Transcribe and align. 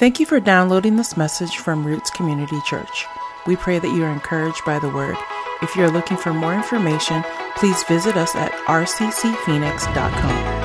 Thank 0.00 0.18
you 0.18 0.24
for 0.24 0.40
downloading 0.40 0.96
this 0.96 1.14
message 1.18 1.58
from 1.58 1.86
Roots 1.86 2.08
Community 2.08 2.58
Church. 2.64 3.04
We 3.46 3.54
pray 3.54 3.78
that 3.78 3.94
you 3.94 4.02
are 4.02 4.10
encouraged 4.10 4.64
by 4.64 4.78
the 4.78 4.88
word. 4.88 5.14
If 5.60 5.76
you're 5.76 5.90
looking 5.90 6.16
for 6.16 6.32
more 6.32 6.54
information, 6.54 7.22
please 7.54 7.82
visit 7.82 8.16
us 8.16 8.34
at 8.34 8.50
rccphoenix.com. 8.64 10.60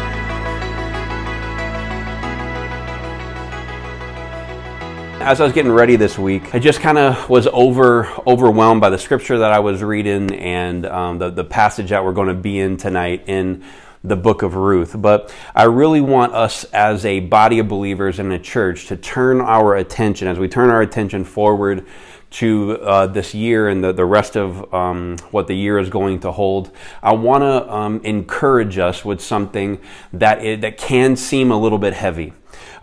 as 5.19 5.41
I 5.41 5.43
was 5.43 5.53
getting 5.53 5.71
ready 5.71 5.95
this 5.95 6.19
week, 6.19 6.53
I 6.53 6.59
just 6.59 6.81
kind 6.81 6.99
of 6.99 7.29
was 7.29 7.47
over 7.47 8.07
overwhelmed 8.27 8.79
by 8.79 8.91
the 8.91 8.99
scripture 8.99 9.39
that 9.39 9.51
I 9.51 9.57
was 9.57 9.83
reading 9.83 10.33
and 10.35 10.85
um, 10.85 11.17
the 11.17 11.31
the 11.31 11.43
passage 11.43 11.89
that 11.89 12.05
we're 12.05 12.13
going 12.13 12.27
to 12.27 12.35
be 12.35 12.59
in 12.59 12.77
tonight 12.77 13.23
in 13.25 13.63
the 14.07 14.15
book 14.15 14.41
of 14.41 14.55
Ruth. 14.55 14.95
But 14.97 15.33
I 15.53 15.63
really 15.63 16.01
want 16.01 16.33
us 16.33 16.63
as 16.65 17.05
a 17.05 17.19
body 17.21 17.59
of 17.59 17.67
believers 17.67 18.19
in 18.19 18.29
the 18.29 18.39
church 18.39 18.87
to 18.87 18.97
turn 18.97 19.41
our 19.41 19.75
attention 19.75 20.27
as 20.27 20.39
we 20.39 20.47
turn 20.47 20.69
our 20.69 20.81
attention 20.81 21.23
forward 21.23 21.85
to 22.31 22.77
uh, 22.81 23.07
this 23.07 23.33
year 23.33 23.69
and 23.69 23.83
the, 23.83 23.93
the 23.93 24.05
rest 24.05 24.35
of 24.35 24.73
um, 24.73 25.15
what 25.31 25.47
the 25.47 25.53
year 25.53 25.79
is 25.79 25.89
going 25.89 26.19
to 26.19 26.31
hold, 26.31 26.69
I 27.01 27.13
want 27.13 27.43
to 27.43 27.73
um, 27.73 28.01
encourage 28.03 28.77
us 28.77 29.05
with 29.05 29.21
something 29.21 29.79
that 30.11 30.43
it, 30.43 30.61
that 30.61 30.77
can 30.77 31.15
seem 31.15 31.51
a 31.51 31.57
little 31.57 31.77
bit 31.77 31.93
heavy. 31.93 32.33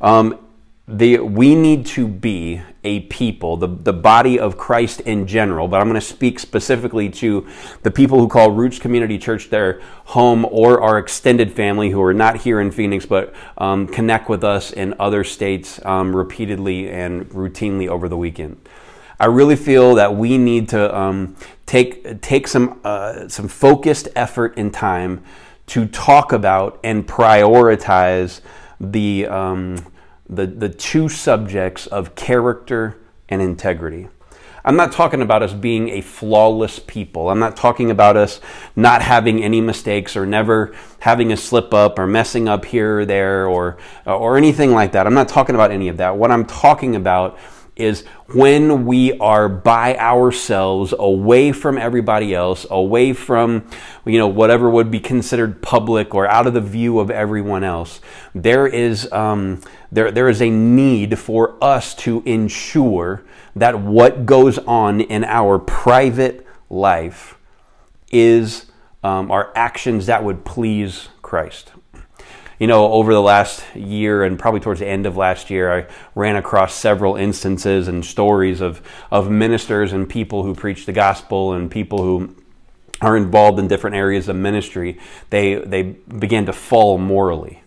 Um, 0.00 0.38
the, 0.88 1.18
we 1.18 1.54
need 1.54 1.86
to 1.86 2.08
be 2.08 2.60
a 2.82 3.00
people, 3.00 3.56
the, 3.56 3.68
the 3.68 3.92
body 3.92 4.38
of 4.38 4.58
Christ 4.58 5.00
in 5.02 5.28
general, 5.28 5.68
but 5.68 5.80
I'm 5.80 5.88
going 5.88 6.00
to 6.00 6.06
speak 6.06 6.40
specifically 6.40 7.08
to 7.10 7.46
the 7.82 7.90
people 7.90 8.18
who 8.18 8.26
call 8.26 8.50
Roots 8.50 8.80
Community 8.80 9.16
Church 9.16 9.48
their 9.48 9.80
home 10.06 10.44
or 10.44 10.80
our 10.80 10.98
extended 10.98 11.52
family 11.52 11.90
who 11.90 12.02
are 12.02 12.12
not 12.12 12.38
here 12.38 12.60
in 12.60 12.72
Phoenix 12.72 13.06
but 13.06 13.32
um, 13.58 13.86
connect 13.86 14.28
with 14.28 14.42
us 14.42 14.72
in 14.72 14.94
other 14.98 15.22
states 15.22 15.84
um, 15.84 16.14
repeatedly 16.14 16.90
and 16.90 17.28
routinely 17.30 17.86
over 17.86 18.08
the 18.08 18.16
weekend. 18.16 18.68
I 19.20 19.26
really 19.26 19.56
feel 19.56 19.94
that 19.94 20.16
we 20.16 20.36
need 20.36 20.68
to 20.70 20.98
um, 20.98 21.36
take, 21.64 22.20
take 22.20 22.48
some, 22.48 22.80
uh, 22.82 23.28
some 23.28 23.46
focused 23.46 24.08
effort 24.16 24.54
and 24.56 24.74
time 24.74 25.22
to 25.68 25.86
talk 25.86 26.32
about 26.32 26.80
and 26.82 27.06
prioritize 27.06 28.40
the 28.80 29.28
um, 29.28 29.76
the, 30.28 30.46
the 30.46 30.68
two 30.68 31.08
subjects 31.08 31.86
of 31.86 32.14
character 32.14 32.98
and 33.28 33.42
integrity. 33.42 34.08
I'm 34.64 34.76
not 34.76 34.92
talking 34.92 35.22
about 35.22 35.42
us 35.42 35.52
being 35.52 35.88
a 35.88 36.00
flawless 36.00 36.78
people. 36.78 37.30
I'm 37.30 37.40
not 37.40 37.56
talking 37.56 37.90
about 37.90 38.16
us 38.16 38.40
not 38.76 39.02
having 39.02 39.42
any 39.42 39.60
mistakes 39.60 40.16
or 40.16 40.24
never 40.24 40.72
having 41.00 41.32
a 41.32 41.36
slip 41.36 41.74
up 41.74 41.98
or 41.98 42.06
messing 42.06 42.48
up 42.48 42.64
here 42.64 43.00
or 43.00 43.04
there 43.04 43.48
or, 43.48 43.76
or 44.06 44.36
anything 44.36 44.70
like 44.70 44.92
that. 44.92 45.06
I'm 45.06 45.14
not 45.14 45.28
talking 45.28 45.56
about 45.56 45.72
any 45.72 45.88
of 45.88 45.96
that. 45.96 46.16
What 46.16 46.30
I'm 46.30 46.44
talking 46.44 46.94
about 46.94 47.36
is 47.82 48.04
when 48.28 48.86
we 48.86 49.18
are 49.18 49.48
by 49.48 49.96
ourselves 49.96 50.94
away 50.98 51.52
from 51.52 51.76
everybody 51.76 52.34
else 52.34 52.64
away 52.70 53.12
from 53.12 53.66
you 54.04 54.18
know 54.18 54.28
whatever 54.28 54.70
would 54.70 54.90
be 54.90 55.00
considered 55.00 55.60
public 55.60 56.14
or 56.14 56.26
out 56.28 56.46
of 56.46 56.54
the 56.54 56.60
view 56.60 56.98
of 56.98 57.10
everyone 57.10 57.64
else 57.64 58.00
there 58.34 58.66
is 58.66 59.10
um, 59.12 59.60
there, 59.90 60.10
there 60.10 60.28
is 60.28 60.40
a 60.40 60.48
need 60.48 61.18
for 61.18 61.56
us 61.62 61.94
to 61.94 62.22
ensure 62.24 63.24
that 63.54 63.78
what 63.78 64.24
goes 64.24 64.58
on 64.58 65.00
in 65.00 65.24
our 65.24 65.58
private 65.58 66.46
life 66.70 67.36
is 68.10 68.66
um, 69.02 69.30
our 69.30 69.52
actions 69.56 70.06
that 70.06 70.22
would 70.22 70.44
please 70.44 71.08
christ 71.20 71.71
you 72.58 72.66
know, 72.66 72.92
over 72.92 73.12
the 73.12 73.22
last 73.22 73.64
year 73.74 74.24
and 74.24 74.38
probably 74.38 74.60
towards 74.60 74.80
the 74.80 74.86
end 74.86 75.06
of 75.06 75.16
last 75.16 75.50
year, 75.50 75.72
I 75.72 75.86
ran 76.14 76.36
across 76.36 76.74
several 76.74 77.16
instances 77.16 77.88
and 77.88 78.04
stories 78.04 78.60
of, 78.60 78.82
of 79.10 79.30
ministers 79.30 79.92
and 79.92 80.08
people 80.08 80.42
who 80.42 80.54
preach 80.54 80.86
the 80.86 80.92
gospel 80.92 81.52
and 81.52 81.70
people 81.70 82.02
who 82.02 82.36
are 83.00 83.16
involved 83.16 83.58
in 83.58 83.68
different 83.68 83.96
areas 83.96 84.28
of 84.28 84.36
ministry. 84.36 84.98
They, 85.30 85.56
they 85.56 85.82
began 85.82 86.46
to 86.46 86.52
fall 86.52 86.98
morally 86.98 87.61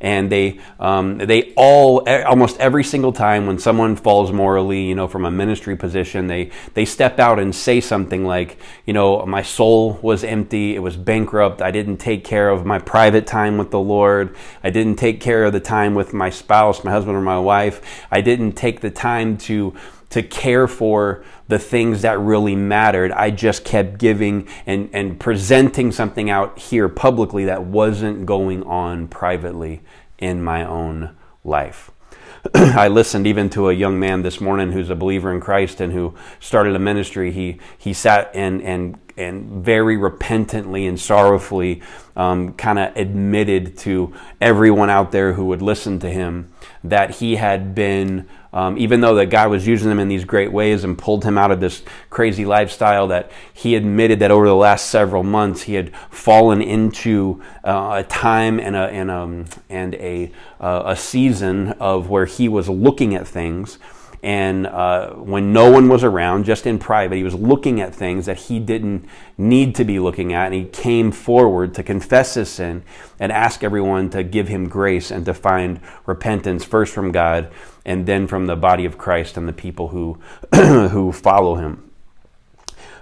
and 0.00 0.30
they 0.30 0.58
um, 0.78 1.18
they 1.18 1.52
all 1.56 2.08
almost 2.08 2.58
every 2.58 2.84
single 2.84 3.12
time 3.12 3.46
when 3.46 3.58
someone 3.58 3.96
falls 3.96 4.32
morally, 4.32 4.84
you 4.84 4.94
know, 4.94 5.06
from 5.06 5.24
a 5.24 5.30
ministry 5.30 5.76
position, 5.76 6.26
they 6.26 6.50
they 6.74 6.84
step 6.84 7.18
out 7.18 7.38
and 7.38 7.54
say 7.54 7.80
something 7.80 8.24
like, 8.24 8.58
you 8.86 8.92
know, 8.92 9.24
my 9.26 9.42
soul 9.42 9.98
was 10.02 10.24
empty, 10.24 10.74
it 10.74 10.80
was 10.80 10.96
bankrupt, 10.96 11.60
I 11.60 11.70
didn't 11.70 11.98
take 11.98 12.24
care 12.24 12.48
of 12.48 12.64
my 12.64 12.78
private 12.78 13.26
time 13.26 13.58
with 13.58 13.70
the 13.70 13.80
Lord, 13.80 14.34
I 14.64 14.70
didn't 14.70 14.96
take 14.96 15.20
care 15.20 15.44
of 15.44 15.52
the 15.52 15.60
time 15.60 15.94
with 15.94 16.14
my 16.14 16.30
spouse, 16.30 16.82
my 16.82 16.90
husband 16.90 17.16
or 17.16 17.22
my 17.22 17.38
wife, 17.38 18.06
I 18.10 18.20
didn't 18.22 18.52
take 18.52 18.80
the 18.80 18.90
time 18.90 19.36
to 19.38 19.74
to 20.10 20.22
care 20.22 20.66
for 20.66 21.24
the 21.50 21.58
things 21.58 22.02
that 22.02 22.18
really 22.18 22.54
mattered. 22.54 23.12
I 23.12 23.30
just 23.30 23.64
kept 23.64 23.98
giving 23.98 24.48
and, 24.66 24.88
and 24.92 25.18
presenting 25.18 25.92
something 25.92 26.30
out 26.30 26.58
here 26.58 26.88
publicly 26.88 27.44
that 27.46 27.64
wasn't 27.64 28.24
going 28.24 28.62
on 28.62 29.08
privately 29.08 29.82
in 30.18 30.42
my 30.42 30.64
own 30.64 31.16
life. 31.44 31.90
I 32.54 32.88
listened 32.88 33.26
even 33.26 33.50
to 33.50 33.68
a 33.68 33.72
young 33.72 33.98
man 33.98 34.22
this 34.22 34.40
morning 34.40 34.72
who's 34.72 34.88
a 34.88 34.94
believer 34.94 35.32
in 35.34 35.40
Christ 35.40 35.80
and 35.80 35.92
who 35.92 36.14
started 36.38 36.74
a 36.74 36.78
ministry. 36.78 37.32
He 37.32 37.58
he 37.76 37.92
sat 37.92 38.30
and 38.32 38.62
and 38.62 38.98
and 39.18 39.62
very 39.62 39.98
repentantly 39.98 40.86
and 40.86 40.98
sorrowfully 40.98 41.82
um, 42.16 42.54
kind 42.54 42.78
of 42.78 42.96
admitted 42.96 43.76
to 43.78 44.14
everyone 44.40 44.88
out 44.88 45.12
there 45.12 45.34
who 45.34 45.44
would 45.46 45.60
listen 45.60 45.98
to 45.98 46.08
him 46.08 46.50
that 46.84 47.10
he 47.16 47.36
had 47.36 47.74
been 47.74 48.26
um, 48.52 48.76
even 48.78 49.00
though 49.00 49.14
that 49.14 49.26
God 49.26 49.50
was 49.50 49.66
using 49.66 49.90
him 49.90 50.00
in 50.00 50.08
these 50.08 50.24
great 50.24 50.52
ways 50.52 50.82
and 50.82 50.98
pulled 50.98 51.24
him 51.24 51.38
out 51.38 51.52
of 51.52 51.60
this 51.60 51.82
crazy 52.08 52.44
lifestyle, 52.44 53.06
that 53.08 53.30
he 53.54 53.76
admitted 53.76 54.18
that 54.20 54.30
over 54.30 54.46
the 54.46 54.56
last 54.56 54.86
several 54.90 55.22
months 55.22 55.62
he 55.62 55.74
had 55.74 55.94
fallen 56.10 56.60
into 56.60 57.40
uh, 57.64 58.02
a 58.04 58.08
time 58.08 58.58
and 58.58 58.74
a 58.74 58.88
and 58.88 59.10
a, 59.10 59.16
um, 59.16 59.44
and 59.68 59.94
a, 59.96 60.32
uh, 60.60 60.82
a 60.86 60.96
season 60.96 61.68
of 61.78 62.10
where 62.10 62.26
he 62.26 62.48
was 62.48 62.68
looking 62.68 63.14
at 63.14 63.26
things 63.26 63.78
and 64.22 64.66
uh, 64.66 65.12
when 65.14 65.52
no 65.52 65.70
one 65.70 65.88
was 65.88 66.04
around, 66.04 66.44
just 66.44 66.66
in 66.66 66.78
private, 66.78 67.16
he 67.16 67.22
was 67.22 67.34
looking 67.34 67.80
at 67.80 67.94
things 67.94 68.26
that 68.26 68.36
he 68.36 68.58
didn't 68.58 69.06
need 69.38 69.74
to 69.76 69.84
be 69.84 69.98
looking 69.98 70.34
at. 70.34 70.46
And 70.46 70.54
he 70.54 70.64
came 70.64 71.10
forward 71.10 71.74
to 71.74 71.82
confess 71.82 72.34
his 72.34 72.50
sin 72.50 72.82
and 73.18 73.32
ask 73.32 73.64
everyone 73.64 74.10
to 74.10 74.22
give 74.22 74.48
him 74.48 74.68
grace 74.68 75.10
and 75.10 75.24
to 75.24 75.32
find 75.32 75.80
repentance 76.04 76.64
first 76.64 76.92
from 76.92 77.12
God 77.12 77.50
and 77.86 78.04
then 78.04 78.26
from 78.26 78.46
the 78.46 78.56
body 78.56 78.84
of 78.84 78.98
Christ 78.98 79.38
and 79.38 79.48
the 79.48 79.54
people 79.54 79.88
who, 79.88 80.20
who 80.54 81.12
follow 81.12 81.54
him. 81.54 81.90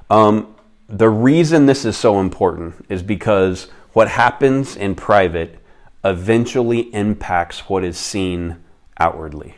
Um, 0.08 0.54
the 0.88 1.10
reason 1.10 1.66
this 1.66 1.84
is 1.84 1.96
so 1.96 2.20
important 2.20 2.86
is 2.88 3.02
because 3.02 3.64
what 3.92 4.08
happens 4.08 4.76
in 4.76 4.94
private 4.94 5.58
eventually 6.04 6.94
impacts 6.94 7.68
what 7.68 7.82
is 7.82 7.98
seen 7.98 8.62
outwardly. 8.98 9.57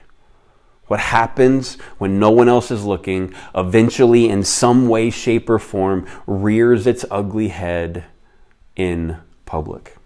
What 0.90 0.98
happens 0.98 1.76
when 1.98 2.18
no 2.18 2.32
one 2.32 2.48
else 2.48 2.72
is 2.72 2.84
looking 2.84 3.32
eventually, 3.54 4.28
in 4.28 4.42
some 4.42 4.88
way, 4.88 5.08
shape, 5.10 5.48
or 5.48 5.60
form, 5.60 6.04
rears 6.26 6.84
its 6.84 7.04
ugly 7.12 7.46
head 7.46 8.06
in 8.74 9.18
public. 9.46 9.96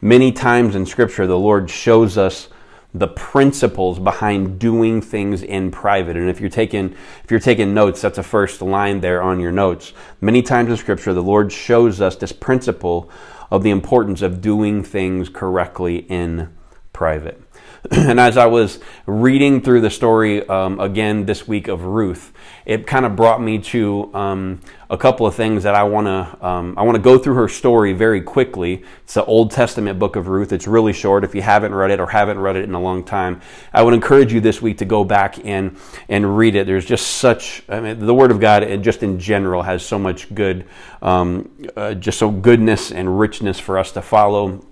Many 0.00 0.32
times 0.32 0.74
in 0.74 0.86
Scripture, 0.86 1.26
the 1.26 1.38
Lord 1.38 1.68
shows 1.68 2.16
us 2.16 2.48
the 2.94 3.08
principles 3.08 3.98
behind 3.98 4.58
doing 4.58 5.02
things 5.02 5.42
in 5.42 5.70
private. 5.70 6.16
And 6.16 6.30
if 6.30 6.40
you're 6.40 6.48
taking 6.48 6.94
if 7.22 7.30
you're 7.30 7.38
taking 7.38 7.74
notes, 7.74 8.00
that's 8.00 8.16
a 8.16 8.22
first 8.22 8.62
line 8.62 9.02
there 9.02 9.20
on 9.20 9.38
your 9.38 9.52
notes. 9.52 9.92
Many 10.22 10.40
times 10.40 10.70
in 10.70 10.78
Scripture, 10.78 11.12
the 11.12 11.22
Lord 11.22 11.52
shows 11.52 12.00
us 12.00 12.16
this 12.16 12.32
principle 12.32 13.10
of 13.50 13.62
the 13.62 13.70
importance 13.70 14.22
of 14.22 14.40
doing 14.40 14.82
things 14.82 15.28
correctly 15.28 16.06
in 16.08 16.56
private. 16.94 17.42
and 17.92 18.18
as 18.18 18.36
I 18.36 18.46
was 18.46 18.80
reading 19.06 19.62
through 19.62 19.82
the 19.82 19.90
story 19.90 20.46
um, 20.48 20.80
again 20.80 21.26
this 21.26 21.46
week 21.46 21.68
of 21.68 21.84
Ruth, 21.84 22.32
it 22.66 22.86
kind 22.86 23.06
of 23.06 23.14
brought 23.14 23.40
me 23.40 23.58
to 23.58 24.12
um, 24.14 24.60
a 24.90 24.98
couple 24.98 25.26
of 25.26 25.34
things 25.36 25.62
that 25.62 25.76
I 25.76 25.84
want 25.84 26.06
to 26.06 26.46
um, 26.46 26.74
I 26.76 26.82
want 26.82 26.96
to 26.96 27.02
go 27.02 27.18
through 27.18 27.34
her 27.34 27.46
story 27.46 27.92
very 27.92 28.20
quickly. 28.20 28.82
It's 29.04 29.14
the 29.14 29.24
Old 29.24 29.52
Testament 29.52 29.98
book 29.98 30.16
of 30.16 30.26
Ruth. 30.26 30.52
It's 30.52 30.66
really 30.66 30.92
short. 30.92 31.22
If 31.22 31.36
you 31.36 31.42
haven't 31.42 31.72
read 31.72 31.92
it 31.92 32.00
or 32.00 32.08
haven't 32.08 32.40
read 32.40 32.56
it 32.56 32.64
in 32.64 32.74
a 32.74 32.80
long 32.80 33.04
time, 33.04 33.40
I 33.72 33.82
would 33.82 33.94
encourage 33.94 34.32
you 34.32 34.40
this 34.40 34.60
week 34.60 34.78
to 34.78 34.84
go 34.84 35.04
back 35.04 35.44
and 35.44 35.76
and 36.08 36.36
read 36.36 36.56
it. 36.56 36.66
There's 36.66 36.84
just 36.84 37.06
such 37.06 37.62
I 37.68 37.80
mean, 37.80 38.04
the 38.04 38.14
Word 38.14 38.32
of 38.32 38.40
God, 38.40 38.64
and 38.64 38.82
just 38.82 39.04
in 39.04 39.20
general, 39.20 39.62
has 39.62 39.86
so 39.86 40.00
much 40.00 40.34
good, 40.34 40.66
um, 41.00 41.48
uh, 41.76 41.94
just 41.94 42.18
so 42.18 42.30
goodness 42.30 42.90
and 42.90 43.20
richness 43.20 43.60
for 43.60 43.78
us 43.78 43.92
to 43.92 44.02
follow 44.02 44.64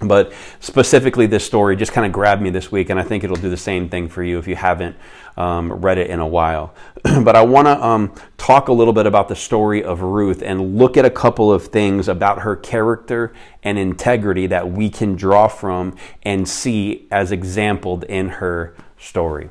but 0.00 0.32
specifically, 0.60 1.26
this 1.26 1.44
story 1.44 1.76
just 1.76 1.92
kind 1.92 2.06
of 2.06 2.12
grabbed 2.12 2.40
me 2.40 2.50
this 2.50 2.72
week, 2.72 2.88
and 2.88 2.98
I 2.98 3.02
think 3.02 3.22
it'll 3.22 3.36
do 3.36 3.50
the 3.50 3.56
same 3.56 3.88
thing 3.88 4.08
for 4.08 4.22
you 4.22 4.38
if 4.38 4.48
you 4.48 4.56
haven't 4.56 4.96
um, 5.36 5.72
read 5.72 5.98
it 5.98 6.08
in 6.08 6.20
a 6.20 6.26
while. 6.26 6.74
but 7.02 7.36
I 7.36 7.42
want 7.42 7.66
to 7.66 7.84
um, 7.84 8.14
talk 8.38 8.68
a 8.68 8.72
little 8.72 8.94
bit 8.94 9.06
about 9.06 9.28
the 9.28 9.36
story 9.36 9.84
of 9.84 10.00
Ruth 10.00 10.42
and 10.42 10.76
look 10.76 10.96
at 10.96 11.04
a 11.04 11.10
couple 11.10 11.52
of 11.52 11.66
things 11.66 12.08
about 12.08 12.40
her 12.40 12.56
character 12.56 13.32
and 13.62 13.78
integrity 13.78 14.46
that 14.46 14.70
we 14.70 14.88
can 14.88 15.16
draw 15.16 15.48
from 15.48 15.96
and 16.22 16.48
see 16.48 17.06
as 17.10 17.30
exampled 17.30 18.04
in 18.04 18.28
her 18.28 18.74
story. 18.98 19.50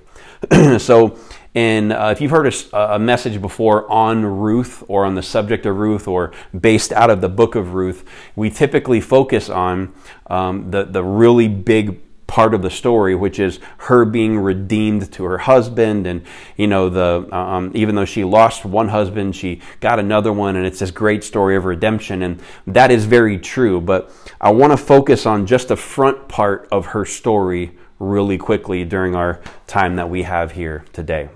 so, 0.79 1.17
and 1.55 1.91
uh, 1.91 2.09
if 2.11 2.21
you've 2.21 2.31
heard 2.31 2.53
a, 2.53 2.95
a, 2.95 2.99
message 2.99 3.41
before 3.41 3.89
on 3.91 4.23
Ruth 4.23 4.83
or 4.87 5.05
on 5.05 5.15
the 5.15 5.23
subject 5.23 5.65
of 5.65 5.77
Ruth 5.77 6.07
or 6.07 6.31
based 6.59 6.91
out 6.93 7.09
of 7.09 7.21
the 7.21 7.29
book 7.29 7.55
of 7.55 7.73
Ruth, 7.73 8.05
we 8.35 8.51
typically 8.51 9.01
focus 9.01 9.49
on 9.49 9.93
um, 10.27 10.69
the, 10.69 10.83
the 10.83 11.03
really 11.03 11.47
big 11.47 12.01
part 12.27 12.53
of 12.53 12.61
the 12.61 12.69
story, 12.69 13.15
which 13.15 13.39
is 13.39 13.59
her 13.79 14.05
being 14.05 14.37
redeemed 14.37 15.11
to 15.11 15.23
her 15.25 15.39
husband, 15.39 16.05
and 16.05 16.21
you 16.55 16.67
know 16.67 16.87
the 16.87 17.27
um, 17.35 17.71
even 17.73 17.95
though 17.95 18.05
she 18.05 18.23
lost 18.23 18.63
one 18.63 18.87
husband, 18.87 19.35
she 19.35 19.59
got 19.79 19.97
another 19.97 20.31
one, 20.31 20.55
and 20.55 20.65
it's 20.65 20.79
this 20.79 20.91
great 20.91 21.23
story 21.23 21.55
of 21.55 21.65
redemption, 21.65 22.21
and 22.21 22.39
that 22.67 22.91
is 22.91 23.05
very 23.05 23.39
true. 23.39 23.81
But 23.81 24.11
I 24.39 24.51
want 24.51 24.71
to 24.71 24.77
focus 24.77 25.25
on 25.25 25.47
just 25.47 25.69
the 25.69 25.75
front 25.75 26.27
part 26.29 26.67
of 26.71 26.85
her 26.87 27.03
story 27.03 27.71
really 27.97 28.37
quickly 28.37 28.85
during 28.85 29.15
our 29.15 29.41
time 29.65 29.95
that 29.95 30.09
we 30.09 30.23
have 30.23 30.51
here 30.51 30.85
today. 30.93 31.29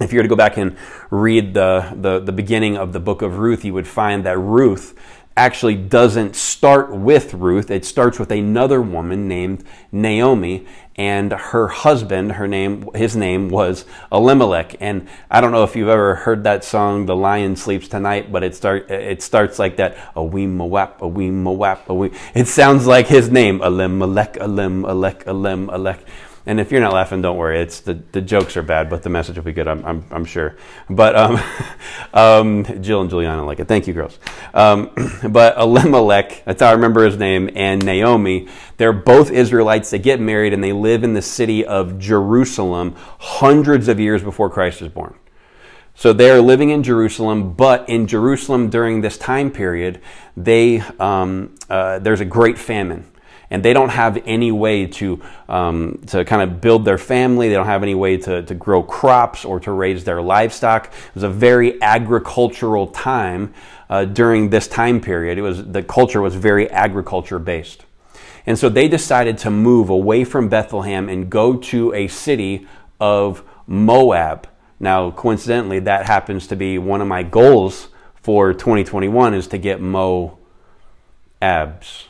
If 0.00 0.12
you 0.12 0.18
were 0.18 0.24
to 0.24 0.28
go 0.28 0.36
back 0.36 0.56
and 0.56 0.76
read 1.10 1.54
the, 1.54 1.94
the, 1.94 2.18
the 2.18 2.32
beginning 2.32 2.76
of 2.76 2.92
the 2.92 3.00
book 3.00 3.22
of 3.22 3.38
Ruth, 3.38 3.64
you 3.64 3.74
would 3.74 3.86
find 3.86 4.24
that 4.26 4.36
Ruth 4.38 4.98
actually 5.36 5.74
doesn't 5.74 6.36
start 6.36 6.94
with 6.94 7.34
Ruth. 7.34 7.70
It 7.70 7.84
starts 7.84 8.18
with 8.18 8.30
another 8.30 8.80
woman 8.80 9.28
named 9.28 9.64
Naomi, 9.92 10.66
and 10.96 11.32
her 11.32 11.68
husband, 11.68 12.32
her 12.32 12.46
name, 12.46 12.88
his 12.94 13.16
name 13.16 13.48
was 13.48 13.84
Elimelech. 14.12 14.76
And 14.80 15.08
I 15.30 15.40
don't 15.40 15.50
know 15.50 15.64
if 15.64 15.74
you've 15.74 15.88
ever 15.88 16.14
heard 16.14 16.44
that 16.44 16.62
song, 16.62 17.06
"The 17.06 17.16
Lion 17.16 17.56
Sleeps 17.56 17.88
Tonight," 17.88 18.30
but 18.30 18.44
it 18.44 18.54
start 18.54 18.88
it 18.90 19.22
starts 19.22 19.58
like 19.58 19.76
that: 19.76 19.96
a 20.14 20.22
wee 20.22 20.46
mawap, 20.46 21.00
a 21.00 21.08
wee 21.08 21.30
mawap, 21.30 21.88
a 21.88 21.94
wee. 21.94 22.12
It 22.34 22.46
sounds 22.46 22.86
like 22.86 23.08
his 23.08 23.28
name, 23.28 23.60
Elimelech, 23.60 24.36
Elimelech, 24.36 25.26
Elimelech. 25.26 25.98
And 26.46 26.60
if 26.60 26.70
you're 26.70 26.82
not 26.82 26.92
laughing, 26.92 27.22
don't 27.22 27.38
worry. 27.38 27.58
It's 27.60 27.80
the, 27.80 27.94
the 27.94 28.20
jokes 28.20 28.56
are 28.58 28.62
bad, 28.62 28.90
but 28.90 29.02
the 29.02 29.08
message 29.08 29.36
will 29.36 29.44
be 29.44 29.52
good. 29.52 29.66
I'm, 29.66 29.82
I'm, 29.84 30.04
I'm 30.10 30.24
sure. 30.26 30.56
But 30.90 31.16
um, 31.16 31.40
um, 32.14 32.82
Jill 32.82 33.00
and 33.00 33.08
Juliana 33.08 33.44
like 33.46 33.60
it. 33.60 33.68
Thank 33.68 33.86
you, 33.86 33.94
girls. 33.94 34.18
Um, 34.52 34.90
but 35.28 35.56
Elimelech, 35.56 36.44
that's 36.44 36.60
how 36.60 36.68
I 36.68 36.72
remember 36.72 37.04
his 37.04 37.16
name, 37.16 37.48
and 37.54 37.82
Naomi, 37.82 38.48
they're 38.76 38.92
both 38.92 39.30
Israelites. 39.30 39.88
They 39.90 39.98
get 39.98 40.20
married 40.20 40.52
and 40.52 40.62
they 40.62 40.72
live 40.72 41.02
in 41.02 41.14
the 41.14 41.22
city 41.22 41.64
of 41.64 41.98
Jerusalem 41.98 42.94
hundreds 43.18 43.88
of 43.88 43.98
years 43.98 44.22
before 44.22 44.50
Christ 44.50 44.82
is 44.82 44.88
born. 44.88 45.14
So 45.94 46.12
they're 46.12 46.42
living 46.42 46.70
in 46.70 46.82
Jerusalem, 46.82 47.54
but 47.54 47.88
in 47.88 48.06
Jerusalem 48.06 48.68
during 48.68 49.00
this 49.00 49.16
time 49.16 49.50
period, 49.50 50.00
they 50.36 50.80
um, 50.98 51.54
uh, 51.70 52.00
there's 52.00 52.20
a 52.20 52.24
great 52.24 52.58
famine 52.58 53.06
and 53.50 53.62
they 53.62 53.72
don't 53.72 53.90
have 53.90 54.22
any 54.26 54.50
way 54.50 54.86
to 54.86 55.22
um, 55.48 56.00
to 56.06 56.24
kind 56.24 56.42
of 56.42 56.60
build 56.60 56.84
their 56.84 56.98
family. 56.98 57.48
They 57.48 57.54
don't 57.54 57.66
have 57.66 57.82
any 57.82 57.94
way 57.94 58.16
to, 58.18 58.42
to 58.42 58.54
grow 58.54 58.82
crops 58.82 59.44
or 59.44 59.60
to 59.60 59.72
raise 59.72 60.04
their 60.04 60.22
livestock. 60.22 60.86
It 60.86 61.14
was 61.14 61.24
a 61.24 61.28
very 61.28 61.80
agricultural 61.82 62.88
time 62.88 63.54
uh, 63.88 64.06
during 64.06 64.50
this 64.50 64.68
time 64.68 65.00
period. 65.00 65.38
It 65.38 65.42
was 65.42 65.64
the 65.64 65.82
culture 65.82 66.20
was 66.20 66.34
very 66.34 66.70
agriculture 66.70 67.38
based, 67.38 67.84
and 68.46 68.58
so 68.58 68.68
they 68.68 68.88
decided 68.88 69.38
to 69.38 69.50
move 69.50 69.90
away 69.90 70.24
from 70.24 70.48
Bethlehem 70.48 71.08
and 71.08 71.30
go 71.30 71.56
to 71.56 71.92
a 71.94 72.08
city 72.08 72.66
of 73.00 73.42
Moab. 73.66 74.48
Now, 74.80 75.10
coincidentally, 75.10 75.78
that 75.80 76.06
happens 76.06 76.46
to 76.48 76.56
be 76.56 76.78
one 76.78 77.00
of 77.00 77.08
my 77.08 77.22
goals 77.22 77.88
for 78.24 78.52
2021 78.52 79.34
is 79.34 79.46
to 79.48 79.58
get 79.58 79.80
Mo 79.80 80.38
abs. 81.40 82.06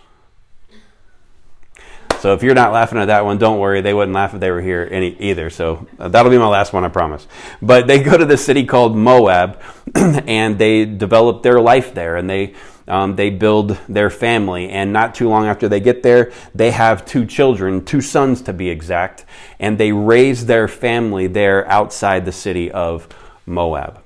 So 2.24 2.32
if 2.32 2.42
you're 2.42 2.54
not 2.54 2.72
laughing 2.72 2.96
at 2.96 3.04
that 3.08 3.26
one, 3.26 3.36
don't 3.36 3.58
worry. 3.58 3.82
They 3.82 3.92
wouldn't 3.92 4.14
laugh 4.14 4.32
if 4.32 4.40
they 4.40 4.50
were 4.50 4.62
here 4.62 4.88
any, 4.90 5.14
either. 5.20 5.50
So 5.50 5.86
uh, 5.98 6.08
that'll 6.08 6.30
be 6.30 6.38
my 6.38 6.48
last 6.48 6.72
one, 6.72 6.82
I 6.82 6.88
promise. 6.88 7.26
But 7.60 7.86
they 7.86 8.02
go 8.02 8.16
to 8.16 8.24
the 8.24 8.38
city 8.38 8.64
called 8.64 8.96
Moab, 8.96 9.60
and 9.94 10.58
they 10.58 10.86
develop 10.86 11.42
their 11.42 11.60
life 11.60 11.92
there, 11.92 12.16
and 12.16 12.30
they 12.30 12.54
um, 12.88 13.16
they 13.16 13.28
build 13.28 13.78
their 13.90 14.08
family. 14.08 14.70
And 14.70 14.90
not 14.90 15.14
too 15.14 15.28
long 15.28 15.44
after 15.44 15.68
they 15.68 15.80
get 15.80 16.02
there, 16.02 16.32
they 16.54 16.70
have 16.70 17.04
two 17.04 17.26
children, 17.26 17.84
two 17.84 18.00
sons 18.00 18.40
to 18.40 18.54
be 18.54 18.70
exact, 18.70 19.26
and 19.60 19.76
they 19.76 19.92
raise 19.92 20.46
their 20.46 20.66
family 20.66 21.26
there 21.26 21.68
outside 21.68 22.24
the 22.24 22.32
city 22.32 22.70
of 22.70 23.06
Moab. 23.44 24.00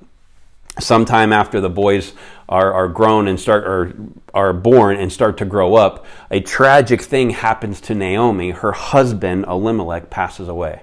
Sometime 0.77 1.31
after 1.31 1.61
the 1.61 1.69
boys 1.69 2.11
are, 2.49 2.73
are 2.73 2.87
grown 2.87 3.27
and 3.27 3.39
start 3.39 3.63
are, 3.63 3.93
are 4.33 4.53
born 4.53 4.97
and 4.97 5.13
start 5.13 5.37
to 5.37 5.45
grow 5.45 5.75
up, 5.75 6.05
a 6.31 6.41
tragic 6.41 7.01
thing 7.01 7.29
happens 7.29 7.79
to 7.79 7.95
Naomi. 7.95 8.49
Her 8.49 8.71
husband, 8.71 9.45
Elimelech, 9.45 10.09
passes 10.09 10.49
away. 10.49 10.81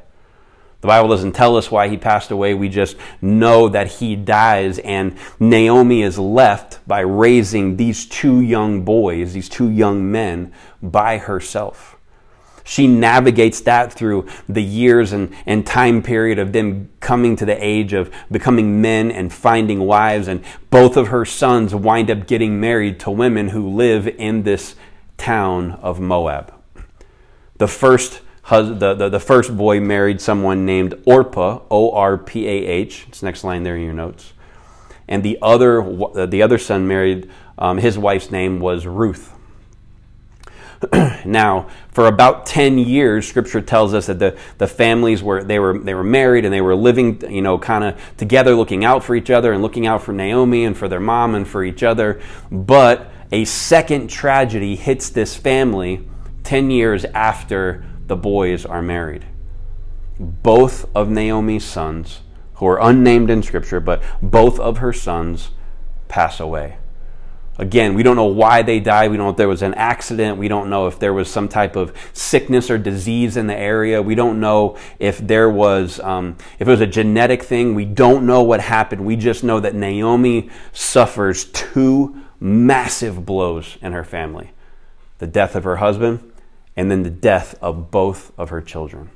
The 0.80 0.86
Bible 0.86 1.08
doesn't 1.08 1.32
tell 1.32 1.56
us 1.56 1.68
why 1.70 1.88
he 1.88 1.96
passed 1.96 2.30
away. 2.30 2.54
We 2.54 2.68
just 2.68 2.96
know 3.20 3.68
that 3.70 3.88
he 3.88 4.14
dies, 4.14 4.78
and 4.78 5.18
Naomi 5.40 6.02
is 6.02 6.18
left 6.18 6.86
by 6.86 7.00
raising 7.00 7.76
these 7.76 8.06
two 8.06 8.40
young 8.40 8.84
boys, 8.84 9.32
these 9.32 9.48
two 9.48 9.69
young 9.69 10.12
men, 10.12 10.52
by 10.80 11.19
herself. 11.19 11.95
She 12.66 12.88
navigates 12.88 13.60
that 13.60 13.92
through 13.92 14.26
the 14.48 14.62
years 14.62 15.12
and, 15.12 15.32
and 15.46 15.64
time 15.64 16.02
period 16.02 16.40
of 16.40 16.52
them 16.52 16.90
coming 16.98 17.36
to 17.36 17.44
the 17.44 17.56
age 17.64 17.92
of 17.92 18.12
becoming 18.28 18.82
men 18.82 19.12
and 19.12 19.32
finding 19.32 19.78
wives. 19.78 20.26
And 20.26 20.42
both 20.68 20.96
of 20.96 21.08
her 21.08 21.24
sons 21.24 21.76
wind 21.76 22.10
up 22.10 22.26
getting 22.26 22.58
married 22.58 22.98
to 23.00 23.10
women 23.12 23.50
who 23.50 23.68
live 23.68 24.08
in 24.08 24.42
this 24.42 24.74
town 25.16 25.72
of 25.80 26.00
Moab. 26.00 26.52
The 27.58 27.68
first 27.68 28.20
the, 28.50 28.94
the, 28.94 29.08
the, 29.08 29.20
first 29.20 29.56
boy 29.56 29.80
married 29.80 30.20
someone 30.20 30.66
named 30.66 30.94
Orpah, 31.04 31.62
O 31.70 31.92
R 31.92 32.19
P 32.19 32.46
A 32.46 32.66
H. 32.66 33.06
It's 33.08 33.22
next 33.22 33.44
line 33.44 33.62
there 33.62 33.76
in 33.76 33.82
your 33.82 33.92
notes. 33.92 34.32
And 35.08 35.22
the 35.22 35.38
other, 35.40 35.82
the 36.26 36.42
other 36.42 36.58
son 36.58 36.86
married, 36.86 37.30
um, 37.58 37.78
his 37.78 37.96
wife's 37.96 38.30
name 38.30 38.58
was 38.60 38.86
Ruth. 38.86 39.35
now, 41.25 41.69
for 41.88 42.06
about 42.06 42.46
10 42.46 42.78
years, 42.78 43.26
scripture 43.26 43.61
tells 43.61 43.94
us 43.94 44.06
that 44.06 44.19
the, 44.19 44.38
the 44.58 44.67
families 44.67 45.23
were 45.23 45.43
they 45.43 45.58
were 45.58 45.78
they 45.78 45.94
were 45.94 46.05
married 46.05 46.44
and 46.44 46.52
they 46.52 46.61
were 46.61 46.76
living, 46.76 47.23
you 47.32 47.43
know, 47.43 47.58
kind 47.58 47.84
of 47.84 48.17
together, 48.17 48.55
looking 48.55 48.84
out 48.84 49.02
for 49.02 49.14
each 49.14 49.31
other 49.31 49.52
and 49.52 49.62
looking 49.62 49.87
out 49.87 50.02
for 50.02 50.12
Naomi 50.12 50.64
and 50.64 50.76
for 50.76 50.88
their 50.88 51.00
mom 51.00 51.34
and 51.34 51.49
for 51.49 51.64
each 51.64 51.82
other. 51.82 52.20
But 52.50 53.11
a 53.32 53.44
second 53.44 54.08
tragedy 54.08 54.76
hits 54.76 55.11
this 55.11 55.34
family 55.34 56.06
10 56.44 56.70
years 56.70 57.05
after 57.06 57.84
the 58.06 58.17
boys 58.17 58.65
are 58.65 58.82
married. 58.82 59.27
Both 60.19 60.89
of 60.94 61.10
Naomi's 61.10 61.65
sons, 61.65 62.20
who 62.55 62.67
are 62.67 62.81
unnamed 62.81 63.31
in 63.31 63.43
scripture, 63.43 63.81
but 63.81 64.03
both 64.22 64.60
of 64.60 64.79
her 64.79 64.93
sons 64.93 65.50
pass 66.08 66.39
away. 66.39 66.79
Again, 67.58 67.94
we 67.94 68.03
don't 68.03 68.17
know 68.17 68.25
why 68.25 68.63
they 68.63 68.81
died. 68.81 69.10
We 69.10 69.17
don't 69.17 69.27
know 69.27 69.31
if 69.31 69.36
there 69.36 69.48
was 69.48 69.63
an 69.63 69.75
accident. 69.75 70.36
We 70.36 70.48
don't 70.48 70.69
know 70.69 70.86
if 70.89 70.98
there 70.98 71.15
was 71.15 71.31
some 71.31 71.48
type 71.48 71.75
of 71.75 71.94
sickness 72.13 72.70
or 72.70 72.77
disease 72.77 73.36
in 73.36 73.46
the 73.46 73.56
area. 73.56 74.03
We 74.03 74.15
don't 74.15 74.41
know 74.41 74.77
if 74.98 75.19
there 75.19 75.48
was 75.48 75.98
um, 76.01 76.36
if 76.58 76.69
it 76.69 76.70
was 76.70 76.82
a 76.82 76.86
genetic 76.86 77.43
thing. 77.43 77.75
We 77.75 77.86
don't 77.86 78.27
know 78.27 78.43
what 78.43 78.60
happened. 78.60 79.06
We 79.06 79.17
just 79.17 79.43
know 79.43 79.58
that 79.60 79.75
Naomi 79.75 80.51
suffers 80.72 81.46
two 81.46 82.22
massive 82.41 83.25
blows 83.25 83.79
in 83.81 83.93
her 83.93 84.05
family: 84.05 84.51
the 85.19 85.27
death 85.27 85.56
of 85.56 85.65
her 85.65 85.77
husband, 85.77 86.31
and 86.77 86.91
then 86.91 87.05
the 87.05 87.10
death 87.10 87.55
of 87.63 87.91
both 87.91 88.32
of 88.39 88.51
her 88.51 88.60
children. 88.60 89.10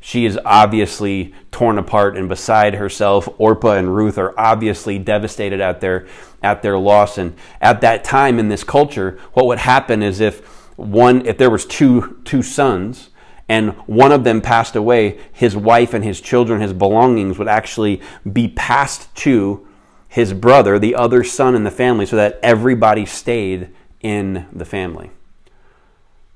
She 0.00 0.24
is 0.24 0.38
obviously 0.44 1.34
torn 1.50 1.78
apart 1.78 2.16
and 2.16 2.28
beside 2.28 2.74
herself. 2.74 3.28
Orpah 3.38 3.72
and 3.72 3.94
Ruth 3.94 4.18
are 4.18 4.38
obviously 4.38 4.98
devastated 4.98 5.60
at 5.60 5.80
their 5.80 6.06
at 6.42 6.62
their 6.62 6.78
loss. 6.78 7.18
And 7.18 7.34
at 7.60 7.80
that 7.80 8.04
time 8.04 8.38
in 8.38 8.48
this 8.48 8.64
culture, 8.64 9.18
what 9.32 9.46
would 9.46 9.58
happen 9.58 10.02
is 10.02 10.20
if 10.20 10.46
one 10.76 11.26
if 11.26 11.38
there 11.38 11.50
was 11.50 11.66
two 11.66 12.20
two 12.24 12.42
sons 12.42 13.10
and 13.48 13.70
one 13.86 14.12
of 14.12 14.24
them 14.24 14.40
passed 14.40 14.76
away, 14.76 15.18
his 15.32 15.56
wife 15.56 15.94
and 15.94 16.04
his 16.04 16.20
children, 16.20 16.60
his 16.60 16.72
belongings 16.72 17.38
would 17.38 17.48
actually 17.48 18.00
be 18.30 18.48
passed 18.48 19.14
to 19.16 19.66
his 20.08 20.32
brother, 20.32 20.78
the 20.78 20.94
other 20.94 21.22
son 21.22 21.54
in 21.54 21.64
the 21.64 21.70
family, 21.70 22.06
so 22.06 22.16
that 22.16 22.40
everybody 22.42 23.06
stayed 23.06 23.70
in 24.00 24.46
the 24.52 24.64
family. 24.64 25.10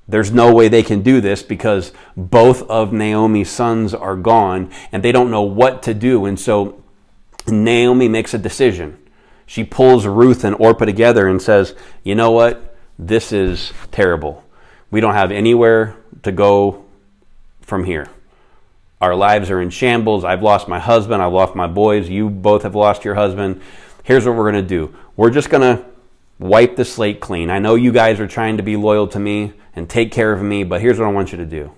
There's 0.07 0.31
no 0.31 0.53
way 0.53 0.67
they 0.67 0.83
can 0.83 1.01
do 1.01 1.21
this 1.21 1.43
because 1.43 1.93
both 2.17 2.63
of 2.63 2.91
Naomi's 2.91 3.49
sons 3.49 3.93
are 3.93 4.15
gone 4.15 4.71
and 4.91 5.03
they 5.03 5.11
don't 5.11 5.31
know 5.31 5.43
what 5.43 5.83
to 5.83 5.93
do. 5.93 6.25
And 6.25 6.39
so 6.39 6.83
Naomi 7.47 8.07
makes 8.07 8.33
a 8.33 8.37
decision. 8.37 8.97
She 9.45 9.63
pulls 9.63 10.05
Ruth 10.05 10.43
and 10.43 10.55
Orpah 10.55 10.85
together 10.85 11.27
and 11.27 11.41
says, 11.41 11.75
You 12.03 12.15
know 12.15 12.31
what? 12.31 12.75
This 12.97 13.31
is 13.31 13.73
terrible. 13.91 14.43
We 14.89 15.01
don't 15.01 15.13
have 15.13 15.31
anywhere 15.31 15.97
to 16.23 16.31
go 16.31 16.85
from 17.61 17.85
here. 17.85 18.07
Our 18.99 19.15
lives 19.15 19.49
are 19.49 19.61
in 19.61 19.71
shambles. 19.71 20.23
I've 20.23 20.43
lost 20.43 20.67
my 20.67 20.79
husband. 20.79 21.23
I've 21.23 21.33
lost 21.33 21.55
my 21.55 21.67
boys. 21.67 22.07
You 22.09 22.29
both 22.29 22.63
have 22.63 22.75
lost 22.75 23.03
your 23.03 23.15
husband. 23.15 23.61
Here's 24.03 24.25
what 24.25 24.35
we're 24.35 24.51
going 24.51 24.63
to 24.63 24.69
do 24.69 24.95
we're 25.15 25.31
just 25.31 25.49
going 25.49 25.61
to 25.61 25.85
wipe 26.41 26.75
the 26.75 26.83
slate 26.83 27.19
clean. 27.19 27.49
I 27.49 27.59
know 27.59 27.75
you 27.75 27.91
guys 27.91 28.19
are 28.19 28.27
trying 28.27 28.57
to 28.57 28.63
be 28.63 28.75
loyal 28.75 29.07
to 29.09 29.19
me 29.19 29.53
and 29.75 29.87
take 29.87 30.11
care 30.11 30.33
of 30.33 30.41
me, 30.41 30.63
but 30.63 30.81
here's 30.81 30.99
what 30.99 31.07
I 31.07 31.11
want 31.11 31.31
you 31.31 31.37
to 31.37 31.45
do 31.45 31.71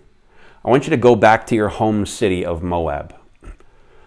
I 0.65 0.69
want 0.69 0.85
you 0.85 0.89
to 0.91 0.97
go 0.97 1.15
back 1.15 1.45
to 1.47 1.55
your 1.55 1.69
home 1.69 2.05
city 2.05 2.45
of 2.45 2.63
Moab. 2.63 3.13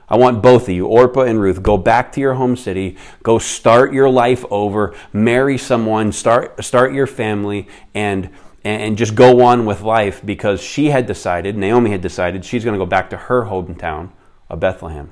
I 0.08 0.16
want 0.16 0.40
both 0.42 0.62
of 0.62 0.74
you, 0.74 0.86
Orpah 0.86 1.22
and 1.22 1.40
Ruth, 1.40 1.62
go 1.62 1.76
back 1.76 2.12
to 2.12 2.20
your 2.20 2.34
home 2.34 2.56
city, 2.56 2.96
go 3.22 3.38
start 3.38 3.92
your 3.92 4.08
life 4.08 4.44
over, 4.50 4.94
marry 5.12 5.58
someone, 5.58 6.12
start 6.12 6.64
start 6.64 6.92
your 6.92 7.06
family, 7.06 7.68
and 7.94 8.30
and 8.64 8.96
just 8.96 9.14
go 9.14 9.42
on 9.42 9.66
with 9.66 9.82
life 9.82 10.24
because 10.24 10.60
she 10.60 10.86
had 10.86 11.06
decided, 11.06 11.56
Naomi 11.56 11.90
had 11.90 12.00
decided, 12.00 12.44
she's 12.44 12.64
going 12.64 12.74
to 12.74 12.84
go 12.84 12.88
back 12.88 13.10
to 13.10 13.16
her 13.16 13.44
hometown 13.44 14.10
of 14.48 14.58
Bethlehem. 14.58 15.10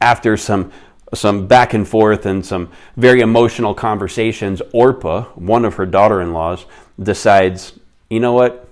After 0.00 0.36
some 0.36 0.70
some 1.14 1.46
back 1.46 1.74
and 1.74 1.86
forth 1.86 2.26
and 2.26 2.44
some 2.44 2.70
very 2.96 3.20
emotional 3.20 3.74
conversations, 3.74 4.60
Orpah, 4.72 5.24
one 5.34 5.64
of 5.64 5.74
her 5.74 5.86
daughter-in-laws, 5.86 6.66
decides, 7.00 7.78
you 8.08 8.20
know 8.20 8.32
what? 8.32 8.68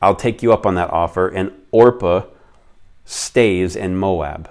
I'll 0.00 0.16
take 0.16 0.42
you 0.42 0.52
up 0.52 0.66
on 0.66 0.74
that 0.74 0.90
offer, 0.90 1.28
and 1.28 1.52
Orpah 1.70 2.24
stays 3.04 3.76
in 3.76 3.96
Moab. 3.96 4.50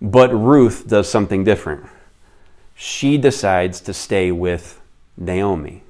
But 0.00 0.32
Ruth 0.32 0.86
does 0.86 1.10
something 1.10 1.44
different. 1.44 1.86
She 2.74 3.18
decides 3.18 3.80
to 3.82 3.92
stay 3.92 4.32
with 4.32 4.80
Naomi. 5.16 5.82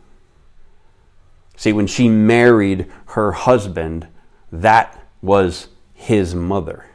See, 1.57 1.73
when 1.73 1.87
she 1.87 2.09
married 2.09 2.91
her 3.07 3.33
husband, 3.33 4.09
that 4.51 4.99
was 5.23 5.69
his 5.95 6.35
mother. 6.35 6.87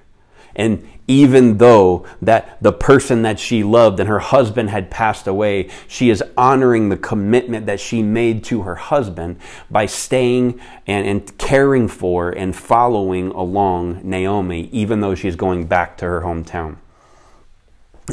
And 0.55 0.87
even 1.07 1.57
though 1.57 2.05
that 2.21 2.57
the 2.61 2.73
person 2.73 3.21
that 3.21 3.39
she 3.39 3.63
loved 3.63 3.99
and 3.99 4.09
her 4.09 4.19
husband 4.19 4.69
had 4.69 4.89
passed 4.89 5.27
away, 5.27 5.69
she 5.87 6.09
is 6.09 6.23
honoring 6.37 6.89
the 6.89 6.97
commitment 6.97 7.65
that 7.65 7.79
she 7.79 8.01
made 8.01 8.43
to 8.43 8.63
her 8.63 8.75
husband 8.75 9.37
by 9.69 9.85
staying 9.85 10.59
and, 10.87 11.07
and 11.07 11.37
caring 11.37 11.87
for 11.87 12.29
and 12.29 12.55
following 12.55 13.27
along 13.29 14.01
Naomi, 14.03 14.69
even 14.71 15.01
though 15.01 15.15
she's 15.15 15.35
going 15.35 15.67
back 15.67 15.97
to 15.97 16.05
her 16.05 16.21
hometown 16.21 16.77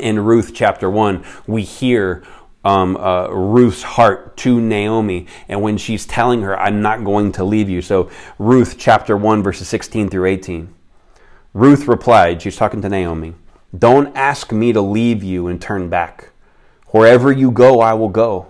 in 0.00 0.18
Ruth 0.18 0.52
chapter 0.54 0.88
1, 0.88 1.24
we 1.46 1.62
hear 1.62 2.24
um, 2.64 2.96
uh, 2.96 3.28
Ruth's 3.28 3.82
heart 3.82 4.36
to 4.38 4.60
Naomi, 4.60 5.26
and 5.48 5.62
when 5.62 5.76
she's 5.76 6.06
telling 6.06 6.42
her, 6.42 6.58
I'm 6.58 6.80
not 6.80 7.04
going 7.04 7.32
to 7.32 7.44
leave 7.44 7.68
you. 7.68 7.82
So, 7.82 8.10
Ruth 8.38 8.76
chapter 8.78 9.16
1, 9.16 9.42
verses 9.42 9.68
16 9.68 10.08
through 10.08 10.26
18. 10.26 10.72
Ruth 11.54 11.86
replied, 11.86 12.42
she's 12.42 12.56
talking 12.56 12.80
to 12.82 12.88
Naomi, 12.88 13.34
Don't 13.76 14.16
ask 14.16 14.52
me 14.52 14.72
to 14.72 14.80
leave 14.80 15.22
you 15.22 15.48
and 15.48 15.60
turn 15.60 15.88
back. 15.88 16.30
Wherever 16.88 17.32
you 17.32 17.50
go, 17.50 17.80
I 17.80 17.94
will 17.94 18.08
go. 18.08 18.48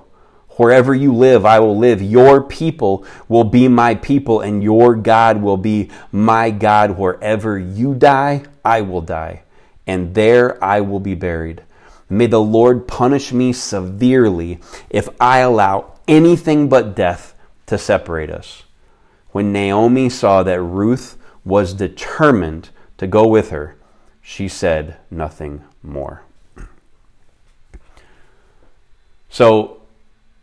Wherever 0.56 0.94
you 0.94 1.14
live, 1.14 1.46
I 1.46 1.60
will 1.60 1.76
live. 1.76 2.02
Your 2.02 2.42
people 2.42 3.06
will 3.28 3.44
be 3.44 3.68
my 3.68 3.94
people, 3.94 4.40
and 4.40 4.62
your 4.62 4.94
God 4.94 5.40
will 5.40 5.56
be 5.56 5.90
my 6.10 6.50
God. 6.50 6.98
Wherever 6.98 7.58
you 7.58 7.94
die, 7.94 8.44
I 8.64 8.82
will 8.82 9.00
die 9.00 9.42
and 9.86 10.14
there 10.14 10.62
I 10.62 10.80
will 10.80 11.00
be 11.00 11.14
buried. 11.14 11.62
May 12.08 12.26
the 12.26 12.40
Lord 12.40 12.86
punish 12.86 13.32
me 13.32 13.52
severely 13.52 14.60
if 14.90 15.08
I 15.20 15.38
allow 15.38 15.92
anything 16.06 16.68
but 16.68 16.94
death 16.94 17.34
to 17.66 17.78
separate 17.78 18.30
us. 18.30 18.64
When 19.30 19.52
Naomi 19.52 20.08
saw 20.10 20.42
that 20.42 20.60
Ruth 20.60 21.16
was 21.44 21.74
determined 21.74 22.70
to 23.02 23.08
go 23.08 23.26
with 23.26 23.50
her, 23.50 23.74
she 24.20 24.46
said 24.46 24.96
nothing 25.10 25.64
more. 25.82 26.22
So, 29.28 29.82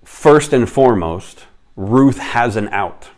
first 0.04 0.51
and 0.51 0.70
foremost, 0.70 1.46
Ruth 1.78 2.18
has 2.18 2.58
an 2.58 2.68
out. 2.68 3.12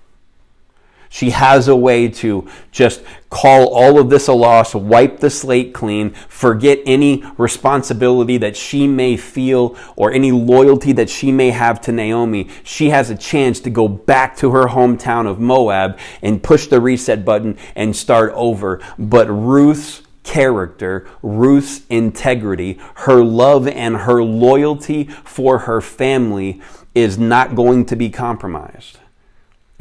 She 1.14 1.32
has 1.32 1.68
a 1.68 1.76
way 1.76 2.08
to 2.08 2.48
just 2.72 3.04
call 3.30 3.68
all 3.68 4.00
of 4.00 4.10
this 4.10 4.30
a 4.30 4.34
loss, 4.34 4.74
wipe 4.74 5.20
the 5.20 5.30
slate 5.30 5.74
clean, 5.74 6.12
forget 6.30 6.80
any 6.86 7.26
responsibility 7.38 8.38
that 8.38 8.56
she 8.56 8.88
may 8.88 9.18
feel 9.18 9.78
or 9.98 10.14
any 10.14 10.32
loyalty 10.32 10.94
that 10.94 11.10
she 11.10 11.34
may 11.34 11.52
have 11.52 11.82
to 11.82 11.92
Naomi. 11.92 12.48
She 12.64 12.92
has 12.92 13.10
a 13.10 13.18
chance 13.18 13.60
to 13.60 13.70
go 13.70 13.90
back 13.90 14.38
to 14.38 14.52
her 14.52 14.68
hometown 14.68 15.28
of 15.30 15.38
Moab 15.38 16.00
and 16.22 16.42
push 16.42 16.68
the 16.68 16.80
reset 16.80 17.26
button 17.26 17.58
and 17.76 17.94
start 17.94 18.32
over. 18.34 18.80
But 18.98 19.28
Ruth's 19.30 20.04
character, 20.24 21.10
Ruth's 21.22 21.82
integrity, 21.90 22.80
her 22.96 23.22
love 23.22 23.68
and 23.68 23.98
her 23.98 24.24
loyalty 24.24 25.10
for 25.26 25.60
her 25.60 25.82
family 25.82 26.62
is 26.96 27.18
not 27.18 27.54
going 27.54 27.86
to 27.88 27.98
be 27.98 28.10
compromised 28.10 28.98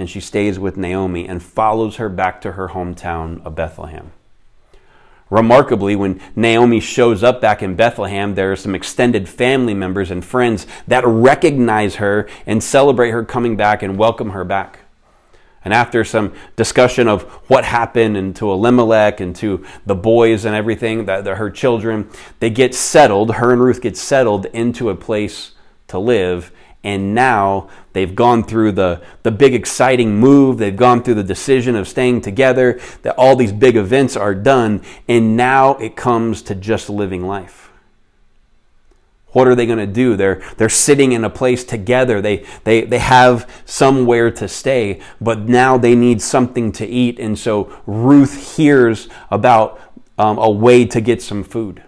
and 0.01 0.09
she 0.09 0.19
stays 0.19 0.59
with 0.59 0.79
Naomi 0.79 1.29
and 1.29 1.43
follows 1.43 1.97
her 1.97 2.09
back 2.09 2.41
to 2.41 2.53
her 2.53 2.69
hometown 2.69 3.45
of 3.45 3.55
Bethlehem. 3.55 4.13
Remarkably, 5.29 5.95
when 5.95 6.21
Naomi 6.35 6.81
shows 6.81 7.23
up 7.23 7.41
back 7.41 7.63
in 7.63 7.77
Bethlehem, 7.77 8.35
there 8.35 8.51
are 8.51 8.57
some 8.57 8.75
extended 8.75 9.29
family 9.29 9.75
members 9.75 10.11
and 10.11 10.25
friends 10.25 10.67
that 10.89 11.07
recognize 11.07 11.97
her 11.97 12.27
and 12.47 12.65
celebrate 12.65 13.11
her 13.11 13.25
coming 13.25 13.57
back 13.57 13.83
and 13.83 13.99
welcome 13.99 14.31
her 14.31 14.43
back. 14.43 14.81
And 15.63 15.75
after 15.75 16.03
some 16.03 16.33
discussion 16.57 17.07
of 17.07 17.25
what 17.49 17.65
happened 17.65 18.17
and 18.17 18.35
to 18.37 18.51
Elimelech 18.51 19.21
and 19.21 19.37
to 19.37 19.65
the 19.85 19.95
boys 19.95 20.47
and 20.47 20.57
everything, 20.57 21.05
that 21.05 21.27
her 21.27 21.51
children, 21.51 22.09
they 22.41 22.49
get 22.49 22.75
settled, 22.75 23.35
her 23.35 23.53
and 23.53 23.63
Ruth 23.63 23.83
get 23.83 23.99
settled 23.99 24.47
into 24.47 24.89
a 24.89 24.95
place 24.95 25.53
to 25.89 25.99
live 25.99 26.51
and 26.83 27.15
now 27.15 27.69
they've 27.93 28.15
gone 28.15 28.43
through 28.43 28.73
the, 28.73 29.03
the 29.23 29.31
big 29.31 29.55
exciting 29.55 30.19
move. 30.19 30.59
They've 30.59 30.77
gone 30.77 31.03
through 31.03 31.15
the 31.15 31.25
decision 31.25 31.77
of 31.77 31.87
staying 31.87 32.23
together 32.23 32.81
that 33.03 33.15
all 33.17 33.37
these 33.37 33.53
big 33.53 33.77
events 33.77 34.17
are 34.17 34.35
done. 34.35 34.83
And 35.07 35.37
now 35.37 35.77
it 35.77 35.95
comes 35.95 36.41
to 36.43 36.55
just 36.55 36.89
living 36.89 37.27
life. 37.27 37.71
What 39.33 39.47
are 39.47 39.55
they 39.55 39.67
going 39.67 39.79
to 39.79 39.87
do? 39.87 40.17
They're, 40.17 40.43
they're 40.57 40.69
sitting 40.69 41.13
in 41.13 41.23
a 41.23 41.31
place 41.31 41.65
together. 41.65 42.21
They, 42.21 42.47
they, 42.65 42.83
they 42.83 42.99
have 42.99 43.49
somewhere 43.65 44.31
to 44.33 44.49
stay 44.49 45.01
but 45.21 45.41
now 45.41 45.77
they 45.77 45.95
need 45.95 46.23
something 46.23 46.73
to 46.73 46.87
eat. 46.87 47.21
And 47.21 47.39
so 47.39 47.79
ruth 47.87 48.57
hears 48.57 49.09
about 49.31 49.81
um, 50.19 50.39
a 50.39 50.51
way 50.51 50.87
to 50.87 51.01
get 51.01 51.23
some 51.23 51.45
food. 51.45 51.83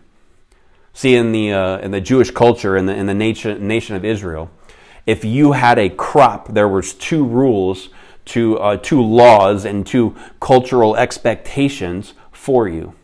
See 0.93 1.17
in 1.17 1.33
the, 1.33 1.53
uh, 1.53 1.79
in 1.79 1.91
the 1.91 2.01
jewish 2.01 2.31
culture 2.31 2.77
in 2.77 2.85
the, 2.85 2.95
in 2.95 3.07
the 3.07 3.15
nation, 3.15 3.67
nation 3.67 3.97
of 3.97 4.05
israel 4.05 4.51
if 5.06 5.25
you 5.25 5.52
had 5.52 5.78
a 5.78 5.88
crop, 5.88 6.49
there 6.49 6.68
was 6.68 6.94
two 6.94 7.25
rules, 7.25 7.88
two, 8.25 8.59
uh, 8.59 8.76
two 8.76 9.02
laws, 9.02 9.64
and 9.64 9.87
two 9.87 10.14
cultural 10.40 10.97
expectations 10.97 12.14
for 12.30 12.68
you. 12.68 12.94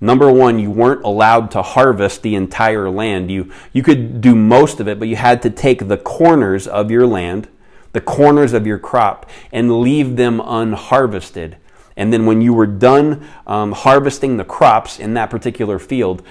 Number 0.00 0.32
one, 0.32 0.58
you 0.58 0.70
weren't 0.70 1.04
allowed 1.04 1.50
to 1.50 1.62
harvest 1.62 2.22
the 2.22 2.34
entire 2.34 2.88
land. 2.88 3.30
You, 3.30 3.52
you 3.72 3.82
could 3.82 4.20
do 4.20 4.34
most 4.34 4.80
of 4.80 4.88
it, 4.88 4.98
but 4.98 5.08
you 5.08 5.16
had 5.16 5.42
to 5.42 5.50
take 5.50 5.88
the 5.88 5.98
corners 5.98 6.66
of 6.66 6.90
your 6.90 7.06
land, 7.06 7.48
the 7.92 8.00
corners 8.00 8.54
of 8.54 8.66
your 8.66 8.78
crop, 8.78 9.28
and 9.52 9.80
leave 9.80 10.16
them 10.16 10.40
unharvested. 10.40 11.58
And 11.96 12.12
then 12.12 12.24
when 12.24 12.40
you 12.40 12.54
were 12.54 12.66
done 12.66 13.28
um, 13.46 13.72
harvesting 13.72 14.38
the 14.38 14.44
crops 14.44 14.98
in 14.98 15.12
that 15.14 15.28
particular 15.28 15.78
field, 15.78 16.22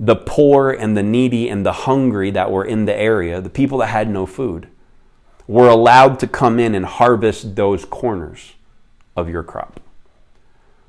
the 0.00 0.16
poor 0.16 0.70
and 0.70 0.96
the 0.96 1.02
needy 1.02 1.48
and 1.48 1.66
the 1.66 1.72
hungry 1.72 2.30
that 2.30 2.50
were 2.50 2.64
in 2.64 2.84
the 2.84 2.94
area, 2.94 3.40
the 3.40 3.50
people 3.50 3.78
that 3.78 3.86
had 3.86 4.08
no 4.08 4.26
food, 4.26 4.68
were 5.46 5.68
allowed 5.68 6.20
to 6.20 6.26
come 6.26 6.60
in 6.60 6.74
and 6.74 6.84
harvest 6.84 7.56
those 7.56 7.84
corners 7.84 8.54
of 9.16 9.28
your 9.28 9.42
crop. 9.42 9.80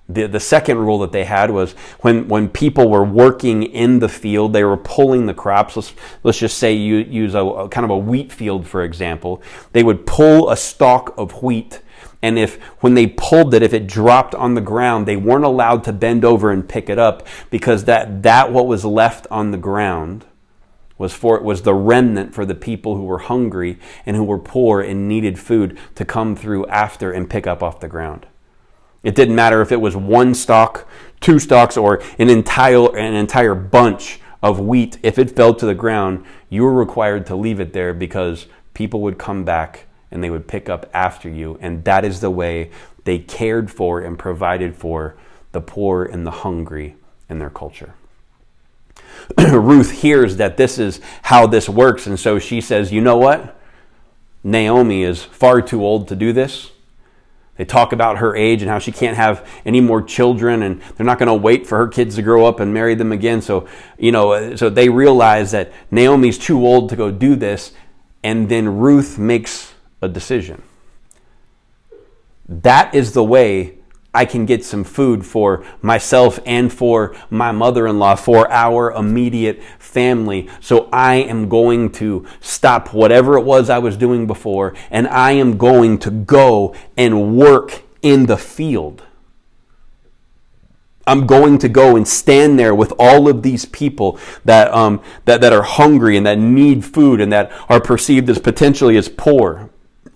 The, 0.07 0.27
the 0.27 0.39
second 0.39 0.79
rule 0.79 0.99
that 0.99 1.11
they 1.11 1.23
had 1.23 1.51
was 1.51 1.73
when, 2.01 2.27
when 2.27 2.49
people 2.49 2.89
were 2.89 3.03
working 3.03 3.61
in 3.63 3.99
the 3.99 4.09
field, 4.09 4.53
they 4.53 4.63
were 4.63 4.77
pulling 4.77 5.27
the 5.27 5.35
crops. 5.35 5.75
Let's, 5.75 5.93
let's 6.23 6.39
just 6.39 6.57
say 6.57 6.73
you 6.73 6.97
use 6.97 7.35
a, 7.35 7.39
a 7.39 7.69
kind 7.69 7.85
of 7.85 7.91
a 7.91 7.97
wheat 7.97 8.31
field, 8.31 8.67
for 8.67 8.83
example. 8.83 9.41
They 9.71 9.83
would 9.83 10.07
pull 10.07 10.49
a 10.49 10.57
stalk 10.57 11.13
of 11.17 11.43
wheat 11.43 11.81
and 12.21 12.37
if 12.37 12.61
when 12.81 12.95
they 12.95 13.07
pulled 13.07 13.53
it, 13.53 13.63
if 13.63 13.73
it 13.73 13.87
dropped 13.87 14.35
on 14.35 14.53
the 14.53 14.61
ground, 14.61 15.07
they 15.07 15.15
weren't 15.15 15.45
allowed 15.45 15.83
to 15.85 15.93
bend 15.93 16.25
over 16.25 16.51
and 16.51 16.67
pick 16.67 16.89
it 16.89 16.99
up 16.99 17.25
because 17.49 17.85
that, 17.85 18.23
that 18.23 18.51
what 18.51 18.67
was 18.67 18.83
left 18.83 19.25
on 19.31 19.51
the 19.51 19.57
ground 19.57 20.25
was 20.97 21.13
for 21.13 21.37
it 21.37 21.43
was 21.43 21.61
the 21.61 21.73
remnant 21.73 22.35
for 22.35 22.45
the 22.45 22.55
people 22.55 22.97
who 22.97 23.05
were 23.05 23.19
hungry 23.19 23.79
and 24.05 24.17
who 24.17 24.23
were 24.23 24.37
poor 24.37 24.81
and 24.81 25.07
needed 25.07 25.39
food 25.39 25.79
to 25.95 26.03
come 26.03 26.35
through 26.35 26.65
after 26.67 27.11
and 27.11 27.29
pick 27.29 27.47
up 27.47 27.63
off 27.63 27.79
the 27.79 27.87
ground. 27.87 28.27
It 29.01 29.15
didn't 29.15 29.35
matter 29.35 29.61
if 29.61 29.71
it 29.71 29.79
was 29.79 29.95
one 29.95 30.35
stalk, 30.35 30.85
two 31.21 31.39
stalks, 31.39 31.77
or 31.77 32.03
an 32.17 32.29
entire 32.29 32.97
an 32.97 33.13
entire 33.13 33.55
bunch 33.55 34.19
of 34.43 34.59
wheat. 34.59 34.97
If 35.01 35.17
it 35.17 35.37
fell 35.37 35.53
to 35.55 35.65
the 35.65 35.73
ground, 35.73 36.25
you 36.49 36.63
were 36.63 36.73
required 36.73 37.25
to 37.27 37.35
leave 37.37 37.61
it 37.61 37.71
there 37.71 37.93
because 37.93 38.47
people 38.73 38.99
would 38.99 39.17
come 39.17 39.45
back 39.45 39.85
and 40.11 40.23
they 40.23 40.29
would 40.29 40.47
pick 40.47 40.69
up 40.69 40.89
after 40.93 41.29
you. 41.29 41.57
And 41.61 41.83
that 41.83 42.03
is 42.05 42.21
the 42.21 42.29
way 42.29 42.71
they 43.03 43.19
cared 43.19 43.71
for 43.71 44.01
and 44.01 44.17
provided 44.17 44.75
for 44.75 45.15
the 45.51 45.61
poor 45.61 46.03
and 46.05 46.25
the 46.25 46.31
hungry 46.31 46.95
in 47.27 47.39
their 47.39 47.49
culture. 47.49 47.93
Ruth 49.37 49.91
hears 49.91 50.37
that 50.37 50.57
this 50.57 50.79
is 50.79 50.99
how 51.23 51.47
this 51.47 51.69
works, 51.69 52.07
and 52.07 52.19
so 52.19 52.39
she 52.39 52.61
says, 52.61 52.91
You 52.91 53.01
know 53.01 53.17
what? 53.17 53.59
Naomi 54.43 55.03
is 55.03 55.23
far 55.23 55.61
too 55.61 55.83
old 55.83 56.07
to 56.07 56.15
do 56.15 56.33
this. 56.33 56.71
They 57.57 57.65
talk 57.65 57.91
about 57.91 58.19
her 58.19 58.37
age 58.37 58.61
and 58.61 58.71
how 58.71 58.79
she 58.79 58.93
can't 58.93 59.17
have 59.17 59.45
any 59.65 59.81
more 59.81 60.01
children, 60.01 60.63
and 60.63 60.81
they're 60.95 61.05
not 61.05 61.19
going 61.19 61.27
to 61.27 61.33
wait 61.33 61.67
for 61.67 61.77
her 61.77 61.89
kids 61.89 62.15
to 62.15 62.21
grow 62.21 62.45
up 62.45 62.61
and 62.61 62.73
marry 62.73 62.95
them 62.95 63.11
again. 63.11 63.41
So, 63.41 63.67
you 63.97 64.13
know, 64.13 64.55
so 64.55 64.69
they 64.69 64.87
realize 64.87 65.51
that 65.51 65.73
Naomi's 65.91 66.37
too 66.37 66.65
old 66.65 66.89
to 66.89 66.95
go 66.95 67.11
do 67.11 67.35
this, 67.35 67.73
and 68.23 68.47
then 68.47 68.77
Ruth 68.77 69.19
makes 69.19 69.73
a 70.01 70.07
decision. 70.07 70.61
That 72.47 72.95
is 72.95 73.13
the 73.13 73.23
way 73.23 73.79
I 74.13 74.25
can 74.25 74.47
get 74.47 74.65
some 74.65 74.83
food 74.83 75.23
for 75.23 75.63
myself 75.83 76.39
and 76.45 76.73
for 76.73 77.15
my 77.29 77.51
mother 77.51 77.85
in 77.85 77.99
law, 77.99 78.15
for 78.15 78.51
our 78.51 78.91
immediate 78.91 79.61
family. 79.77 80.49
So 80.59 80.89
I 80.91 81.15
am 81.15 81.47
going 81.47 81.91
to 81.93 82.25
stop 82.41 82.91
whatever 82.91 83.37
it 83.37 83.43
was 83.43 83.69
I 83.69 83.77
was 83.77 83.97
doing 83.97 84.25
before, 84.25 84.73
and 84.89 85.07
I 85.07 85.33
am 85.33 85.57
going 85.57 85.99
to 85.99 86.11
go 86.11 86.75
and 86.97 87.37
work 87.37 87.83
in 88.01 88.25
the 88.25 88.37
field. 88.37 89.03
I'm 91.05 91.27
going 91.27 91.57
to 91.59 91.69
go 91.69 91.95
and 91.95 92.07
stand 92.07 92.57
there 92.57 92.73
with 92.73 92.93
all 92.97 93.27
of 93.27 93.41
these 93.43 93.65
people 93.65 94.19
that, 94.45 94.71
um, 94.73 95.01
that, 95.25 95.41
that 95.41 95.53
are 95.53 95.63
hungry 95.63 96.17
and 96.17 96.25
that 96.25 96.37
need 96.37 96.83
food 96.83 97.21
and 97.21 97.31
that 97.31 97.51
are 97.67 97.81
perceived 97.81 98.29
as 98.29 98.39
potentially 98.39 98.95
as 98.97 99.09
poor 99.09 99.69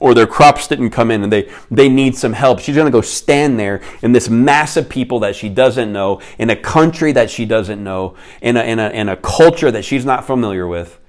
or 0.03 0.13
their 0.13 0.27
crops 0.27 0.67
didn't 0.67 0.89
come 0.89 1.09
in 1.11 1.23
and 1.23 1.31
they, 1.31 1.49
they 1.71 1.87
need 1.87 2.13
some 2.13 2.33
help. 2.33 2.59
She's 2.59 2.75
going 2.75 2.87
to 2.87 2.91
go 2.91 2.99
stand 2.99 3.57
there 3.57 3.81
in 4.01 4.11
this 4.11 4.27
mass 4.27 4.75
of 4.75 4.89
people 4.89 5.21
that 5.21 5.33
she 5.33 5.47
doesn't 5.47 5.93
know, 5.93 6.19
in 6.37 6.49
a 6.49 6.57
country 6.57 7.13
that 7.13 7.29
she 7.29 7.45
doesn't 7.45 7.81
know, 7.81 8.17
in 8.41 8.57
a, 8.57 8.63
in 8.63 8.79
a, 8.79 8.89
in 8.89 9.07
a 9.07 9.15
culture 9.15 9.71
that 9.71 9.85
she's 9.85 10.03
not 10.03 10.27
familiar 10.27 10.67
with. 10.67 10.99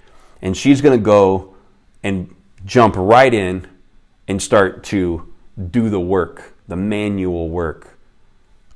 And 0.40 0.56
she's 0.56 0.80
going 0.80 0.96
to 0.96 1.04
go 1.04 1.56
and 2.04 2.32
jump 2.64 2.94
right 2.96 3.34
in 3.34 3.66
and 4.28 4.40
start 4.40 4.84
to 4.84 5.34
do 5.72 5.90
the 5.90 5.98
work, 5.98 6.54
the 6.68 6.76
manual 6.76 7.48
work 7.48 7.98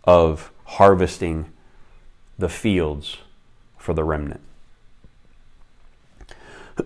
of 0.02 0.50
harvesting 0.64 1.52
the 2.36 2.48
fields 2.48 3.18
for 3.76 3.94
the 3.94 4.02
remnant. 4.02 4.40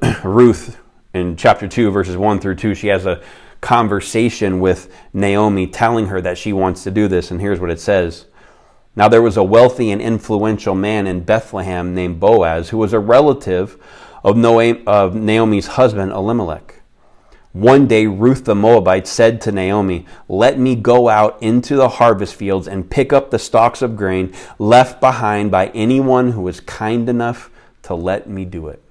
Ruth 0.23 0.82
in 1.15 1.37
chapter 1.37 1.69
2, 1.69 1.91
verses 1.91 2.17
1 2.17 2.41
through 2.41 2.57
2, 2.57 2.75
she 2.75 2.89
has 2.89 3.07
a 3.07 3.23
conversation 3.61 4.61
with 4.61 4.93
Naomi 5.13 5.67
telling 5.67 6.07
her 6.07 6.21
that 6.21 6.39
she 6.39 6.53
wants 6.53 6.83
to 6.85 6.91
do 6.91 7.09
this. 7.09 7.31
And 7.31 7.41
here's 7.41 7.61
what 7.61 7.71
it 7.71 7.81
says 7.81 8.27
Now 8.97 9.09
there 9.09 9.23
was 9.23 9.37
a 9.37 9.45
wealthy 9.45 9.91
and 9.91 10.01
influential 10.03 10.75
man 10.75 11.07
in 11.07 11.25
Bethlehem 11.25 11.95
named 11.95 12.21
Boaz, 12.21 12.71
who 12.71 12.79
was 12.79 12.93
a 12.93 12.99
relative 12.99 13.79
of 14.25 14.37
Naomi's 14.37 15.67
husband, 15.67 16.13
Elimelech. 16.13 16.83
One 17.53 17.87
day, 17.87 18.07
Ruth 18.07 18.47
the 18.47 18.55
Moabite 18.55 19.07
said 19.07 19.43
to 19.43 19.53
Naomi, 19.53 20.07
Let 20.27 20.59
me 20.59 20.75
go 20.75 21.11
out 21.11 21.43
into 21.43 21.77
the 21.77 21.89
harvest 21.89 22.35
fields 22.35 22.67
and 22.67 22.89
pick 22.89 23.13
up 23.13 23.31
the 23.31 23.39
stalks 23.39 23.83
of 23.83 23.95
grain 23.95 24.33
left 24.59 25.01
behind 25.01 25.51
by 25.51 25.67
anyone 25.69 26.33
who 26.33 26.49
is 26.49 26.61
kind 26.61 27.11
enough 27.11 27.51
to 27.83 27.95
let 27.95 28.27
me 28.27 28.47
do 28.47 28.69
it. 28.69 28.82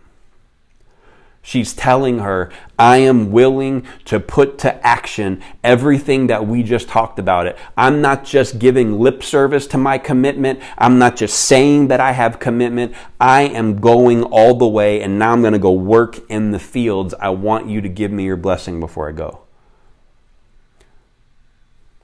She's 1.44 1.74
telling 1.74 2.20
her, 2.20 2.52
I 2.78 2.98
am 2.98 3.32
willing 3.32 3.88
to 4.06 4.20
put 4.20 4.60
to 4.60 4.86
action 4.86 5.42
everything 5.64 6.28
that 6.28 6.46
we 6.46 6.62
just 6.62 6.88
talked 6.88 7.18
about 7.18 7.48
it. 7.48 7.58
I'm 7.76 8.00
not 8.00 8.24
just 8.24 8.60
giving 8.60 9.00
lip 9.00 9.24
service 9.24 9.66
to 9.68 9.78
my 9.78 9.98
commitment. 9.98 10.60
I'm 10.78 11.00
not 11.00 11.16
just 11.16 11.40
saying 11.40 11.88
that 11.88 12.00
I 12.00 12.12
have 12.12 12.40
commitment. 12.40 12.94
I 13.20 13.44
am 13.44 13.82
going 13.82 14.24
all 14.24 14.54
the 14.54 14.68
way 14.68 15.02
and 15.02 15.18
now 15.18 15.32
I'm 15.32 15.42
going 15.42 15.54
to 15.54 15.60
go 15.60 15.72
work 15.72 16.20
in 16.30 16.52
the 16.52 16.60
fields. 16.60 17.16
I 17.20 17.30
want 17.30 17.68
you 17.68 17.82
to 17.82 17.90
give 17.90 18.12
me 18.12 18.24
your 18.24 18.38
blessing 18.38 18.80
before 18.80 19.10
I 19.10 19.14
go. 19.14 19.42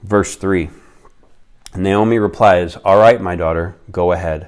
Verse 0.02 0.36
3 0.36 0.70
Naomi 1.76 2.18
replies, 2.18 2.76
All 2.78 2.98
right, 2.98 3.22
my 3.22 3.36
daughter, 3.36 3.76
go 3.92 4.14
ahead. 4.14 4.48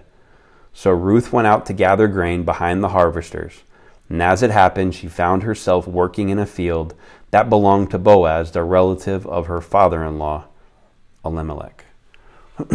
So 0.73 0.91
Ruth 0.91 1.31
went 1.31 1.47
out 1.47 1.67
to 1.67 1.73
gather 1.73 2.07
grain 2.07 2.43
behind 2.43 2.83
the 2.83 2.89
harvesters. 2.89 3.61
And 4.09 4.23
as 4.23 4.41
it 4.41 4.49
happened, 4.49 4.95
she 4.95 5.07
found 5.07 5.43
herself 5.43 5.87
working 5.87 6.29
in 6.29 6.39
a 6.39 6.45
field 6.45 6.95
that 7.31 7.49
belonged 7.49 7.91
to 7.91 7.99
Boaz, 7.99 8.51
the 8.51 8.63
relative 8.63 9.27
of 9.27 9.45
her 9.45 9.61
father 9.61 10.03
in 10.03 10.17
law, 10.17 10.45
Elimelech. 11.23 11.85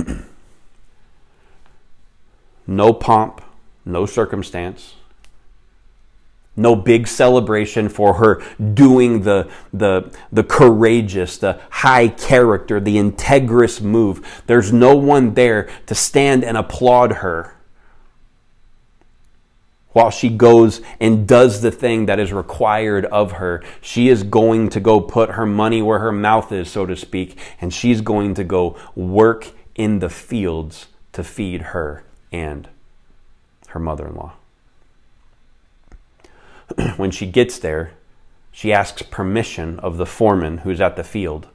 no 2.66 2.92
pomp, 2.92 3.42
no 3.85 4.07
circumstance, 4.07 4.94
no 6.57 6.77
big 6.77 7.09
celebration 7.09 7.88
for 7.88 8.14
her 8.14 8.40
doing 8.75 9.23
the, 9.23 9.51
the, 9.73 10.16
the 10.31 10.44
courageous, 10.44 11.37
the 11.37 11.61
high 11.68 12.07
character, 12.07 12.79
the 12.79 12.97
integrous 12.97 13.81
move. 13.81 14.42
There's 14.47 14.73
no 14.73 14.94
one 14.94 15.35
there 15.35 15.68
to 15.87 15.97
stand 15.97 16.44
and 16.44 16.57
applaud 16.57 17.12
her 17.14 17.54
while 19.94 20.11
she 20.11 20.28
goes 20.28 20.83
and 21.00 21.26
does 21.26 21.62
the 21.62 21.70
thing 21.70 22.04
that 22.07 22.20
is 22.20 22.33
required 22.33 23.07
of 23.07 23.33
her. 23.33 23.62
She 23.80 24.09
is 24.09 24.22
going 24.22 24.68
to 24.70 24.80
go 24.80 25.00
put 25.00 25.30
her 25.30 25.46
money 25.46 25.80
where 25.80 26.00
her 26.00 26.12
mouth 26.12 26.52
is, 26.52 26.70
so 26.70 26.85
to 26.85 26.94
speak, 26.94 27.38
and 27.61 27.72
she's 27.72 28.02
going 28.02 28.35
to 28.35 28.44
go 28.44 28.76
work 28.94 29.52
in 29.74 30.00
the 30.00 30.11
fields 30.11 30.88
to 31.12 31.24
feed 31.24 31.62
her 31.62 32.04
and 32.30 32.68
her 33.68 33.80
mother 33.80 34.09
in 34.09 34.14
law. 34.16 34.35
when 36.96 37.11
she 37.11 37.26
gets 37.26 37.59
there, 37.59 37.92
she 38.50 38.72
asks 38.72 39.02
permission 39.02 39.78
of 39.78 39.96
the 39.96 40.07
foreman 40.07 40.59
who's 40.59 40.80
at 40.80 40.96
the 40.96 41.04
field 41.04 41.48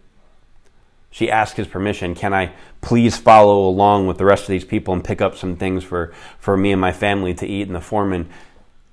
she 1.12 1.30
asked 1.30 1.58
his 1.58 1.68
permission 1.68 2.16
can 2.16 2.34
i 2.34 2.52
please 2.82 3.18
follow 3.18 3.68
along 3.68 4.08
with 4.08 4.18
the 4.18 4.26
rest 4.26 4.44
of 4.44 4.50
these 4.50 4.66
people 4.66 4.94
and 4.94 5.04
pick 5.04 5.22
up 5.22 5.36
some 5.36 5.56
things 5.56 5.84
for, 5.84 6.14
for 6.40 6.56
me 6.56 6.72
and 6.72 6.82
my 6.82 6.92
family 6.92 7.34
to 7.36 7.48
eat? 7.48 7.68
And 7.68 7.76
the 7.76 7.82
foreman 7.82 8.30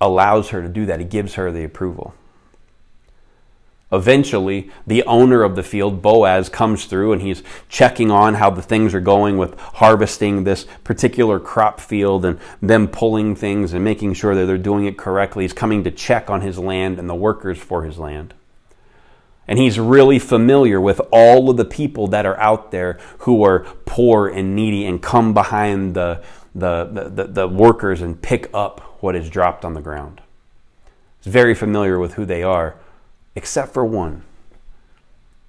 allows 0.00 0.50
her 0.50 0.62
to 0.62 0.68
do 0.68 0.87
that. 0.87 1.00
He 1.00 1.07
gives 1.07 1.35
her 1.35 1.50
the 1.50 1.64
approval. 1.64 2.14
Eventually 3.92 4.70
the 4.85 5.05
owner 5.05 5.44
of 5.44 5.55
the 5.55 5.62
field 5.62 6.02
boaz 6.02 6.48
comes 6.48 6.87
through 6.87 7.12
and 7.12 7.22
he's 7.22 7.44
checking 7.68 8.11
on 8.11 8.35
how 8.35 8.50
the 8.50 8.61
things 8.61 8.92
are 8.94 9.00
going 9.00 9.38
with 9.38 9.57
harvesting 9.59 10.42
this 10.42 10.66
particular 10.83 11.38
crop 11.38 11.79
field 11.79 12.24
and 12.24 12.40
them 12.61 12.88
pulling 12.88 13.37
things 13.37 13.72
and 13.72 13.85
making 13.85 14.14
sure 14.14 14.35
that 14.35 14.46
they're 14.46 14.59
doing 14.59 14.87
it 14.87 14.98
correctly. 14.98 15.44
He's 15.44 15.52
coming 15.52 15.85
to 15.85 15.92
check 15.92 16.29
on 16.29 16.40
his 16.40 16.59
land 16.59 16.98
and 16.98 17.09
the 17.09 17.14
workers 17.14 17.59
for 17.59 17.85
his 17.85 17.96
land 17.96 18.35
and 19.48 19.59
he's 19.59 19.78
really 19.78 20.18
familiar 20.18 20.80
with 20.80 21.00
all 21.12 21.48
of 21.50 21.56
the 21.56 21.64
people 21.64 22.09
that 22.09 22.26
are 22.26 22.38
out 22.40 22.70
there 22.70 22.98
who 23.18 23.44
are 23.44 23.61
poor 23.85 24.28
and 24.28 24.56
needy 24.56 24.85
and 24.85 25.00
come 25.00 25.32
behind 25.32 25.94
the, 25.94 26.22
the, 26.54 27.11
the, 27.14 27.24
the, 27.24 27.48
workers 27.48 28.02
and 28.02 28.20
pick 28.20 28.50
up 28.52 28.80
what 29.00 29.14
is 29.14 29.30
dropped 29.30 29.64
on 29.64 29.74
the 29.74 29.80
ground. 29.80 30.20
He's 31.20 31.32
very 31.32 31.54
familiar 31.54 31.98
with 31.98 32.14
who 32.14 32.24
they 32.24 32.42
are, 32.42 32.76
except 33.35 33.72
for 33.72 33.85
one. 33.85 34.22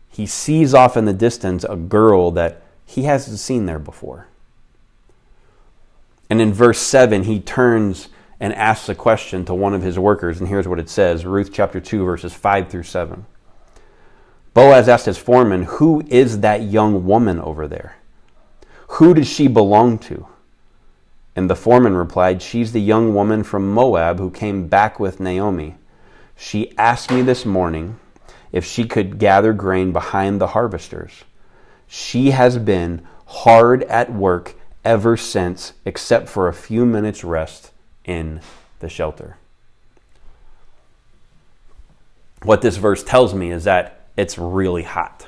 He 0.09 0.25
sees 0.25 0.73
off 0.73 0.97
in 0.97 1.05
the 1.05 1.13
distance 1.13 1.63
a 1.63 1.75
girl 1.75 2.31
that 2.31 2.61
he 2.85 3.03
hasn't 3.03 3.39
seen 3.39 3.65
there 3.65 3.79
before. 3.79 4.27
And 6.29 6.41
in 6.41 6.53
verse 6.53 6.79
7, 6.79 7.23
he 7.23 7.39
turns 7.39 8.09
and 8.39 8.53
asks 8.53 8.89
a 8.89 8.95
question 8.95 9.45
to 9.45 9.53
one 9.53 9.73
of 9.73 9.81
his 9.81 9.97
workers, 9.97 10.39
and 10.39 10.47
here's 10.47 10.67
what 10.67 10.79
it 10.79 10.89
says 10.89 11.25
Ruth 11.25 11.51
chapter 11.51 11.79
2, 11.79 12.03
verses 12.03 12.33
5 12.33 12.69
through 12.69 12.83
7. 12.83 13.25
Boaz 14.57 14.89
asked 14.89 15.05
his 15.05 15.19
foreman, 15.19 15.65
Who 15.65 16.03
is 16.07 16.39
that 16.39 16.63
young 16.63 17.05
woman 17.05 17.39
over 17.39 17.67
there? 17.67 17.97
Who 18.87 19.13
does 19.13 19.27
she 19.27 19.47
belong 19.47 19.99
to? 19.99 20.25
And 21.35 21.47
the 21.47 21.55
foreman 21.55 21.93
replied, 21.93 22.41
She's 22.41 22.71
the 22.71 22.81
young 22.81 23.13
woman 23.13 23.43
from 23.43 23.71
Moab 23.71 24.17
who 24.17 24.31
came 24.31 24.67
back 24.67 24.99
with 24.99 25.19
Naomi. 25.19 25.75
She 26.35 26.75
asked 26.75 27.11
me 27.11 27.21
this 27.21 27.45
morning 27.45 27.99
if 28.51 28.65
she 28.65 28.85
could 28.85 29.19
gather 29.19 29.53
grain 29.53 29.91
behind 29.91 30.41
the 30.41 30.47
harvesters. 30.47 31.23
She 31.85 32.31
has 32.31 32.57
been 32.57 33.07
hard 33.27 33.83
at 33.83 34.11
work 34.11 34.55
ever 34.83 35.17
since, 35.17 35.73
except 35.85 36.27
for 36.27 36.47
a 36.47 36.53
few 36.53 36.83
minutes' 36.83 37.23
rest 37.23 37.69
in 38.05 38.41
the 38.79 38.89
shelter. 38.89 39.37
What 42.41 42.63
this 42.63 42.77
verse 42.77 43.03
tells 43.03 43.35
me 43.35 43.51
is 43.51 43.65
that 43.65 43.96
it's 44.17 44.37
really 44.37 44.83
hot. 44.83 45.27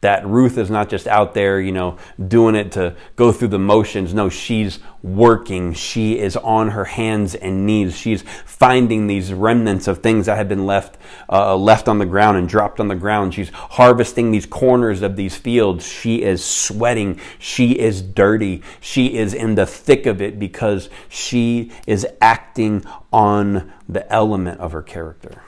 That 0.00 0.24
Ruth 0.24 0.58
is 0.58 0.70
not 0.70 0.88
just 0.88 1.08
out 1.08 1.34
there, 1.34 1.60
you 1.60 1.72
know, 1.72 1.98
doing 2.24 2.54
it 2.54 2.70
to 2.72 2.94
go 3.16 3.32
through 3.32 3.48
the 3.48 3.58
motions. 3.58 4.14
No, 4.14 4.28
she's 4.28 4.78
working. 5.02 5.72
She 5.72 6.20
is 6.20 6.36
on 6.36 6.70
her 6.70 6.84
hands 6.84 7.34
and 7.34 7.66
knees. 7.66 7.96
She's 7.96 8.22
finding 8.44 9.08
these 9.08 9.32
remnants 9.32 9.88
of 9.88 9.98
things 9.98 10.26
that 10.26 10.36
have 10.36 10.48
been 10.48 10.66
left 10.66 10.98
uh, 11.28 11.56
left 11.56 11.88
on 11.88 11.98
the 11.98 12.06
ground 12.06 12.36
and 12.36 12.48
dropped 12.48 12.78
on 12.78 12.86
the 12.86 12.94
ground. 12.94 13.34
She's 13.34 13.50
harvesting 13.50 14.30
these 14.30 14.46
corners 14.46 15.02
of 15.02 15.16
these 15.16 15.36
fields. 15.36 15.84
She 15.84 16.22
is 16.22 16.44
sweating. 16.44 17.20
She 17.40 17.72
is 17.72 18.00
dirty. 18.00 18.62
She 18.80 19.16
is 19.16 19.34
in 19.34 19.56
the 19.56 19.66
thick 19.66 20.06
of 20.06 20.22
it 20.22 20.38
because 20.38 20.90
she 21.08 21.72
is 21.88 22.06
acting 22.20 22.84
on 23.12 23.72
the 23.88 24.10
element 24.12 24.60
of 24.60 24.70
her 24.70 24.82
character. 24.82 25.42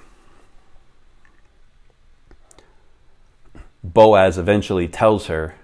Boaz 3.82 4.38
eventually 4.38 4.88
tells 4.88 5.26
her, 5.26 5.54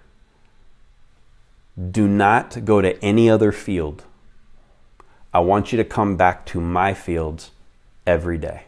Do 1.90 2.08
not 2.08 2.64
go 2.64 2.80
to 2.80 3.02
any 3.04 3.28
other 3.28 3.52
field. 3.52 4.04
I 5.34 5.40
want 5.40 5.72
you 5.72 5.76
to 5.76 5.84
come 5.84 6.16
back 6.16 6.46
to 6.46 6.60
my 6.60 6.94
fields 6.94 7.50
every 8.06 8.38
day 8.38 8.66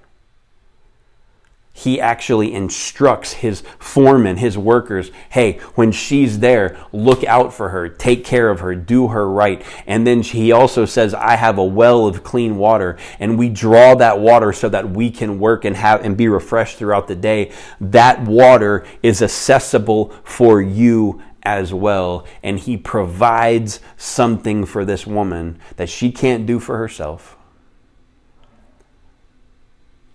he 1.78 2.00
actually 2.00 2.52
instructs 2.52 3.34
his 3.34 3.62
foreman, 3.78 4.36
his 4.36 4.58
workers, 4.58 5.12
hey, 5.30 5.58
when 5.76 5.92
she's 5.92 6.40
there, 6.40 6.76
look 6.92 7.22
out 7.22 7.54
for 7.54 7.68
her, 7.68 7.88
take 7.88 8.24
care 8.24 8.50
of 8.50 8.58
her, 8.58 8.74
do 8.74 9.08
her 9.08 9.28
right. 9.30 9.62
And 9.86 10.04
then 10.04 10.22
he 10.22 10.50
also 10.50 10.84
says, 10.86 11.14
I 11.14 11.36
have 11.36 11.56
a 11.56 11.64
well 11.64 12.06
of 12.06 12.24
clean 12.24 12.56
water, 12.56 12.98
and 13.20 13.38
we 13.38 13.48
draw 13.48 13.94
that 13.94 14.18
water 14.18 14.52
so 14.52 14.68
that 14.68 14.90
we 14.90 15.08
can 15.12 15.38
work 15.38 15.64
and 15.64 15.76
have 15.76 16.04
and 16.04 16.16
be 16.16 16.26
refreshed 16.26 16.78
throughout 16.78 17.06
the 17.06 17.14
day. 17.14 17.52
That 17.80 18.22
water 18.22 18.84
is 19.04 19.22
accessible 19.22 20.10
for 20.24 20.60
you 20.60 21.22
as 21.44 21.72
well. 21.72 22.26
And 22.42 22.58
he 22.58 22.76
provides 22.76 23.78
something 23.96 24.66
for 24.66 24.84
this 24.84 25.06
woman 25.06 25.60
that 25.76 25.88
she 25.88 26.10
can't 26.10 26.44
do 26.44 26.58
for 26.58 26.76
herself 26.76 27.37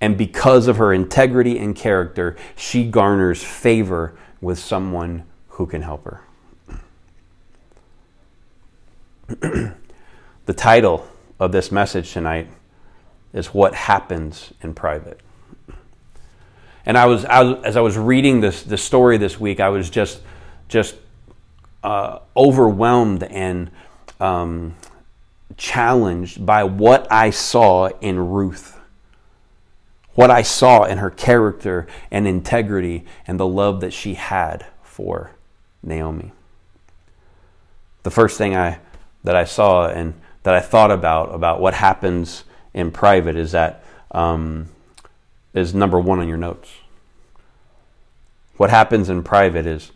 and 0.03 0.17
because 0.17 0.67
of 0.67 0.75
her 0.75 0.91
integrity 0.91 1.57
and 1.57 1.73
character, 1.73 2.35
she 2.57 2.83
garners 2.83 3.41
favor 3.41 4.13
with 4.41 4.59
someone 4.59 5.23
who 5.47 5.65
can 5.65 5.81
help 5.81 6.03
her. 6.03 6.21
the 10.45 10.53
title 10.53 11.07
of 11.39 11.53
this 11.53 11.71
message 11.71 12.11
tonight 12.11 12.49
is 13.31 13.53
What 13.53 13.73
Happens 13.75 14.51
in 14.61 14.73
Private. 14.73 15.21
And 16.85 16.97
I 16.97 17.05
was, 17.05 17.23
I 17.23 17.41
was 17.41 17.63
as 17.63 17.77
I 17.77 17.81
was 17.81 17.97
reading 17.97 18.41
this, 18.41 18.61
this 18.61 18.83
story 18.83 19.17
this 19.17 19.39
week, 19.39 19.61
I 19.61 19.69
was 19.69 19.89
just, 19.89 20.19
just 20.67 20.97
uh, 21.81 22.19
overwhelmed 22.35 23.23
and 23.23 23.71
um, 24.19 24.75
challenged 25.55 26.45
by 26.45 26.65
what 26.65 27.09
I 27.09 27.29
saw 27.29 27.87
in 28.01 28.19
Ruth 28.19 28.72
what 30.15 30.29
I 30.29 30.41
saw 30.41 30.83
in 30.83 30.99
her 30.99 31.09
character 31.09 31.87
and 32.11 32.27
integrity 32.27 33.05
and 33.25 33.39
the 33.39 33.47
love 33.47 33.81
that 33.81 33.93
she 33.93 34.13
had 34.13 34.65
for 34.83 35.31
Naomi. 35.81 36.31
The 38.03 38.11
first 38.11 38.37
thing 38.37 38.55
I 38.55 38.79
that 39.23 39.35
I 39.35 39.45
saw 39.45 39.87
and 39.87 40.13
that 40.43 40.53
I 40.53 40.59
thought 40.59 40.91
about 40.91 41.33
about 41.33 41.61
what 41.61 41.73
happens 41.73 42.43
in 42.73 42.91
private 42.91 43.35
is 43.35 43.53
that 43.53 43.83
um, 44.11 44.69
is 45.53 45.73
number 45.73 45.99
one 45.99 46.19
on 46.19 46.27
your 46.27 46.37
notes. 46.37 46.71
What 48.57 48.69
happens 48.69 49.09
in 49.09 49.23
private 49.23 49.65
is 49.65 49.91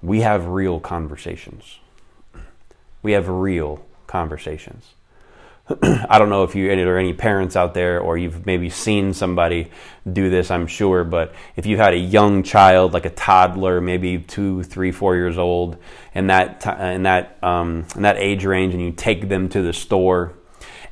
we 0.00 0.20
have 0.20 0.46
real 0.46 0.80
conversations. 0.80 1.78
We 3.02 3.12
have 3.12 3.28
real 3.28 3.84
conversations. 4.06 4.94
I 5.82 6.18
don't 6.18 6.30
know 6.30 6.44
if 6.44 6.54
you 6.54 6.70
are 6.70 6.98
any 6.98 7.12
parents 7.12 7.54
out 7.54 7.74
there 7.74 8.00
or 8.00 8.16
you've 8.16 8.46
maybe 8.46 8.70
seen 8.70 9.12
somebody 9.12 9.70
do 10.10 10.30
this, 10.30 10.50
I'm 10.50 10.66
sure, 10.66 11.04
but 11.04 11.34
if 11.56 11.66
you 11.66 11.76
had 11.76 11.92
a 11.92 11.98
young 11.98 12.42
child, 12.42 12.94
like 12.94 13.04
a 13.04 13.10
toddler, 13.10 13.80
maybe 13.80 14.18
two, 14.18 14.62
three, 14.62 14.92
four 14.92 15.14
years 15.16 15.36
old, 15.36 15.76
in 16.14 16.28
that, 16.28 16.66
in 16.80 17.02
that, 17.02 17.36
um, 17.42 17.86
in 17.94 18.02
that 18.02 18.16
age 18.16 18.46
range, 18.46 18.72
and 18.72 18.82
you 18.82 18.92
take 18.92 19.28
them 19.28 19.50
to 19.50 19.60
the 19.60 19.74
store 19.74 20.32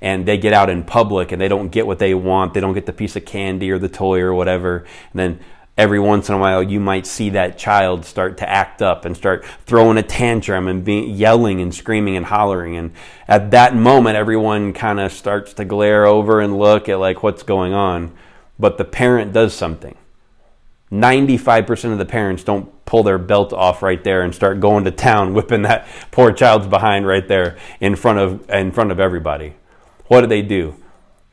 and 0.03 0.27
they 0.27 0.37
get 0.37 0.53
out 0.53 0.69
in 0.69 0.85
public 0.85 1.33
and 1.33 1.41
they 1.41 1.49
don't 1.49 1.71
get 1.71 1.87
what 1.87 1.99
they 1.99 2.13
want, 2.13 2.53
they 2.53 2.61
don't 2.61 2.75
get 2.75 2.85
the 2.85 2.93
piece 2.93 3.17
of 3.17 3.25
candy 3.25 3.71
or 3.71 3.79
the 3.79 3.89
toy 3.89 4.21
or 4.21 4.35
whatever, 4.35 4.85
and 5.13 5.19
then 5.19 5.41
every 5.77 6.01
once 6.01 6.29
in 6.29 6.35
a 6.35 6.39
while 6.39 6.63
you 6.63 6.81
might 6.81 7.07
see 7.07 7.31
that 7.31 7.59
child 7.59 8.05
start 8.05 8.39
to 8.39 8.49
act 8.49 8.81
up 8.81 9.05
and 9.05 9.17
start 9.17 9.45
throwing 9.67 9.99
a 9.99 10.03
tantrum 10.03 10.69
and 10.69 10.85
be 10.85 11.01
yelling 11.01 11.61
and 11.61 11.75
screaming 11.75 12.17
and 12.17 12.27
hollering. 12.27 12.77
And 12.77 12.93
at 13.29 13.51
that 13.51 13.75
moment 13.77 14.17
everyone 14.17 14.73
kind 14.73 14.99
of 14.99 15.13
starts 15.13 15.53
to 15.55 15.65
glare 15.65 16.07
over 16.07 16.41
and 16.41 16.59
look 16.59 16.89
at 16.89 16.99
like 16.99 17.23
what's 17.23 17.43
going 17.43 17.75
on. 17.75 18.13
But 18.59 18.79
the 18.79 18.85
parent 18.85 19.33
does 19.33 19.53
something. 19.53 19.97
95% 20.91 21.93
of 21.93 21.99
the 21.99 22.07
parents 22.07 22.45
don't 22.45 22.73
pull 22.87 23.03
their 23.03 23.19
belt 23.19 23.53
off 23.53 23.83
right 23.83 24.03
there 24.03 24.23
and 24.23 24.35
start 24.35 24.61
going 24.61 24.85
to 24.85 24.91
town 24.91 25.35
whipping 25.35 25.63
that 25.63 25.87
poor 26.11 26.33
child's 26.33 26.67
behind 26.67 27.07
right 27.07 27.27
there 27.29 27.59
in 27.81 27.97
front 27.97 28.19
of 28.19 28.49
in 28.49 28.73
front 28.73 28.93
of 28.93 29.01
everybody. 29.01 29.55
What 30.07 30.23
do 30.23 30.27
they 30.27 30.43
do? 30.43 30.77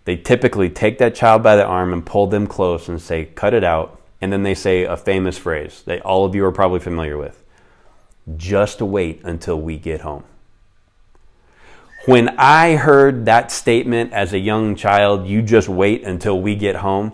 They 0.06 0.18
typically 0.18 0.70
take 0.70 0.98
that 0.98 1.16
child 1.16 1.44
by 1.44 1.56
the 1.56 1.64
arm 1.64 1.94
and 1.94 2.06
pull 2.06 2.28
them 2.28 2.46
close 2.46 2.90
and 2.90 3.02
say 3.02 3.26
cut 3.26 3.54
it 3.54 3.64
out 3.64 4.02
and 4.24 4.32
then 4.32 4.44
they 4.44 4.56
say 4.56 4.86
a 4.86 4.96
famous 4.96 5.38
phrase 5.38 5.84
that 5.86 6.02
all 6.04 6.24
of 6.24 6.34
you 6.34 6.46
are 6.46 6.52
probably 6.54 6.80
familiar 6.80 7.18
with 7.18 7.44
just 8.38 8.82
wait 8.82 9.20
until 9.26 9.60
we 9.60 9.78
get 9.78 10.00
home. 10.00 10.24
When 12.06 12.30
I 12.38 12.78
heard 12.78 13.26
that 13.26 13.52
statement 13.52 14.14
as 14.14 14.32
a 14.32 14.40
young 14.40 14.78
child, 14.78 15.28
you 15.28 15.42
just 15.42 15.68
wait 15.68 16.04
until 16.04 16.40
we 16.40 16.56
get 16.56 16.78
home, 16.78 17.12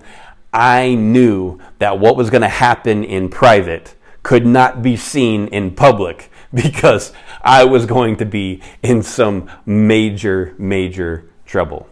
I 0.53 0.93
knew 0.93 1.57
that 1.79 1.99
what 1.99 2.15
was 2.15 2.29
going 2.29 2.43
to 2.43 2.47
happen 2.47 3.03
in 3.03 3.29
private 3.29 3.95
could 4.21 4.45
not 4.45 4.83
be 4.83 4.95
seen 4.95 5.47
in 5.47 5.73
public 5.73 6.29
because 6.53 7.11
I 7.41 7.65
was 7.65 7.87
going 7.87 8.17
to 8.17 8.25
be 8.25 8.61
in 8.83 9.01
some 9.01 9.49
major, 9.65 10.53
major 10.59 11.27
trouble. 11.47 11.89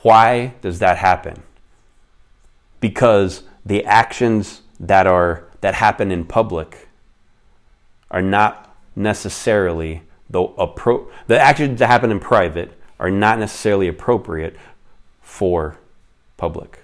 Why 0.00 0.54
does 0.62 0.78
that 0.78 0.96
happen? 0.96 1.42
Because 2.80 3.42
the 3.66 3.84
actions 3.84 4.62
that 4.78 5.06
are 5.06 5.44
that 5.60 5.74
happen 5.74 6.12
in 6.12 6.24
public 6.24 6.88
are 8.10 8.22
not 8.22 8.76
necessarily 8.94 10.02
the 10.30 10.40
appro- 10.40 11.08
the 11.26 11.38
actions 11.38 11.80
that 11.80 11.88
happen 11.88 12.10
in 12.10 12.20
private 12.20 12.72
are 12.98 13.10
not 13.10 13.38
necessarily 13.38 13.88
appropriate 13.88 14.56
for 15.20 15.76
public 16.36 16.80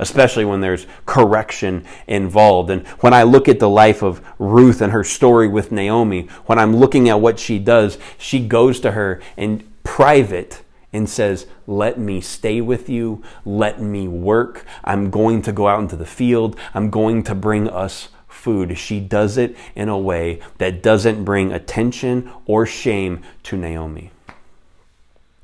especially 0.00 0.46
when 0.46 0.62
there's 0.62 0.86
correction 1.04 1.84
involved. 2.08 2.70
And 2.70 2.86
when 3.00 3.12
I 3.12 3.22
look 3.22 3.48
at 3.48 3.58
the 3.58 3.68
life 3.68 4.02
of 4.02 4.22
Ruth 4.38 4.80
and 4.80 4.92
her 4.92 5.04
story 5.04 5.46
with 5.46 5.70
Naomi, 5.70 6.22
when 6.46 6.58
I'm 6.58 6.74
looking 6.74 7.10
at 7.10 7.20
what 7.20 7.38
she 7.38 7.58
does, 7.58 7.98
she 8.16 8.40
goes 8.40 8.80
to 8.80 8.92
her 8.92 9.20
in 9.36 9.70
private 9.84 10.62
and 10.92 11.08
says, 11.08 11.46
Let 11.66 11.98
me 11.98 12.20
stay 12.20 12.60
with 12.60 12.88
you. 12.88 13.22
Let 13.44 13.80
me 13.80 14.08
work. 14.08 14.64
I'm 14.84 15.10
going 15.10 15.42
to 15.42 15.52
go 15.52 15.68
out 15.68 15.80
into 15.80 15.96
the 15.96 16.06
field. 16.06 16.56
I'm 16.74 16.90
going 16.90 17.22
to 17.24 17.34
bring 17.34 17.68
us 17.68 18.08
food. 18.28 18.76
She 18.78 19.00
does 19.00 19.36
it 19.36 19.56
in 19.74 19.88
a 19.88 19.98
way 19.98 20.40
that 20.58 20.82
doesn't 20.82 21.24
bring 21.24 21.52
attention 21.52 22.30
or 22.46 22.66
shame 22.66 23.22
to 23.44 23.56
Naomi. 23.56 24.10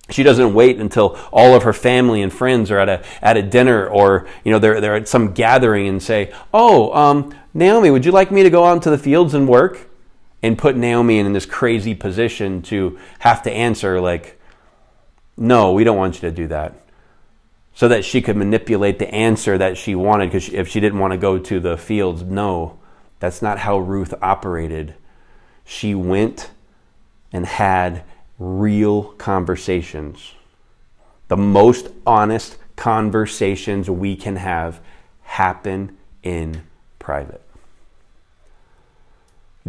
She 0.09 0.23
doesn't 0.23 0.55
wait 0.55 0.79
until 0.79 1.19
all 1.33 1.55
of 1.55 1.65
her 1.65 1.73
family 1.73 2.23
and 2.23 2.33
friends 2.33 2.71
are 2.71 2.79
at 2.79 2.89
a, 2.89 3.05
at 3.21 3.37
a 3.37 3.43
dinner 3.43 3.89
or 3.89 4.29
you 4.45 4.53
know 4.53 4.59
they're, 4.61 4.81
they're 4.81 4.95
at 4.95 5.09
some 5.09 5.33
gathering 5.33 5.89
and 5.89 6.03
say, 6.03 6.33
Oh, 6.55 6.95
um, 6.95 7.35
Naomi, 7.53 7.91
would 7.91 8.05
you 8.05 8.13
like 8.13 8.31
me 8.31 8.43
to 8.43 8.51
go 8.51 8.65
out 8.65 8.75
into 8.75 8.91
the 8.91 8.99
fields 8.99 9.35
and 9.35 9.49
work? 9.49 9.89
And 10.43 10.57
put 10.57 10.77
Naomi 10.77 11.19
in 11.19 11.33
this 11.33 11.47
crazy 11.47 11.95
position 11.95 12.63
to 12.63 13.01
have 13.19 13.43
to 13.45 13.51
answer, 13.51 14.01
like, 14.01 14.36
no, 15.37 15.73
we 15.73 15.85
don't 15.85 15.97
want 15.97 16.17
you 16.17 16.21
to 16.23 16.31
do 16.31 16.47
that. 16.49 16.75
So 17.75 17.89
that 17.89 18.05
she 18.05 18.23
could 18.23 18.37
manipulate 18.37 18.99
the 18.99 19.13
answer 19.15 19.59
that 19.59 19.77
she 19.77 19.95
wanted 19.95 20.27
because 20.27 20.49
if 20.49 20.69
she 20.69 20.81
didn't 20.81 20.99
want 20.99 21.13
to 21.13 21.19
go 21.19 21.39
to 21.39 21.61
the 21.61 21.77
fields, 21.77 22.23
no, 22.23 22.79
that's 23.21 23.43
not 23.43 23.59
how 23.59 23.79
Ruth 23.79 24.15
operated. 24.23 24.95
She 25.65 25.95
went 25.95 26.51
and 27.33 27.45
had 27.45 28.03
real 28.39 29.05
conversations. 29.15 30.33
The 31.29 31.37
most 31.37 31.89
honest 32.07 32.57
conversations 32.77 33.91
we 33.91 34.17
can 34.17 34.37
have 34.37 34.81
happen 35.23 35.97
in 36.23 36.63
private. 36.99 37.43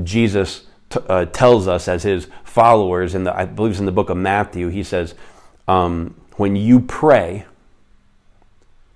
Jesus 0.03 0.67
t- 0.89 0.99
uh, 1.07 1.25
tells 1.25 1.67
us 1.67 1.87
as 1.87 2.03
his 2.03 2.27
followers, 2.43 3.13
the, 3.13 3.35
I 3.35 3.45
believe 3.45 3.71
it's 3.71 3.79
in 3.79 3.85
the 3.85 3.91
book 3.91 4.09
of 4.09 4.17
Matthew, 4.17 4.69
he 4.69 4.83
says, 4.83 5.15
um, 5.67 6.15
when 6.37 6.55
you 6.55 6.79
pray, 6.79 7.45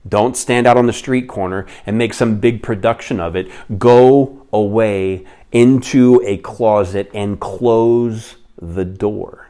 don't 0.08 0.36
stand 0.36 0.66
out 0.66 0.78
on 0.78 0.88
the 0.88 0.94
street 0.94 1.28
corner 1.28 1.66
and 1.86 1.98
make 1.98 2.14
some 2.14 2.40
big 2.40 2.64
production 2.64 3.20
of 3.20 3.36
it. 3.36 3.50
Go 3.78 4.46
away 4.52 5.26
into 5.52 6.22
a 6.26 6.38
closet 6.38 7.10
and 7.14 7.40
close 7.40 8.36
the 8.60 8.86
door. 8.86 9.48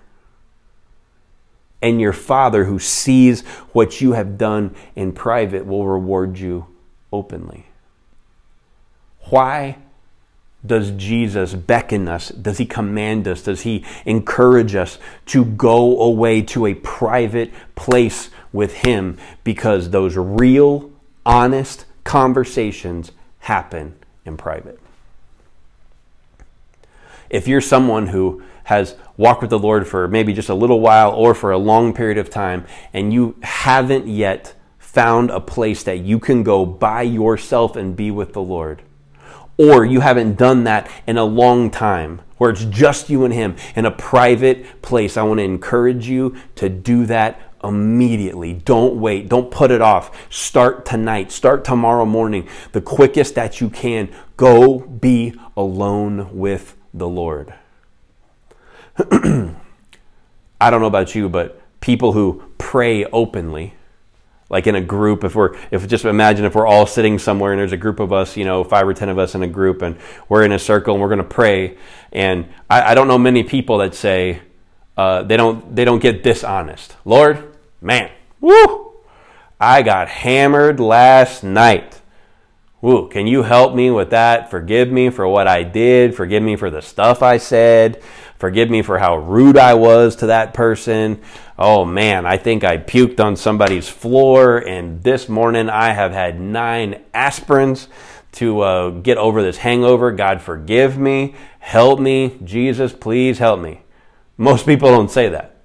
And 1.82 2.00
your 2.00 2.14
Father, 2.14 2.66
who 2.66 2.80
sees 2.80 3.42
what 3.72 4.02
you 4.02 4.12
have 4.14 4.38
done 4.38 4.76
in 4.96 5.14
private, 5.14 5.66
will 5.66 5.88
reward 5.88 6.38
you 6.38 6.68
openly. 7.12 7.66
Why 9.30 9.78
does 10.66 10.92
Jesus 10.92 11.54
beckon 11.54 12.08
us? 12.08 12.30
Does 12.30 12.60
he 12.60 12.66
command 12.66 13.28
us? 13.28 13.42
Does 13.42 13.62
he 13.62 13.84
encourage 14.06 14.76
us 14.76 15.00
to 15.28 15.44
go 15.44 16.00
away 16.02 16.42
to 16.44 16.68
a 16.68 16.76
private 16.76 17.52
place 17.76 18.30
with 18.54 18.74
him? 18.74 19.18
Because 19.44 19.90
those 19.90 20.16
real, 20.16 20.92
honest 21.26 21.86
conversations 22.04 23.12
happen 23.40 23.96
in 24.24 24.38
private. 24.38 24.80
If 27.30 27.48
you're 27.48 27.62
someone 27.62 28.08
who 28.08 28.44
has 28.66 28.96
walked 29.18 29.42
with 29.42 29.50
the 29.50 29.60
Lord 29.60 29.88
for 29.88 30.08
maybe 30.08 30.34
just 30.34 30.50
a 30.50 30.54
little 30.54 30.80
while 30.80 31.12
or 31.12 31.34
for 31.34 31.52
a 31.52 31.58
long 31.58 31.94
period 31.94 32.18
of 32.18 32.30
time, 32.30 32.66
and 32.94 33.12
you 33.12 33.36
haven't 33.42 34.08
yet 34.08 34.54
found 34.78 35.32
a 35.32 35.40
place 35.40 35.84
that 35.84 36.00
you 36.00 36.20
can 36.20 36.44
go 36.44 36.66
by 36.66 37.02
yourself 37.02 37.76
and 37.76 37.96
be 37.96 38.12
with 38.12 38.34
the 38.34 38.42
Lord, 38.42 38.82
or 39.62 39.86
you 39.86 40.00
haven't 40.00 40.40
done 40.40 40.64
that 40.64 40.90
in 41.06 41.20
a 41.20 41.24
long 41.24 41.70
time, 41.70 42.20
where 42.38 42.50
it's 42.50 42.66
just 42.66 43.12
you 43.12 43.24
and 43.26 43.32
Him 43.32 43.56
in 43.76 43.86
a 43.86 43.92
private 43.92 44.82
place, 44.82 45.18
I 45.18 45.22
want 45.22 45.38
to 45.38 45.44
encourage 45.44 46.08
you 46.08 46.36
to 46.56 46.68
do 46.68 47.06
that 47.06 47.40
immediately. 47.64 48.54
Don't 48.54 48.96
wait. 48.96 49.30
Don't 49.30 49.52
put 49.52 49.70
it 49.70 49.80
off. 49.80 50.34
Start 50.34 50.84
tonight. 50.84 51.32
Start 51.32 51.64
tomorrow 51.64 52.06
morning. 52.06 52.50
The 52.72 52.82
quickest 52.82 53.36
that 53.36 53.62
you 53.62 53.70
can. 53.70 54.10
Go 54.36 54.80
be 54.80 55.36
alone 55.56 56.36
with 56.36 56.76
the 56.92 57.08
Lord. 57.08 57.54
I 58.98 60.70
don't 60.72 60.82
know 60.82 60.88
about 60.88 61.14
you, 61.14 61.30
but 61.30 61.62
people 61.82 62.14
who 62.14 62.42
pray 62.58 63.06
openly, 63.06 63.76
like 64.52 64.68
in 64.68 64.76
a 64.76 64.82
group, 64.82 65.24
if 65.24 65.34
we're, 65.34 65.56
if 65.72 65.88
just 65.88 66.04
imagine 66.04 66.44
if 66.44 66.56
we're 66.56 66.68
all 66.68 66.86
sitting 66.86 67.18
somewhere 67.18 67.54
and 67.54 67.60
there's 67.60 67.72
a 67.72 67.78
group 67.78 68.02
of 68.02 68.12
us, 68.12 68.36
you 68.36 68.44
know, 68.44 68.66
five 68.66 68.86
or 68.86 68.94
ten 68.94 69.08
of 69.08 69.18
us 69.18 69.34
in 69.34 69.42
a 69.44 69.48
group, 69.48 69.82
and 69.82 69.98
we're 70.28 70.44
in 70.44 70.52
a 70.52 70.60
circle 70.60 70.94
and 70.94 71.02
we're 71.02 71.08
going 71.08 71.20
to 71.20 71.24
pray. 71.24 71.78
And 72.12 72.50
I, 72.70 72.92
I, 72.92 72.94
don't 72.94 73.08
know 73.08 73.18
many 73.18 73.44
people 73.44 73.78
that 73.78 73.96
say 73.96 74.42
uh, 74.98 75.24
they 75.24 75.38
don't 75.38 75.74
they 75.74 75.86
don't 75.86 76.02
get 76.02 76.22
dishonest. 76.22 76.98
Lord, 77.06 77.56
man, 77.80 78.12
woo, 78.42 78.92
I 79.58 79.84
got 79.84 80.10
hammered 80.10 80.82
last 80.82 81.46
night. 81.46 82.01
Woo, 82.82 83.08
can 83.08 83.28
you 83.28 83.44
help 83.44 83.76
me 83.76 83.92
with 83.92 84.10
that? 84.10 84.50
Forgive 84.50 84.92
me 84.92 85.12
for 85.12 85.28
what 85.28 85.48
I 85.48 85.62
did. 85.62 86.16
Forgive 86.16 86.42
me 86.42 86.56
for 86.56 86.72
the 86.72 86.82
stuff 86.82 87.22
I 87.22 87.38
said. 87.38 88.02
Forgive 88.40 88.72
me 88.72 88.82
for 88.82 88.98
how 88.98 89.18
rude 89.18 89.56
I 89.56 89.76
was 89.76 90.16
to 90.18 90.26
that 90.28 90.56
person. 90.56 91.22
Oh 91.60 91.86
man, 91.86 92.26
I 92.26 92.38
think 92.38 92.64
I 92.64 92.80
puked 92.80 93.20
on 93.20 93.36
somebody's 93.36 93.88
floor, 93.88 94.58
and 94.58 95.04
this 95.04 95.30
morning 95.30 95.70
I 95.70 95.94
have 95.94 96.12
had 96.12 96.42
nine 96.42 97.04
aspirins 97.14 97.86
to 98.32 98.62
uh, 98.62 98.90
get 98.90 99.20
over 99.20 99.44
this 99.44 99.58
hangover. 99.58 100.12
God, 100.12 100.42
forgive 100.42 100.98
me. 100.98 101.36
Help 101.60 102.00
me. 102.00 102.40
Jesus, 102.44 102.94
please 102.94 103.38
help 103.38 103.60
me. 103.60 103.82
Most 104.38 104.66
people 104.66 104.90
don't 104.90 105.12
say 105.12 105.30
that. 105.30 105.56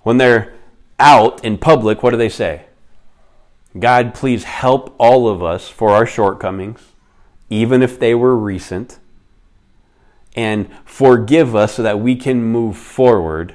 When 0.00 0.16
they're 0.16 0.54
out 0.98 1.44
in 1.44 1.58
public, 1.58 2.02
what 2.02 2.12
do 2.12 2.16
they 2.16 2.30
say? 2.30 2.67
God, 3.76 4.14
please 4.14 4.44
help 4.44 4.94
all 4.98 5.28
of 5.28 5.42
us 5.42 5.68
for 5.68 5.90
our 5.90 6.06
shortcomings, 6.06 6.92
even 7.50 7.82
if 7.82 7.98
they 7.98 8.14
were 8.14 8.36
recent, 8.36 8.98
and 10.34 10.68
forgive 10.84 11.54
us 11.54 11.74
so 11.74 11.82
that 11.82 12.00
we 12.00 12.16
can 12.16 12.42
move 12.42 12.76
forward 12.76 13.54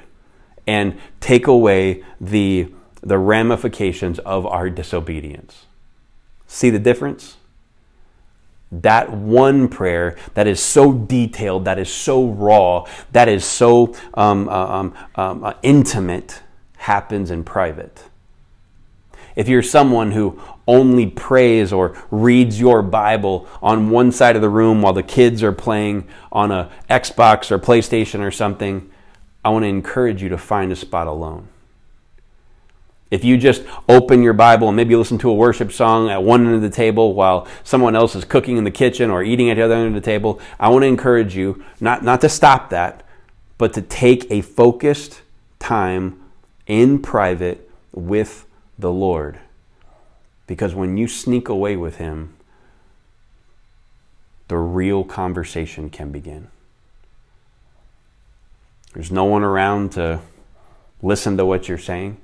and 0.66 0.98
take 1.20 1.46
away 1.46 2.04
the, 2.20 2.72
the 3.00 3.18
ramifications 3.18 4.18
of 4.20 4.46
our 4.46 4.70
disobedience. 4.70 5.66
See 6.46 6.70
the 6.70 6.78
difference? 6.78 7.36
That 8.70 9.10
one 9.12 9.68
prayer 9.68 10.16
that 10.34 10.46
is 10.46 10.60
so 10.60 10.92
detailed, 10.92 11.64
that 11.64 11.78
is 11.78 11.92
so 11.92 12.26
raw, 12.26 12.86
that 13.12 13.28
is 13.28 13.44
so 13.44 13.94
um, 14.14 14.48
uh, 14.48 14.52
um, 14.52 14.94
um, 15.16 15.44
uh, 15.44 15.54
intimate, 15.62 16.42
happens 16.76 17.30
in 17.30 17.44
private 17.44 18.04
if 19.36 19.48
you're 19.48 19.62
someone 19.62 20.12
who 20.12 20.40
only 20.66 21.06
prays 21.06 21.72
or 21.72 21.96
reads 22.10 22.58
your 22.58 22.82
Bible 22.82 23.48
on 23.62 23.90
one 23.90 24.12
side 24.12 24.36
of 24.36 24.42
the 24.42 24.48
room 24.48 24.82
while 24.82 24.92
the 24.92 25.02
kids 25.02 25.42
are 25.42 25.52
playing 25.52 26.06
on 26.32 26.50
a 26.50 26.70
Xbox 26.88 27.50
or 27.50 27.58
PlayStation 27.58 28.20
or 28.20 28.30
something, 28.30 28.90
I 29.44 29.50
want 29.50 29.64
to 29.64 29.68
encourage 29.68 30.22
you 30.22 30.28
to 30.30 30.38
find 30.38 30.72
a 30.72 30.76
spot 30.76 31.06
alone. 31.06 31.48
If 33.10 33.22
you 33.22 33.36
just 33.36 33.62
open 33.88 34.22
your 34.22 34.32
Bible 34.32 34.68
and 34.68 34.76
maybe 34.76 34.96
listen 34.96 35.18
to 35.18 35.30
a 35.30 35.34
worship 35.34 35.70
song 35.70 36.08
at 36.08 36.22
one 36.22 36.46
end 36.46 36.54
of 36.54 36.62
the 36.62 36.70
table 36.70 37.14
while 37.14 37.46
someone 37.62 37.94
else 37.94 38.16
is 38.16 38.24
cooking 38.24 38.56
in 38.56 38.64
the 38.64 38.70
kitchen 38.70 39.10
or 39.10 39.22
eating 39.22 39.50
at 39.50 39.54
the 39.54 39.62
other 39.62 39.74
end 39.74 39.88
of 39.88 39.94
the 39.94 40.00
table, 40.00 40.40
I 40.58 40.68
want 40.68 40.82
to 40.82 40.88
encourage 40.88 41.36
you 41.36 41.62
not, 41.80 42.02
not 42.02 42.20
to 42.22 42.28
stop 42.28 42.70
that, 42.70 43.04
but 43.58 43.72
to 43.74 43.82
take 43.82 44.28
a 44.30 44.40
focused 44.40 45.22
time 45.58 46.20
in 46.66 47.00
private 47.00 47.70
with 47.92 48.46
the 48.78 48.92
Lord. 48.92 49.38
Because 50.46 50.74
when 50.74 50.96
you 50.96 51.08
sneak 51.08 51.48
away 51.48 51.76
with 51.76 51.96
Him, 51.96 52.34
the 54.48 54.56
real 54.56 55.04
conversation 55.04 55.90
can 55.90 56.10
begin. 56.10 56.48
There's 58.92 59.10
no 59.10 59.24
one 59.24 59.42
around 59.42 59.92
to 59.92 60.20
listen 61.02 61.36
to 61.36 61.44
what 61.44 61.68
you're 61.68 61.78
saying. 61.78 62.18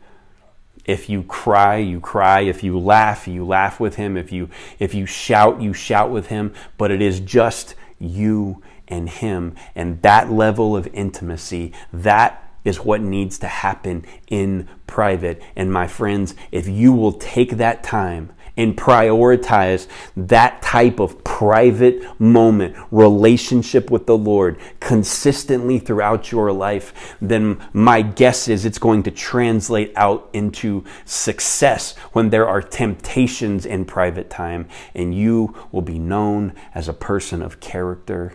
If 0.84 1.08
you 1.08 1.22
cry, 1.24 1.76
you 1.76 2.00
cry. 2.00 2.40
If 2.40 2.62
you 2.62 2.78
laugh, 2.78 3.26
you 3.26 3.44
laugh 3.44 3.80
with 3.80 3.96
him. 3.96 4.16
If 4.16 4.32
you 4.32 4.48
if 4.78 4.94
you 4.94 5.06
shout, 5.06 5.60
you 5.60 5.72
shout 5.72 6.10
with 6.10 6.28
him, 6.28 6.54
but 6.78 6.90
it 6.90 7.02
is 7.02 7.20
just 7.20 7.74
you 7.98 8.62
and 8.88 9.08
him 9.08 9.54
and 9.74 10.00
that 10.02 10.30
level 10.32 10.76
of 10.76 10.88
intimacy, 10.88 11.72
that 11.92 12.39
is 12.64 12.80
what 12.80 13.00
needs 13.00 13.38
to 13.38 13.46
happen 13.46 14.04
in 14.28 14.68
private. 14.86 15.42
And 15.56 15.72
my 15.72 15.86
friends, 15.86 16.34
if 16.50 16.68
you 16.68 16.92
will 16.92 17.12
take 17.12 17.52
that 17.52 17.82
time 17.82 18.32
and 18.56 18.76
prioritize 18.76 19.86
that 20.16 20.60
type 20.60 21.00
of 21.00 21.24
private 21.24 22.02
moment, 22.20 22.76
relationship 22.90 23.90
with 23.90 24.06
the 24.06 24.16
Lord 24.16 24.58
consistently 24.80 25.78
throughout 25.78 26.30
your 26.30 26.52
life, 26.52 27.16
then 27.22 27.64
my 27.72 28.02
guess 28.02 28.48
is 28.48 28.66
it's 28.66 28.78
going 28.78 29.02
to 29.04 29.10
translate 29.10 29.92
out 29.96 30.28
into 30.32 30.84
success 31.04 31.96
when 32.12 32.30
there 32.30 32.46
are 32.46 32.60
temptations 32.60 33.64
in 33.64 33.84
private 33.84 34.28
time, 34.28 34.68
and 34.94 35.14
you 35.14 35.54
will 35.72 35.80
be 35.80 35.98
known 35.98 36.52
as 36.74 36.88
a 36.88 36.92
person 36.92 37.40
of 37.40 37.60
character 37.60 38.34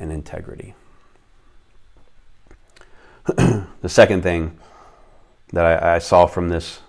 and 0.00 0.10
integrity. 0.10 0.74
the 3.26 3.88
second 3.88 4.22
thing 4.22 4.58
that 5.52 5.64
I, 5.64 5.96
I, 5.96 5.98
saw 5.98 6.26
from 6.26 6.48
this 6.48 6.80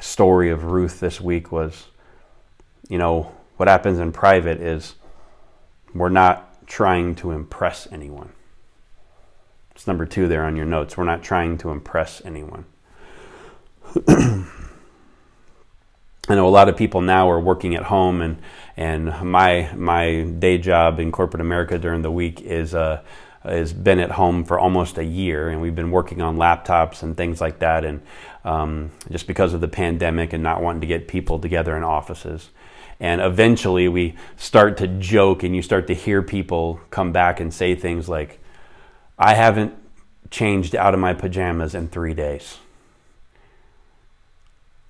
story 0.00 0.50
of 0.50 0.64
Ruth 0.64 1.00
this 1.00 1.20
week 1.20 1.50
was, 1.50 1.86
you 2.88 2.98
know, 2.98 3.32
what 3.56 3.68
happens 3.68 3.98
in 3.98 4.12
private 4.12 4.60
is 4.60 4.94
we're 5.94 6.10
not 6.10 6.66
trying 6.66 7.14
to 7.16 7.32
impress 7.32 7.88
anyone. 7.90 8.30
It's 9.74 9.86
number 9.86 10.06
two 10.06 10.28
there 10.28 10.44
on 10.44 10.54
your 10.54 10.66
notes. 10.66 10.96
We're 10.96 11.04
not 11.04 11.22
trying 11.22 11.58
to 11.58 11.70
impress 11.70 12.24
anyone. 12.24 12.66
I 14.08 14.46
know 16.36 16.46
a 16.46 16.50
lot 16.50 16.68
of 16.68 16.76
people 16.76 17.00
now 17.00 17.28
are 17.28 17.40
working 17.40 17.74
at 17.74 17.84
home, 17.84 18.20
and 18.20 18.38
and 18.76 19.06
my 19.28 19.72
my 19.74 20.22
day 20.22 20.56
job 20.56 21.00
in 21.00 21.10
corporate 21.10 21.40
America 21.40 21.78
during 21.78 22.02
the 22.02 22.12
week 22.12 22.40
is 22.40 22.74
uh, 22.74 23.02
has 23.44 23.72
been 23.72 23.98
at 23.98 24.12
home 24.12 24.44
for 24.44 24.58
almost 24.58 24.98
a 24.98 25.04
year, 25.04 25.48
and 25.48 25.60
we've 25.60 25.74
been 25.74 25.90
working 25.90 26.22
on 26.22 26.36
laptops 26.36 27.02
and 27.02 27.16
things 27.16 27.40
like 27.40 27.58
that. 27.58 27.84
And 27.84 28.02
um, 28.44 28.90
just 29.10 29.26
because 29.26 29.54
of 29.54 29.60
the 29.60 29.68
pandemic 29.68 30.32
and 30.32 30.42
not 30.42 30.62
wanting 30.62 30.80
to 30.82 30.86
get 30.86 31.08
people 31.08 31.38
together 31.38 31.76
in 31.76 31.82
offices. 31.82 32.50
And 33.00 33.20
eventually, 33.20 33.88
we 33.88 34.14
start 34.36 34.76
to 34.78 34.86
joke, 34.86 35.42
and 35.42 35.56
you 35.56 35.62
start 35.62 35.88
to 35.88 35.94
hear 35.94 36.22
people 36.22 36.80
come 36.90 37.12
back 37.12 37.40
and 37.40 37.52
say 37.52 37.74
things 37.74 38.08
like, 38.08 38.38
I 39.18 39.34
haven't 39.34 39.74
changed 40.30 40.74
out 40.74 40.94
of 40.94 41.00
my 41.00 41.12
pajamas 41.12 41.74
in 41.74 41.88
three 41.88 42.14
days. 42.14 42.58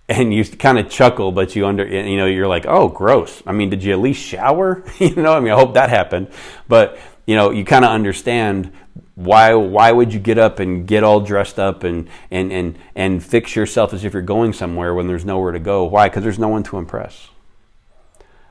And 0.09 0.33
you 0.33 0.45
kind 0.45 0.79
of 0.79 0.91
chuckle, 0.91 1.33
but 1.33 1.57
you 1.57 1.67
under, 1.67 1.87
you 1.87 2.19
know, 2.19 2.27
you're 2.27 2.49
like, 2.49 2.67
oh, 2.67 2.89
gross. 2.89 3.43
I 3.47 3.53
mean, 3.53 3.71
did 3.71 3.83
you 3.83 3.93
at 3.93 3.99
least 3.99 4.23
shower? 4.23 4.85
you 4.99 5.15
know, 5.15 5.33
I 5.33 5.41
mean, 5.41 5.53
I 5.53 5.57
hope 5.57 5.75
that 5.75 5.89
happened. 5.89 6.29
But 6.69 6.99
you 7.27 7.37
know, 7.37 7.51
you 7.51 7.65
kind 7.65 7.85
of 7.85 7.91
understand 7.91 8.73
why 9.15 9.55
why 9.55 9.93
would 9.93 10.13
you 10.13 10.19
get 10.19 10.39
up 10.39 10.59
and 10.59 10.87
get 10.87 11.05
all 11.05 11.21
dressed 11.21 11.59
up 11.59 11.85
and 11.85 12.09
and 12.31 12.53
and 12.53 12.79
and 12.95 13.23
fix 13.23 13.55
yourself 13.55 13.93
as 13.93 14.05
if 14.05 14.13
you're 14.13 14.23
going 14.23 14.53
somewhere 14.53 14.95
when 14.95 15.07
there's 15.07 15.25
nowhere 15.25 15.53
to 15.53 15.61
go? 15.61 15.85
Why? 15.85 16.09
Because 16.09 16.23
there's 16.23 16.39
no 16.39 16.49
one 16.49 16.63
to 16.65 16.79
impress. 16.79 17.29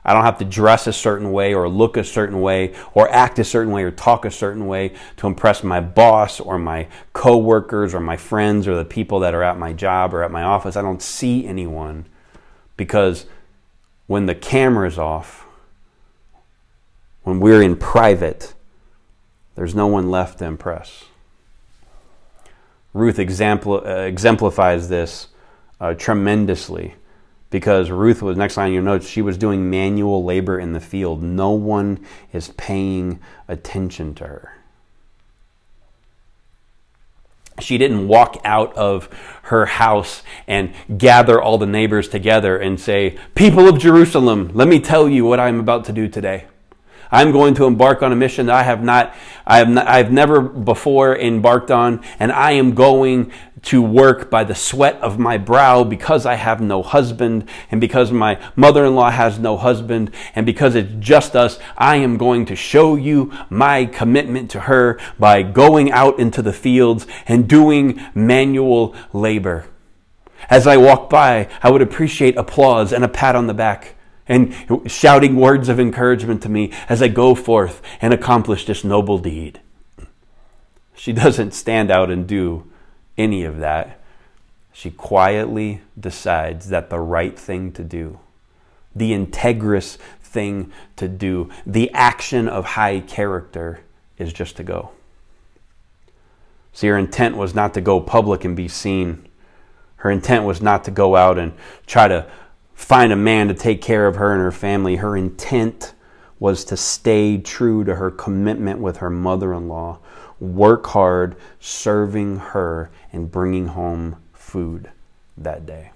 I 0.04 0.12
don't 0.12 0.24
have 0.24 0.38
to 0.38 0.44
dress 0.44 0.88
a 0.88 0.92
certain 0.92 1.30
way 1.30 1.54
or 1.54 1.68
look 1.68 1.96
a 1.96 2.02
certain 2.02 2.40
way 2.40 2.74
or 2.92 3.08
act 3.10 3.38
a 3.38 3.44
certain 3.44 3.72
way 3.72 3.84
or 3.84 3.92
talk 3.92 4.24
a 4.24 4.32
certain 4.32 4.66
way 4.66 4.94
to 5.18 5.28
impress 5.28 5.62
my 5.62 5.80
boss 5.80 6.40
or 6.40 6.58
my 6.58 6.88
coworkers 7.12 7.94
or 7.94 8.00
my 8.00 8.16
friends 8.16 8.66
or 8.66 8.74
the 8.74 8.84
people 8.84 9.20
that 9.20 9.32
are 9.32 9.44
at 9.44 9.58
my 9.58 9.72
job 9.72 10.12
or 10.12 10.24
at 10.24 10.32
my 10.32 10.42
office. 10.42 10.74
I 10.74 10.82
don't 10.82 11.00
see 11.00 11.46
anyone 11.46 12.06
because 12.76 13.26
when 14.08 14.26
the 14.26 14.34
camera's 14.34 14.98
off, 14.98 15.46
when 17.22 17.38
we're 17.38 17.62
in 17.62 17.76
private, 17.76 18.54
there's 19.54 19.74
no 19.74 19.86
one 19.86 20.10
left 20.10 20.38
to 20.38 20.44
impress. 20.44 21.04
Ruth 22.94 23.18
exemplifies 23.18 24.88
this 24.88 25.28
uh, 25.80 25.94
tremendously 25.94 26.94
because 27.50 27.90
Ruth 27.90 28.22
was 28.22 28.36
next 28.36 28.56
line 28.56 28.68
in 28.68 28.74
your 28.74 28.82
notes. 28.82 29.06
She 29.06 29.22
was 29.22 29.36
doing 29.36 29.70
manual 29.70 30.24
labor 30.24 30.58
in 30.58 30.72
the 30.72 30.80
field. 30.80 31.22
No 31.22 31.50
one 31.50 32.04
is 32.32 32.48
paying 32.56 33.20
attention 33.48 34.14
to 34.16 34.26
her. 34.26 34.58
She 37.60 37.78
didn't 37.78 38.08
walk 38.08 38.40
out 38.44 38.74
of 38.74 39.08
her 39.44 39.66
house 39.66 40.22
and 40.46 40.72
gather 40.96 41.40
all 41.40 41.58
the 41.58 41.66
neighbors 41.66 42.08
together 42.08 42.56
and 42.56 42.80
say, 42.80 43.18
People 43.34 43.68
of 43.68 43.78
Jerusalem, 43.78 44.50
let 44.54 44.68
me 44.68 44.80
tell 44.80 45.08
you 45.08 45.24
what 45.24 45.38
I'm 45.38 45.60
about 45.60 45.84
to 45.84 45.92
do 45.92 46.08
today. 46.08 46.46
I'm 47.12 47.30
going 47.30 47.54
to 47.56 47.66
embark 47.66 48.02
on 48.02 48.10
a 48.10 48.16
mission 48.16 48.46
that 48.46 48.54
I 48.54 48.62
have 48.62 48.82
not, 48.82 49.14
I 49.46 49.58
have 49.58 49.68
not, 49.68 49.86
I've 49.86 50.10
never 50.10 50.40
before 50.40 51.16
embarked 51.16 51.70
on, 51.70 52.02
and 52.18 52.32
I 52.32 52.52
am 52.52 52.74
going 52.74 53.30
to 53.64 53.82
work 53.82 54.30
by 54.30 54.42
the 54.44 54.54
sweat 54.54 54.96
of 54.96 55.18
my 55.18 55.36
brow 55.36 55.84
because 55.84 56.24
I 56.24 56.34
have 56.34 56.62
no 56.62 56.82
husband, 56.82 57.48
and 57.70 57.80
because 57.80 58.10
my 58.10 58.42
mother 58.56 58.86
in 58.86 58.94
law 58.94 59.10
has 59.10 59.38
no 59.38 59.58
husband, 59.58 60.10
and 60.34 60.46
because 60.46 60.74
it's 60.74 60.92
just 60.98 61.36
us, 61.36 61.58
I 61.76 61.96
am 61.96 62.16
going 62.16 62.46
to 62.46 62.56
show 62.56 62.96
you 62.96 63.30
my 63.50 63.84
commitment 63.84 64.50
to 64.52 64.60
her 64.60 64.98
by 65.18 65.42
going 65.42 65.92
out 65.92 66.18
into 66.18 66.40
the 66.40 66.52
fields 66.52 67.06
and 67.28 67.46
doing 67.46 68.00
manual 68.14 68.96
labor. 69.12 69.66
As 70.48 70.66
I 70.66 70.76
walk 70.78 71.08
by, 71.08 71.48
I 71.62 71.70
would 71.70 71.82
appreciate 71.82 72.36
applause 72.36 72.92
and 72.92 73.04
a 73.04 73.08
pat 73.08 73.36
on 73.36 73.46
the 73.46 73.54
back 73.54 73.96
and 74.32 74.90
shouting 74.90 75.36
words 75.36 75.68
of 75.68 75.78
encouragement 75.78 76.42
to 76.42 76.48
me 76.48 76.72
as 76.88 77.02
I 77.02 77.08
go 77.08 77.34
forth 77.34 77.82
and 78.00 78.14
accomplish 78.14 78.64
this 78.64 78.82
noble 78.82 79.18
deed. 79.18 79.60
She 80.94 81.12
doesn't 81.12 81.52
stand 81.52 81.90
out 81.90 82.10
and 82.10 82.26
do 82.26 82.66
any 83.18 83.44
of 83.44 83.58
that. 83.58 84.00
She 84.72 84.90
quietly 84.90 85.82
decides 86.00 86.70
that 86.70 86.88
the 86.88 86.98
right 86.98 87.38
thing 87.38 87.72
to 87.72 87.84
do, 87.84 88.20
the 88.96 89.12
integrous 89.12 89.98
thing 90.22 90.72
to 90.96 91.08
do, 91.08 91.50
the 91.66 91.90
action 91.92 92.48
of 92.48 92.64
high 92.64 93.00
character 93.00 93.80
is 94.16 94.32
just 94.32 94.56
to 94.56 94.62
go. 94.62 94.92
See, 96.72 96.88
her 96.88 96.96
intent 96.96 97.36
was 97.36 97.54
not 97.54 97.74
to 97.74 97.82
go 97.82 98.00
public 98.00 98.46
and 98.46 98.56
be 98.56 98.68
seen. 98.68 99.28
Her 99.96 100.10
intent 100.10 100.46
was 100.46 100.62
not 100.62 100.84
to 100.84 100.90
go 100.90 101.16
out 101.16 101.38
and 101.38 101.52
try 101.86 102.08
to 102.08 102.26
find 102.82 103.12
a 103.12 103.16
man 103.16 103.46
to 103.48 103.54
take 103.54 103.80
care 103.80 104.06
of 104.08 104.16
her 104.16 104.32
and 104.32 104.42
her 104.42 104.50
family. 104.50 104.96
Her 104.96 105.16
intent 105.16 105.94
was 106.40 106.64
to 106.64 106.76
stay 106.76 107.38
true 107.38 107.84
to 107.84 107.94
her 107.94 108.10
commitment 108.10 108.80
with 108.80 108.96
her 108.96 109.08
mother 109.08 109.54
in 109.54 109.68
law, 109.68 110.00
work 110.40 110.88
hard 110.88 111.36
serving 111.60 112.38
her 112.38 112.90
and 113.12 113.30
bringing 113.30 113.68
home 113.68 114.16
food 114.32 114.90
that 115.38 115.64
day. 115.64 115.92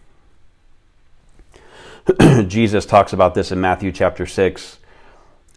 Jesus 2.47 2.87
talks 2.87 3.13
about 3.13 3.35
this 3.35 3.51
in 3.51 3.61
Matthew 3.61 3.91
chapter 3.91 4.25
6. 4.25 4.79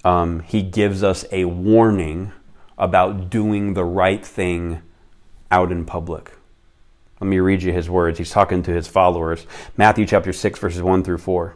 Um, 0.04 0.39
he 0.39 0.63
gives 0.63 1.04
us 1.04 1.26
a 1.32 1.46
warning 1.46 2.32
about 2.76 3.30
doing 3.30 3.76
the 3.76 3.86
right 3.86 4.26
thing 4.26 4.82
out 5.52 5.72
in 5.72 5.86
public. 5.86 6.32
Let 7.19 7.27
me 7.27 7.39
read 7.39 7.62
you 7.62 7.73
his 7.73 7.89
words. 7.89 8.17
He's 8.17 8.32
talking 8.32 8.63
to 8.63 8.73
his 8.73 8.88
followers. 8.88 9.45
Matthew 9.75 10.05
chapter 10.05 10.32
6, 10.32 10.60
verses 10.60 10.82
1 10.82 11.03
through 11.03 11.17
4. 11.17 11.55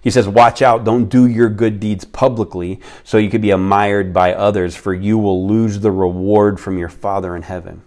He 0.00 0.10
says, 0.10 0.28
Watch 0.28 0.62
out, 0.62 0.84
don't 0.84 1.08
do 1.08 1.26
your 1.26 1.48
good 1.48 1.80
deeds 1.80 2.04
publicly, 2.04 2.80
so 3.04 3.18
you 3.18 3.30
could 3.30 3.42
be 3.42 3.50
admired 3.50 4.12
by 4.12 4.34
others, 4.34 4.76
for 4.76 4.94
you 4.94 5.18
will 5.18 5.46
lose 5.46 5.80
the 5.80 5.90
reward 5.90 6.58
from 6.60 6.78
your 6.78 6.88
Father 6.88 7.34
in 7.36 7.42
heaven. 7.42 7.82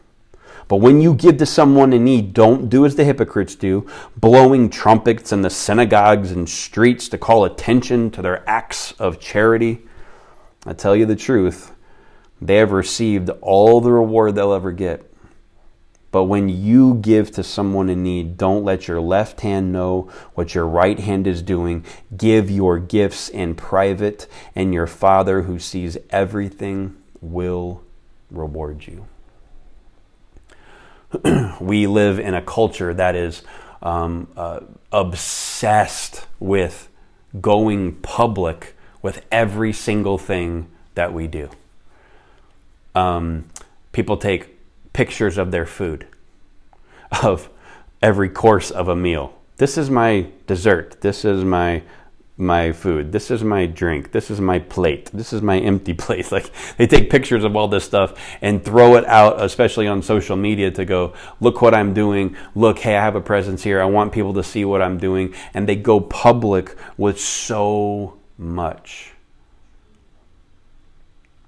But 0.67 0.77
when 0.77 0.99
you 0.99 1.13
give 1.13 1.37
to 1.37 1.45
someone 1.45 1.93
in 1.93 2.03
need, 2.03 2.33
don't 2.33 2.69
do 2.69 2.85
as 2.85 2.95
the 2.95 3.05
hypocrites 3.05 3.55
do, 3.55 3.89
blowing 4.17 4.69
trumpets 4.69 5.31
in 5.31 5.41
the 5.41 5.49
synagogues 5.49 6.31
and 6.31 6.47
streets 6.47 7.07
to 7.09 7.17
call 7.17 7.45
attention 7.45 8.11
to 8.11 8.21
their 8.21 8.47
acts 8.49 8.91
of 8.93 9.19
charity. 9.19 9.83
I 10.65 10.73
tell 10.73 10.95
you 10.95 11.05
the 11.05 11.15
truth, 11.15 11.73
they 12.41 12.57
have 12.57 12.71
received 12.71 13.29
all 13.41 13.79
the 13.79 13.91
reward 13.91 14.35
they'll 14.35 14.53
ever 14.53 14.71
get. 14.71 15.06
But 16.11 16.23
when 16.25 16.49
you 16.49 16.95
give 16.95 17.31
to 17.31 17.43
someone 17.43 17.89
in 17.89 18.03
need, 18.03 18.37
don't 18.37 18.63
let 18.63 18.87
your 18.87 19.01
left 19.01 19.41
hand 19.41 19.73
know 19.73 20.09
what 20.35 20.55
your 20.55 20.65
right 20.65 20.99
hand 20.99 21.27
is 21.27 21.41
doing. 21.41 21.83
Give 22.15 22.49
your 22.49 22.79
gifts 22.79 23.29
in 23.29 23.55
private, 23.55 24.27
and 24.55 24.73
your 24.73 24.87
Father 24.87 25.43
who 25.43 25.59
sees 25.59 25.97
everything 26.09 26.95
will 27.21 27.83
reward 28.31 28.87
you. 28.87 29.05
we 31.59 31.87
live 31.87 32.19
in 32.19 32.33
a 32.33 32.41
culture 32.41 32.93
that 32.93 33.15
is 33.15 33.43
um, 33.81 34.27
uh, 34.35 34.61
obsessed 34.91 36.25
with 36.39 36.89
going 37.39 37.95
public 37.95 38.75
with 39.01 39.25
every 39.31 39.73
single 39.73 40.17
thing 40.17 40.67
that 40.95 41.13
we 41.13 41.27
do. 41.27 41.49
Um, 42.95 43.45
people 43.91 44.17
take 44.17 44.56
pictures 44.97 45.37
of 45.37 45.51
their 45.51 45.67
food, 45.67 46.07
of 47.21 47.49
every 48.01 48.27
course 48.27 48.71
of 48.71 48.87
a 48.87 48.95
meal. 48.95 49.31
This 49.57 49.77
is 49.77 49.91
my 49.91 50.25
dessert. 50.47 51.01
This 51.01 51.23
is 51.23 51.43
my 51.43 51.83
my 52.35 52.71
food. 52.71 53.11
This 53.11 53.29
is 53.29 53.43
my 53.43 53.67
drink. 53.67 54.11
This 54.11 54.31
is 54.31 54.41
my 54.41 54.57
plate. 54.57 55.11
This 55.13 55.33
is 55.33 55.43
my 55.43 55.59
empty 55.59 55.93
plate. 56.03 56.31
Like 56.31 56.51
they 56.77 56.87
take 56.87 57.11
pictures 57.11 57.43
of 57.43 57.55
all 57.55 57.67
this 57.67 57.83
stuff 57.83 58.19
and 58.41 58.65
throw 58.65 58.95
it 58.95 59.05
out, 59.05 59.39
especially 59.39 59.87
on 59.87 60.01
social 60.01 60.35
media 60.35 60.71
to 60.71 60.83
go, 60.83 61.13
look 61.39 61.61
what 61.61 61.75
I'm 61.75 61.93
doing. 61.93 62.35
Look, 62.55 62.79
hey, 62.79 62.97
I 62.97 63.03
have 63.03 63.15
a 63.15 63.21
presence 63.21 63.61
here. 63.61 63.79
I 63.79 63.85
want 63.85 64.11
people 64.11 64.33
to 64.33 64.43
see 64.43 64.65
what 64.65 64.81
I'm 64.81 64.97
doing. 64.97 65.35
And 65.53 65.69
they 65.69 65.75
go 65.75 65.99
public 65.99 66.75
with 66.97 67.19
so 67.19 68.17
much. 68.35 69.11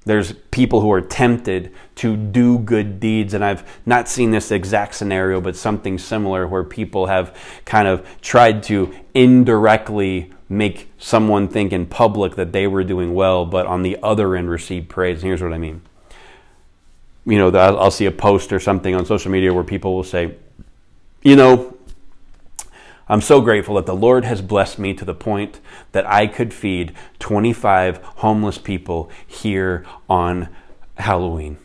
There's 0.09 0.31
people 0.49 0.81
who 0.81 0.91
are 0.91 1.01
tempted 1.01 1.71
to 1.97 2.17
do 2.17 2.57
good 2.57 2.99
deeds, 2.99 3.35
and 3.35 3.45
I've 3.45 3.63
not 3.85 4.09
seen 4.09 4.31
this 4.31 4.49
exact 4.49 4.95
scenario, 4.95 5.39
but 5.39 5.55
something 5.55 5.99
similar 5.99 6.47
where 6.47 6.63
people 6.63 7.05
have 7.05 7.37
kind 7.63 7.87
of 7.87 8.03
tried 8.19 8.63
to 8.63 8.91
indirectly 9.13 10.31
make 10.49 10.91
someone 10.97 11.47
think 11.47 11.71
in 11.71 11.85
public 11.85 12.37
that 12.37 12.53
they 12.53 12.65
were 12.65 12.83
doing 12.83 13.13
well, 13.13 13.45
but 13.45 13.67
on 13.67 13.83
the 13.83 13.99
other 14.01 14.35
end 14.35 14.49
receive 14.49 14.89
praise. 14.89 15.19
And 15.19 15.27
here's 15.27 15.43
what 15.43 15.53
I 15.53 15.59
mean. 15.59 15.83
You 17.27 17.37
know, 17.37 17.55
I'll 17.55 17.91
see 17.91 18.07
a 18.07 18.11
post 18.11 18.51
or 18.51 18.59
something 18.59 18.95
on 18.95 19.05
social 19.05 19.29
media 19.29 19.53
where 19.53 19.63
people 19.63 19.93
will 19.93 20.03
say, 20.03 20.33
you 21.21 21.35
know, 21.35 21.77
I'm 23.11 23.21
so 23.21 23.41
grateful 23.41 23.73
that 23.75 23.87
the 23.87 23.95
Lord 23.95 24.23
has 24.25 24.39
blessed 24.43 24.77
me 24.77 24.93
to 24.93 25.03
the 25.03 25.15
point 25.15 25.59
that 25.93 26.05
I 26.05 26.27
could 26.27 26.53
feed 26.53 26.93
25 27.17 27.97
homeless 28.03 28.59
people 28.59 29.09
here 29.25 29.83
on 30.07 30.47
Halloween. 30.95 31.57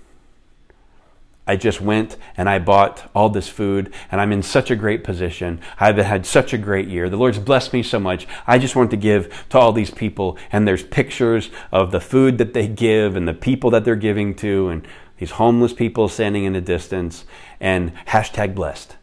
I 1.46 1.56
just 1.56 1.82
went 1.82 2.16
and 2.38 2.48
I 2.48 2.58
bought 2.58 3.10
all 3.14 3.28
this 3.28 3.48
food, 3.48 3.92
and 4.10 4.22
I'm 4.22 4.32
in 4.32 4.42
such 4.42 4.70
a 4.70 4.76
great 4.76 5.04
position. 5.04 5.60
I've 5.78 5.98
had 5.98 6.24
such 6.24 6.54
a 6.54 6.58
great 6.58 6.88
year. 6.88 7.10
The 7.10 7.18
Lord's 7.18 7.38
blessed 7.38 7.74
me 7.74 7.82
so 7.82 7.98
much. 7.98 8.26
I 8.46 8.56
just 8.58 8.74
want 8.74 8.90
to 8.92 8.96
give 8.96 9.44
to 9.50 9.58
all 9.58 9.74
these 9.74 9.90
people, 9.90 10.38
and 10.50 10.66
there's 10.66 10.82
pictures 10.82 11.50
of 11.70 11.90
the 11.90 12.00
food 12.00 12.38
that 12.38 12.54
they 12.54 12.66
give 12.66 13.14
and 13.16 13.28
the 13.28 13.34
people 13.34 13.68
that 13.70 13.84
they're 13.84 13.96
giving 13.96 14.34
to, 14.36 14.70
and 14.70 14.88
these 15.18 15.32
homeless 15.32 15.74
people 15.74 16.08
standing 16.08 16.44
in 16.44 16.54
the 16.54 16.62
distance, 16.62 17.26
and 17.60 17.94
hashtag 18.06 18.54
blessed. 18.54 18.96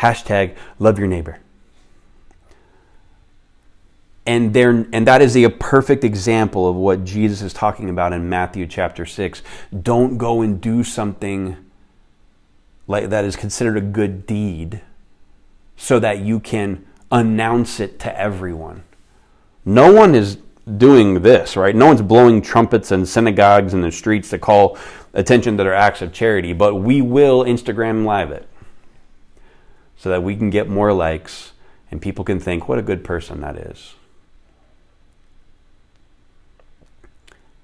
Hashtag 0.00 0.56
love 0.78 0.98
your 0.98 1.08
neighbor. 1.08 1.40
And, 4.24 4.54
there, 4.54 4.70
and 4.70 5.06
that 5.06 5.20
is 5.20 5.36
a 5.36 5.48
perfect 5.50 6.04
example 6.04 6.68
of 6.68 6.76
what 6.76 7.04
Jesus 7.04 7.42
is 7.42 7.52
talking 7.52 7.90
about 7.90 8.12
in 8.12 8.28
Matthew 8.28 8.66
chapter 8.66 9.04
6. 9.04 9.42
Don't 9.82 10.16
go 10.16 10.40
and 10.40 10.60
do 10.60 10.84
something 10.84 11.56
like 12.86 13.10
that 13.10 13.24
is 13.24 13.36
considered 13.36 13.76
a 13.76 13.82
good 13.82 14.26
deed 14.26 14.80
so 15.76 15.98
that 15.98 16.20
you 16.20 16.40
can 16.40 16.86
announce 17.12 17.78
it 17.78 17.98
to 18.00 18.18
everyone. 18.18 18.84
No 19.64 19.92
one 19.92 20.14
is 20.14 20.38
doing 20.78 21.22
this, 21.22 21.56
right? 21.56 21.74
No 21.74 21.86
one's 21.86 22.02
blowing 22.02 22.40
trumpets 22.40 22.90
in 22.90 23.04
synagogues 23.04 23.74
and 23.74 23.84
the 23.84 23.92
streets 23.92 24.30
to 24.30 24.38
call 24.38 24.78
attention 25.12 25.56
to 25.58 25.64
their 25.64 25.74
acts 25.74 26.00
of 26.00 26.12
charity, 26.12 26.52
but 26.52 26.76
we 26.76 27.02
will 27.02 27.44
Instagram 27.44 28.04
live 28.04 28.30
it 28.30 28.46
so 30.00 30.08
that 30.08 30.22
we 30.22 30.34
can 30.34 30.48
get 30.48 30.66
more 30.66 30.94
likes 30.94 31.52
and 31.90 32.00
people 32.00 32.24
can 32.24 32.40
think, 32.40 32.68
what 32.68 32.78
a 32.78 32.82
good 32.82 33.04
person 33.04 33.42
that 33.42 33.56
is. 33.56 33.94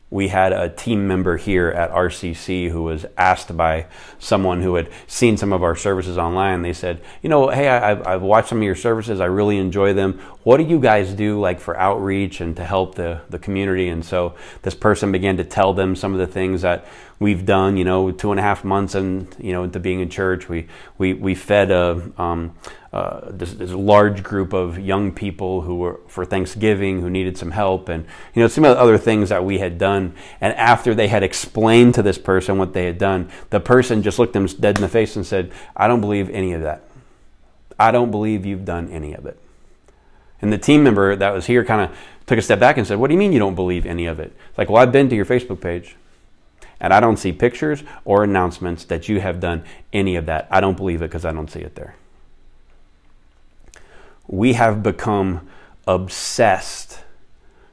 We 0.08 0.28
had 0.28 0.52
a 0.52 0.68
team 0.68 1.08
member 1.08 1.36
here 1.36 1.68
at 1.68 1.90
RCC 1.90 2.70
who 2.70 2.84
was 2.84 3.04
asked 3.18 3.56
by 3.56 3.86
someone 4.20 4.62
who 4.62 4.76
had 4.76 4.88
seen 5.08 5.36
some 5.36 5.52
of 5.52 5.64
our 5.64 5.74
services 5.74 6.16
online. 6.16 6.62
They 6.62 6.72
said, 6.72 7.02
You 7.22 7.28
know, 7.28 7.48
hey, 7.48 7.68
I've, 7.68 8.06
I've, 8.06 8.22
watched 8.22 8.50
some 8.50 8.58
of 8.58 8.64
your 8.64 8.76
services. 8.76 9.20
I 9.20 9.24
really 9.24 9.58
enjoy 9.58 9.94
them. 9.94 10.20
What 10.44 10.58
do 10.58 10.62
you 10.62 10.78
guys 10.78 11.12
do 11.12 11.40
like 11.40 11.58
for 11.58 11.76
outreach 11.76 12.40
and 12.40 12.54
to 12.56 12.64
help 12.64 12.94
the, 12.94 13.20
the 13.30 13.38
community? 13.40 13.88
And 13.88 14.04
so 14.04 14.36
this 14.62 14.76
person 14.76 15.10
began 15.10 15.38
to 15.38 15.44
tell 15.44 15.74
them 15.74 15.96
some 15.96 16.12
of 16.12 16.20
the 16.20 16.26
things 16.28 16.62
that 16.62 16.86
we've 17.18 17.44
done. 17.44 17.76
You 17.76 17.84
know, 17.84 18.12
two 18.12 18.30
and 18.30 18.38
a 18.38 18.44
half 18.44 18.64
months 18.64 18.94
and 18.94 19.34
you 19.40 19.52
know 19.52 19.64
into 19.64 19.80
being 19.80 19.98
in 19.98 20.08
church, 20.08 20.48
we 20.48 20.68
we 20.98 21.14
we 21.14 21.34
fed 21.34 21.72
a 21.72 22.12
um, 22.16 22.54
uh, 22.96 23.30
this, 23.30 23.52
this, 23.52 23.72
large 23.72 24.22
group 24.22 24.54
of 24.54 24.78
young 24.78 25.12
people 25.12 25.60
who 25.60 25.76
were 25.76 26.00
for 26.06 26.24
Thanksgiving 26.24 27.02
who 27.02 27.10
needed 27.10 27.36
some 27.36 27.50
help, 27.50 27.90
and 27.90 28.06
you 28.32 28.40
know 28.40 28.48
some 28.48 28.64
of 28.64 28.74
the 28.74 28.80
other 28.80 28.96
things 28.96 29.28
that 29.28 29.44
we 29.44 29.58
had 29.58 29.76
done. 29.76 30.14
And 30.40 30.54
after 30.54 30.94
they 30.94 31.08
had 31.08 31.22
explained 31.22 31.92
to 31.96 32.02
this 32.02 32.16
person 32.16 32.56
what 32.56 32.72
they 32.72 32.86
had 32.86 32.96
done, 32.96 33.30
the 33.50 33.60
person 33.60 34.02
just 34.02 34.18
looked 34.18 34.32
them 34.32 34.46
dead 34.46 34.78
in 34.78 34.80
the 34.80 34.88
face 34.88 35.14
and 35.14 35.26
said, 35.26 35.52
"I 35.76 35.88
don't 35.88 36.00
believe 36.00 36.30
any 36.30 36.54
of 36.54 36.62
that. 36.62 36.84
I 37.78 37.90
don't 37.90 38.10
believe 38.10 38.46
you've 38.46 38.64
done 38.64 38.88
any 38.88 39.12
of 39.12 39.26
it." 39.26 39.38
And 40.40 40.50
the 40.50 40.56
team 40.56 40.82
member 40.82 41.14
that 41.16 41.34
was 41.34 41.44
here 41.44 41.66
kind 41.66 41.82
of 41.82 41.98
took 42.24 42.38
a 42.38 42.42
step 42.42 42.60
back 42.60 42.78
and 42.78 42.86
said, 42.86 42.96
"What 42.96 43.08
do 43.08 43.12
you 43.12 43.18
mean 43.18 43.34
you 43.34 43.38
don't 43.38 43.56
believe 43.56 43.84
any 43.84 44.06
of 44.06 44.20
it?" 44.20 44.34
It's 44.48 44.56
like, 44.56 44.70
"Well, 44.70 44.82
I've 44.82 44.92
been 44.92 45.10
to 45.10 45.16
your 45.16 45.26
Facebook 45.26 45.60
page." 45.60 45.96
And 46.80 46.94
I 46.94 47.00
don't 47.00 47.18
see 47.18 47.32
pictures 47.32 47.84
or 48.06 48.24
announcements 48.24 48.84
that 48.84 49.06
you 49.06 49.20
have 49.20 49.38
done 49.38 49.64
any 49.92 50.16
of 50.16 50.24
that. 50.26 50.48
I 50.50 50.62
don't 50.62 50.78
believe 50.78 51.02
it 51.02 51.08
because 51.10 51.26
I 51.26 51.32
don't 51.32 51.50
see 51.50 51.60
it 51.60 51.74
there 51.74 51.94
we 54.28 54.54
have 54.54 54.82
become 54.82 55.46
obsessed 55.86 57.00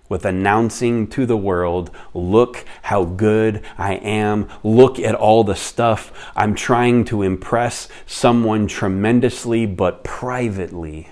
with 0.09 0.25
announcing 0.25 1.07
to 1.07 1.25
the 1.25 1.37
world, 1.37 1.89
look 2.13 2.65
how 2.83 3.03
good 3.03 3.63
I 3.79 3.95
am. 3.95 4.47
Look 4.63 4.99
at 4.99 5.15
all 5.15 5.43
the 5.43 5.55
stuff. 5.55 6.31
I'm 6.35 6.53
trying 6.53 7.05
to 7.05 7.23
impress 7.23 7.87
someone 8.05 8.67
tremendously, 8.67 9.65
but 9.65 10.03
privately, 10.03 11.09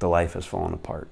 the 0.00 0.08
life 0.08 0.34
has 0.34 0.44
fallen 0.44 0.74
apart 0.74 1.08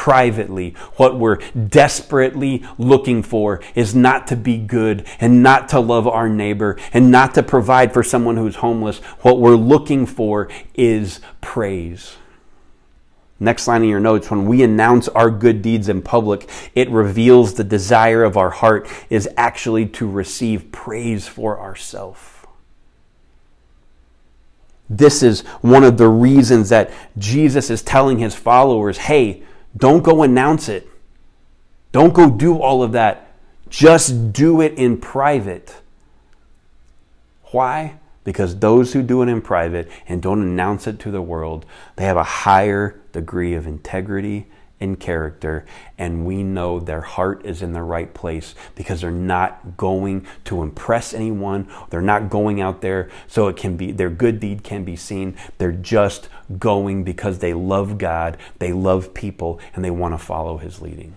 privately. 0.00 0.70
What 0.96 1.18
we're 1.18 1.36
desperately 1.52 2.64
looking 2.78 3.22
for 3.22 3.60
is 3.74 3.94
not 3.94 4.26
to 4.28 4.36
be 4.36 4.56
good 4.56 5.06
and 5.20 5.42
not 5.42 5.68
to 5.68 5.78
love 5.78 6.08
our 6.08 6.26
neighbor 6.26 6.78
and 6.94 7.10
not 7.10 7.34
to 7.34 7.42
provide 7.42 7.92
for 7.92 8.02
someone 8.02 8.38
who's 8.38 8.56
homeless. 8.56 8.96
What 9.20 9.40
we're 9.40 9.56
looking 9.56 10.06
for 10.06 10.48
is 10.74 11.20
praise. 11.42 12.16
Next 13.38 13.68
line 13.68 13.82
in 13.82 13.90
your 13.90 14.00
notes 14.00 14.30
when 14.30 14.46
we 14.46 14.62
announce 14.62 15.06
our 15.08 15.30
good 15.30 15.60
deeds 15.60 15.90
in 15.90 16.00
public, 16.00 16.48
it 16.74 16.88
reveals 16.88 17.52
the 17.52 17.62
desire 17.62 18.24
of 18.24 18.38
our 18.38 18.48
heart 18.48 18.88
is 19.10 19.28
actually 19.36 19.84
to 19.84 20.08
receive 20.08 20.72
praise 20.72 21.28
for 21.28 21.60
ourselves. 21.60 22.22
This 24.88 25.22
is 25.22 25.42
one 25.60 25.84
of 25.84 25.98
the 25.98 26.08
reasons 26.08 26.70
that 26.70 26.90
Jesus 27.18 27.68
is 27.68 27.82
telling 27.82 28.18
his 28.18 28.34
followers 28.34 28.96
hey, 28.96 29.42
don't 29.76 30.02
go 30.02 30.22
announce 30.22 30.68
it. 30.68 30.88
Don't 31.92 32.14
go 32.14 32.30
do 32.30 32.58
all 32.58 32.82
of 32.82 32.92
that. 32.92 33.32
Just 33.68 34.32
do 34.32 34.60
it 34.60 34.74
in 34.74 34.98
private. 34.98 35.80
Why? 37.52 37.98
Because 38.24 38.58
those 38.58 38.92
who 38.92 39.02
do 39.02 39.22
it 39.22 39.28
in 39.28 39.40
private 39.40 39.88
and 40.06 40.20
don't 40.20 40.42
announce 40.42 40.86
it 40.86 40.98
to 41.00 41.10
the 41.10 41.22
world, 41.22 41.64
they 41.96 42.04
have 42.04 42.16
a 42.16 42.22
higher 42.22 43.00
degree 43.12 43.54
of 43.54 43.66
integrity 43.66 44.46
in 44.80 44.96
character, 44.96 45.64
and 45.98 46.24
we 46.24 46.42
know 46.42 46.80
their 46.80 47.02
heart 47.02 47.44
is 47.44 47.62
in 47.62 47.74
the 47.74 47.82
right 47.82 48.12
place 48.14 48.54
because 48.74 49.02
they're 49.02 49.10
not 49.10 49.76
going 49.76 50.26
to 50.44 50.62
impress 50.62 51.12
anyone. 51.12 51.68
They're 51.90 52.00
not 52.00 52.30
going 52.30 52.60
out 52.60 52.80
there 52.80 53.10
so 53.28 53.48
it 53.48 53.56
can 53.56 53.76
be 53.76 53.92
their 53.92 54.10
good 54.10 54.40
deed 54.40 54.64
can 54.64 54.84
be 54.84 54.96
seen. 54.96 55.36
They're 55.58 55.70
just 55.70 56.28
going 56.58 57.04
because 57.04 57.38
they 57.38 57.52
love 57.52 57.98
God, 57.98 58.38
they 58.58 58.72
love 58.72 59.12
people, 59.14 59.60
and 59.74 59.84
they 59.84 59.90
want 59.90 60.14
to 60.14 60.18
follow 60.18 60.56
His 60.56 60.80
leading. 60.80 61.14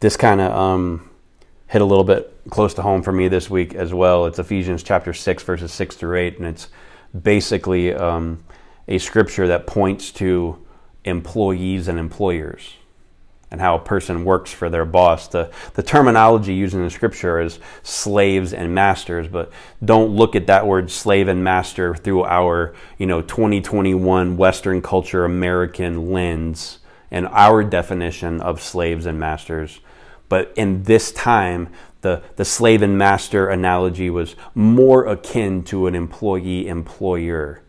this 0.00 0.16
kind 0.16 0.40
of 0.40 0.52
um, 0.52 1.08
hit 1.68 1.80
a 1.80 1.84
little 1.84 2.04
bit 2.04 2.36
close 2.50 2.74
to 2.74 2.82
home 2.82 3.02
for 3.02 3.12
me 3.12 3.28
this 3.28 3.48
week 3.48 3.74
as 3.74 3.94
well. 3.94 4.26
It's 4.26 4.38
Ephesians 4.38 4.82
chapter 4.82 5.14
6, 5.14 5.42
verses 5.44 5.72
6 5.72 5.96
through 5.96 6.18
8, 6.18 6.38
and 6.38 6.46
it's 6.46 6.68
basically 7.20 7.94
um, 7.94 8.42
a 8.88 8.98
scripture 8.98 9.48
that 9.48 9.66
points 9.66 10.10
to 10.12 10.58
employees 11.04 11.88
and 11.88 11.98
employers 11.98 12.74
and 13.52 13.60
how 13.60 13.76
a 13.76 13.78
person 13.78 14.24
works 14.24 14.50
for 14.50 14.70
their 14.70 14.86
boss. 14.86 15.28
The, 15.28 15.50
the 15.74 15.82
terminology 15.82 16.54
used 16.54 16.74
in 16.74 16.82
the 16.82 16.90
scripture 16.90 17.38
is 17.38 17.58
slaves 17.82 18.54
and 18.54 18.74
masters, 18.74 19.28
but 19.28 19.52
don't 19.84 20.16
look 20.16 20.34
at 20.34 20.46
that 20.46 20.66
word 20.66 20.90
slave 20.90 21.28
and 21.28 21.44
master 21.44 21.94
through 21.94 22.24
our, 22.24 22.74
you 22.96 23.06
know, 23.06 23.20
2021 23.20 24.38
Western 24.38 24.80
culture 24.80 25.26
American 25.26 26.12
lens 26.12 26.78
and 27.10 27.28
our 27.28 27.62
definition 27.62 28.40
of 28.40 28.62
slaves 28.62 29.04
and 29.04 29.20
masters. 29.20 29.80
But 30.30 30.50
in 30.56 30.84
this 30.84 31.12
time, 31.12 31.68
the, 32.02 32.22
the 32.36 32.44
slave 32.44 32.82
and 32.82 32.98
master 32.98 33.48
analogy 33.48 34.10
was 34.10 34.36
more 34.54 35.06
akin 35.06 35.62
to 35.64 35.86
an 35.86 35.94
employee 35.94 36.68
employer, 36.68 37.62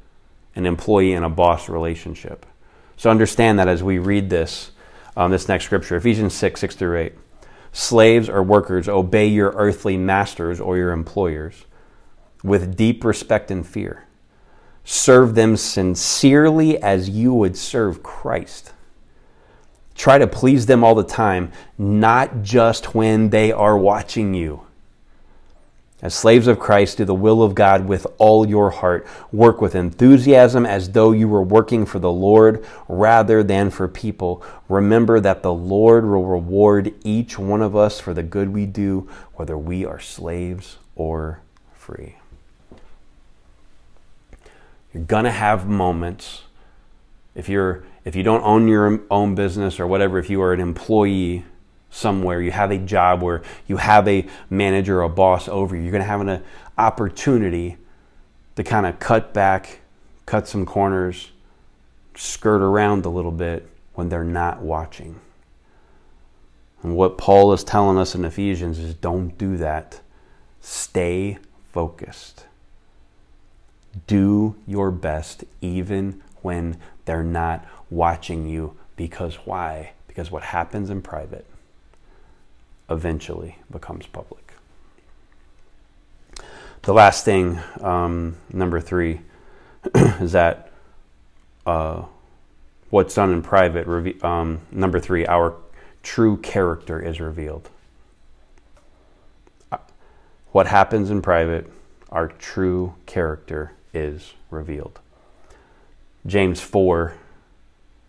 an 0.55 0.65
employee 0.65 1.13
and 1.13 1.23
a 1.23 1.29
boss 1.29 1.69
relationship. 1.69 2.45
So 2.97 3.09
understand 3.09 3.59
that 3.59 3.67
as 3.67 3.81
we 3.81 3.99
read 3.99 4.29
this, 4.29 4.71
um, 5.15 5.31
this 5.31 5.47
next 5.47 5.65
scripture, 5.65 5.95
Ephesians 5.95 6.33
6, 6.33 6.59
6 6.59 6.75
through 6.75 6.97
8. 6.97 7.13
Slaves 7.71 8.29
or 8.29 8.43
workers, 8.43 8.87
obey 8.87 9.27
your 9.27 9.51
earthly 9.51 9.97
masters 9.97 10.59
or 10.59 10.77
your 10.77 10.91
employers 10.91 11.65
with 12.43 12.75
deep 12.75 13.03
respect 13.03 13.49
and 13.49 13.65
fear. 13.65 14.05
Serve 14.83 15.33
them 15.33 15.57
sincerely 15.57 16.81
as 16.81 17.09
you 17.09 17.33
would 17.33 17.55
serve 17.55 18.03
Christ 18.03 18.73
Try 19.95 20.17
to 20.17 20.27
please 20.27 20.65
them 20.65 20.83
all 20.83 20.95
the 20.95 21.03
time, 21.03 21.51
not 21.77 22.41
just 22.41 22.95
when 22.95 23.29
they 23.29 23.51
are 23.51 23.77
watching 23.77 24.33
you. 24.33 24.63
As 26.03 26.13
slaves 26.13 26.47
of 26.47 26.59
Christ, 26.59 26.97
do 26.97 27.05
the 27.05 27.13
will 27.13 27.41
of 27.41 27.55
God 27.55 27.87
with 27.87 28.05
all 28.17 28.45
your 28.45 28.71
heart. 28.71 29.07
Work 29.31 29.61
with 29.61 29.73
enthusiasm 29.73 30.65
as 30.65 30.91
though 30.91 31.13
you 31.13 31.29
were 31.29 31.41
working 31.41 31.85
for 31.85 31.97
the 31.99 32.11
Lord 32.11 32.65
rather 32.89 33.41
than 33.41 33.69
for 33.69 33.87
people. 33.87 34.43
Remember 34.67 35.21
that 35.21 35.43
the 35.43 35.53
Lord 35.53 36.03
will 36.03 36.25
reward 36.25 36.93
each 37.05 37.39
one 37.39 37.61
of 37.61 37.73
us 37.73 38.01
for 38.01 38.13
the 38.13 38.21
good 38.21 38.49
we 38.49 38.65
do, 38.65 39.09
whether 39.35 39.57
we 39.57 39.85
are 39.85 39.99
slaves 40.01 40.77
or 40.97 41.39
free. 41.73 42.17
You're 44.93 45.03
going 45.03 45.23
to 45.23 45.31
have 45.31 45.69
moments 45.69 46.41
if 47.33 47.47
you're 47.47 47.85
if 48.05 48.15
you 48.15 48.23
don't 48.23 48.43
own 48.43 48.67
your 48.67 49.01
own 49.09 49.35
business 49.35 49.79
or 49.79 49.87
whatever, 49.87 50.19
if 50.19 50.29
you 50.29 50.41
are 50.41 50.53
an 50.53 50.59
employee 50.59 51.45
somewhere, 51.89 52.41
you 52.41 52.51
have 52.51 52.71
a 52.71 52.77
job 52.77 53.21
where 53.21 53.41
you 53.67 53.77
have 53.77 54.07
a 54.07 54.25
manager 54.49 54.99
or 54.99 55.03
a 55.03 55.09
boss 55.09 55.47
over 55.47 55.75
you, 55.75 55.83
you're 55.83 55.91
going 55.91 56.01
to 56.01 56.07
have 56.07 56.21
an 56.21 56.29
uh, 56.29 56.41
opportunity 56.77 57.77
to 58.55 58.63
kind 58.63 58.85
of 58.85 58.99
cut 58.99 59.33
back, 59.33 59.81
cut 60.25 60.47
some 60.47 60.65
corners, 60.65 61.31
skirt 62.15 62.61
around 62.61 63.05
a 63.05 63.09
little 63.09 63.31
bit 63.31 63.69
when 63.93 64.09
they're 64.09 64.23
not 64.23 64.61
watching. 64.61 65.19
And 66.81 66.95
what 66.95 67.17
Paul 67.17 67.53
is 67.53 67.63
telling 67.63 67.97
us 67.97 68.13
in 68.13 68.25
Ephesians 68.25 68.77
is 68.79 68.93
don't 68.93 69.37
do 69.37 69.55
that. 69.57 70.01
Stay 70.59 71.37
focused. 71.71 72.45
Do 74.07 74.55
your 74.67 74.91
best 74.91 75.45
even 75.61 76.21
when 76.41 76.77
they're 77.05 77.23
not 77.23 77.65
watching 77.93 78.47
you 78.47 78.75
because 78.95 79.35
why? 79.45 79.91
Because 80.07 80.31
what 80.31 80.43
happens 80.43 80.89
in 80.89 81.01
private 81.01 81.45
eventually 82.89 83.57
becomes 83.71 84.05
public. 84.07 84.53
The 86.81 86.93
last 86.93 87.23
thing, 87.23 87.59
um, 87.81 88.35
number 88.51 88.81
three, 88.81 89.21
is 89.95 90.33
that 90.33 90.71
uh, 91.65 92.03
what's 92.89 93.15
done 93.15 93.31
in 93.31 93.41
private, 93.41 94.23
um, 94.23 94.59
number 94.71 94.99
three, 94.99 95.25
our 95.25 95.55
true 96.01 96.37
character 96.37 96.99
is 96.99 97.21
revealed. 97.21 97.69
Uh, 99.71 99.77
what 100.51 100.67
happens 100.67 101.09
in 101.09 101.21
private, 101.21 101.71
our 102.11 102.27
true 102.27 102.95
character 103.05 103.71
is 103.93 104.33
revealed. 104.49 104.99
James 106.25 106.59
4 106.59 107.13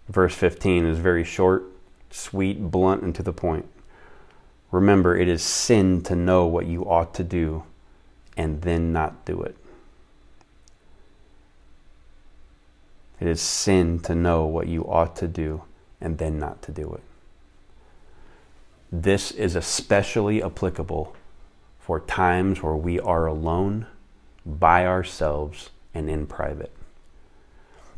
verse 0.08 0.34
15 0.34 0.84
is 0.84 0.98
very 0.98 1.24
short, 1.24 1.64
sweet, 2.10 2.70
blunt, 2.70 3.02
and 3.02 3.14
to 3.14 3.22
the 3.22 3.32
point. 3.32 3.66
Remember, 4.70 5.16
it 5.16 5.28
is 5.28 5.42
sin 5.42 6.02
to 6.02 6.16
know 6.16 6.46
what 6.46 6.66
you 6.66 6.82
ought 6.82 7.14
to 7.14 7.24
do 7.24 7.64
and 8.36 8.62
then 8.62 8.92
not 8.92 9.24
do 9.24 9.40
it. 9.42 9.56
It 13.20 13.28
is 13.28 13.40
sin 13.40 14.00
to 14.00 14.14
know 14.14 14.44
what 14.44 14.66
you 14.66 14.82
ought 14.82 15.14
to 15.16 15.28
do 15.28 15.62
and 16.00 16.18
then 16.18 16.38
not 16.38 16.60
to 16.62 16.72
do 16.72 16.92
it. 16.94 17.02
This 18.90 19.30
is 19.30 19.56
especially 19.56 20.42
applicable 20.42 21.14
for 21.78 22.00
times 22.00 22.62
where 22.62 22.76
we 22.76 22.98
are 23.00 23.26
alone, 23.26 23.86
by 24.44 24.86
ourselves, 24.86 25.70
and 25.94 26.10
in 26.10 26.26
private 26.26 26.73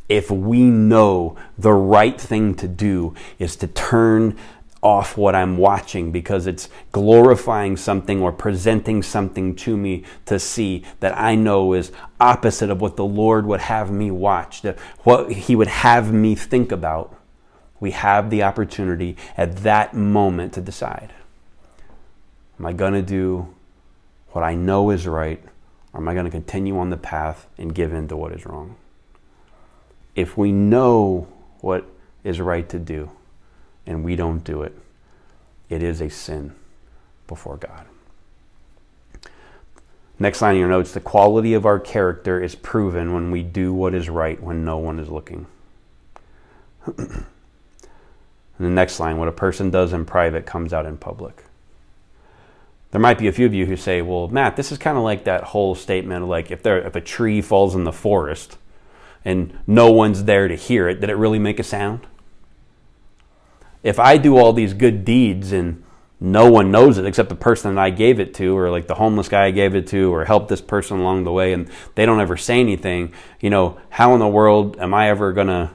if 0.09 0.31
we 0.31 0.63
know 0.63 1.37
the 1.59 1.73
right 1.73 2.21
thing 2.21 2.55
to 2.57 2.69
do 2.69 3.15
is 3.39 3.57
to 3.57 3.67
turn 3.67 4.37
off 4.83 5.17
what 5.17 5.35
I'm 5.35 5.57
watching 5.57 6.13
because 6.13 6.47
it's 6.47 6.69
glorifying 6.93 7.77
something 7.77 8.23
or 8.23 8.31
presenting 8.31 9.03
something 9.03 9.57
to 9.57 9.77
me 9.77 10.05
to 10.27 10.39
see 10.39 10.85
that 11.01 11.19
I 11.19 11.35
know 11.35 11.73
is 11.73 11.91
opposite 12.21 12.71
of 12.71 12.81
what 12.81 12.97
the 12.97 13.05
Lord 13.05 13.47
would 13.47 13.63
have 13.63 13.91
me 13.91 14.11
watch, 14.11 14.63
that 14.63 14.79
what 15.03 15.33
He 15.33 15.57
would 15.57 15.67
have 15.69 16.13
me 16.13 16.35
think 16.35 16.71
about. 16.71 17.17
We 17.81 17.91
have 17.91 18.31
the 18.31 18.43
opportunity 18.43 19.17
at 19.37 19.59
that 19.59 19.95
moment 19.95 20.53
to 20.55 20.61
decide 20.61 21.13
Am 22.59 22.65
I 22.65 22.73
going 22.73 22.95
to 22.95 23.03
do 23.03 23.55
what 24.31 24.43
I 24.43 24.55
know 24.55 24.91
is 24.91 25.07
right, 25.07 25.43
or 25.93 26.01
am 26.01 26.09
I 26.09 26.15
going 26.15 26.25
to 26.25 26.31
continue 26.31 26.79
on 26.79 26.91
the 26.91 26.97
path 26.97 27.47
and 27.59 27.75
give 27.75 27.93
in 27.93 28.09
to 28.09 28.17
what 28.17 28.33
is 28.33 28.47
wrong? 28.47 28.77
If 30.17 30.37
we 30.37 30.51
know 30.51 31.29
what 31.61 31.87
is 32.25 32.41
right 32.41 32.69
to 32.71 32.79
do, 32.79 33.11
and 33.87 34.03
we 34.03 34.17
don't 34.17 34.43
do 34.43 34.63
it, 34.63 34.77
it 35.69 35.83
is 35.83 36.01
a 36.01 36.09
sin 36.11 36.55
before 37.29 37.57
God. 37.59 37.87
Next 40.19 40.41
line 40.41 40.55
in 40.55 40.61
your 40.61 40.71
notes 40.71 40.93
the 40.93 41.01
quality 41.01 41.53
of 41.53 41.67
our 41.67 41.79
character 41.79 42.43
is 42.43 42.55
proven 42.55 43.13
when 43.13 43.31
we 43.31 43.43
do 43.43 43.75
what 43.75 43.95
is 43.95 44.09
right 44.09 44.43
when 44.43 44.65
no 44.65 44.79
one 44.79 44.99
is 44.99 45.11
looking. 45.11 45.47
and 46.87 47.27
the 48.59 48.71
next 48.71 48.99
line 48.99 49.19
what 49.19 49.29
a 49.29 49.33
person 49.33 49.71
does 49.71 49.93
in 49.93 50.07
private 50.07 50.47
comes 50.47 50.73
out 50.73 50.87
in 50.87 50.97
public. 50.97 51.45
There 52.93 53.01
might 53.01 53.19
be 53.19 53.29
a 53.29 53.33
few 53.33 53.45
of 53.45 53.53
you 53.53 53.67
who 53.67 53.77
say, 53.77 54.01
well, 54.01 54.29
Matt, 54.29 54.57
this 54.57 54.73
is 54.73 54.79
kind 54.79 54.97
of 54.97 55.05
like 55.05 55.25
that 55.25 55.45
whole 55.45 55.75
statement 55.75 56.23
of 56.23 56.31
like 56.31 56.51
if, 56.51 56.63
there, 56.63 56.79
if 56.79 56.97
a 56.97 57.01
tree 57.01 57.43
falls 57.43 57.75
in 57.75 57.85
the 57.85 57.93
forest 57.93 58.57
and 59.27 59.59
no 59.67 59.93
one's 59.93 60.25
there 60.25 60.49
to 60.49 60.57
hear 60.57 60.89
it, 60.89 61.01
did 61.01 61.11
it 61.11 61.17
really 61.17 61.39
make 61.39 61.59
a 61.59 61.63
sound? 61.63 62.07
if 63.87 64.01
I 64.01 64.17
do 64.17 64.37
all 64.37 64.53
these 64.53 64.75
good 64.75 65.05
deeds 65.05 65.53
and 65.53 65.81
no 66.19 66.51
one 66.51 66.73
knows 66.73 66.99
it 66.99 67.07
except 67.07 67.29
the 67.29 67.37
person 67.37 67.77
that 67.77 67.81
I 67.81 67.91
gave 67.91 68.19
it 68.19 68.35
to, 68.35 68.59
or 68.59 68.69
like 68.69 68.89
the 68.89 68.97
homeless 68.97 69.29
guy 69.29 69.45
I 69.45 69.51
gave 69.53 69.77
it 69.77 69.87
to, 69.89 70.13
or 70.13 70.25
helped 70.25 70.49
this 70.49 70.61
person 70.61 70.99
along 70.99 71.23
the 71.23 71.31
way, 71.31 71.53
and 71.53 71.71
they 71.95 72.05
don't 72.05 72.21
ever 72.21 72.37
say 72.37 72.59
anything, 72.59 73.13
you 73.39 73.49
know, 73.49 73.79
how 73.91 74.13
in 74.15 74.19
the 74.19 74.27
world 74.27 74.77
am 74.81 74.93
I 74.93 75.09
ever 75.11 75.33
gonna, 75.33 75.73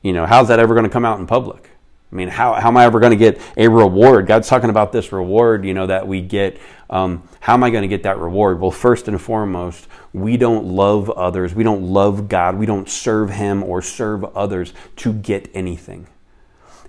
you 0.00 0.14
know, 0.14 0.24
how's 0.24 0.48
that 0.48 0.60
ever 0.60 0.74
gonna 0.74 0.88
come 0.88 1.04
out 1.04 1.18
in 1.18 1.26
public? 1.26 1.68
I 2.10 2.14
mean, 2.14 2.28
how, 2.28 2.54
how 2.54 2.68
am 2.68 2.76
I 2.76 2.84
ever 2.84 3.00
going 3.00 3.10
to 3.10 3.16
get 3.16 3.40
a 3.56 3.68
reward? 3.68 4.26
God's 4.26 4.48
talking 4.48 4.70
about 4.70 4.92
this 4.92 5.12
reward, 5.12 5.64
you 5.64 5.74
know, 5.74 5.86
that 5.86 6.06
we 6.06 6.20
get. 6.20 6.58
Um, 6.88 7.28
how 7.40 7.54
am 7.54 7.64
I 7.64 7.70
going 7.70 7.82
to 7.82 7.88
get 7.88 8.04
that 8.04 8.18
reward? 8.18 8.60
Well, 8.60 8.70
first 8.70 9.08
and 9.08 9.20
foremost, 9.20 9.88
we 10.12 10.36
don't 10.36 10.66
love 10.66 11.10
others. 11.10 11.54
We 11.54 11.64
don't 11.64 11.82
love 11.82 12.28
God. 12.28 12.56
We 12.56 12.64
don't 12.64 12.88
serve 12.88 13.30
Him 13.30 13.64
or 13.64 13.82
serve 13.82 14.24
others 14.36 14.72
to 14.96 15.12
get 15.12 15.50
anything 15.52 16.06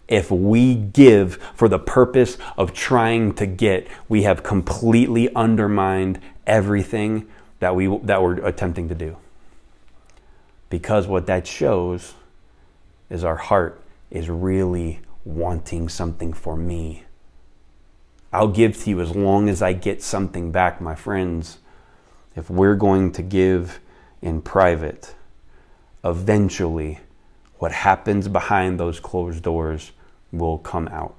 if 0.07 0.31
we 0.31 0.75
give 0.75 1.35
for 1.53 1.67
the 1.67 1.79
purpose 1.79 2.37
of 2.57 2.73
trying 2.73 3.33
to 3.35 3.45
get, 3.45 3.87
we 4.07 4.23
have 4.23 4.43
completely 4.43 5.33
undermined 5.35 6.19
everything 6.45 7.27
that, 7.59 7.75
we, 7.75 7.87
that 8.03 8.21
we're 8.21 8.45
attempting 8.45 8.89
to 8.89 8.95
do. 8.95 9.17
Because 10.69 11.07
what 11.07 11.27
that 11.27 11.47
shows 11.47 12.13
is 13.09 13.23
our 13.23 13.35
heart 13.35 13.81
is 14.09 14.29
really 14.29 14.99
wanting 15.27 15.89
something 15.89 16.31
for 16.31 16.55
me. 16.55 17.03
I'll 18.31 18.47
give 18.47 18.81
to 18.83 18.89
you 18.89 19.01
as 19.01 19.15
long 19.15 19.49
as 19.49 19.61
I 19.61 19.73
get 19.73 20.01
something 20.01 20.51
back, 20.51 20.79
my 20.79 20.95
friends. 20.95 21.59
If 22.35 22.49
we're 22.49 22.75
going 22.75 23.11
to 23.13 23.21
give 23.21 23.79
in 24.21 24.41
private, 24.41 25.15
eventually, 26.03 26.99
what 27.57 27.71
happens 27.71 28.27
behind 28.27 28.79
those 28.79 28.99
closed 28.99 29.43
doors 29.43 29.91
will 30.31 30.59
come 30.59 30.87
out. 30.89 31.15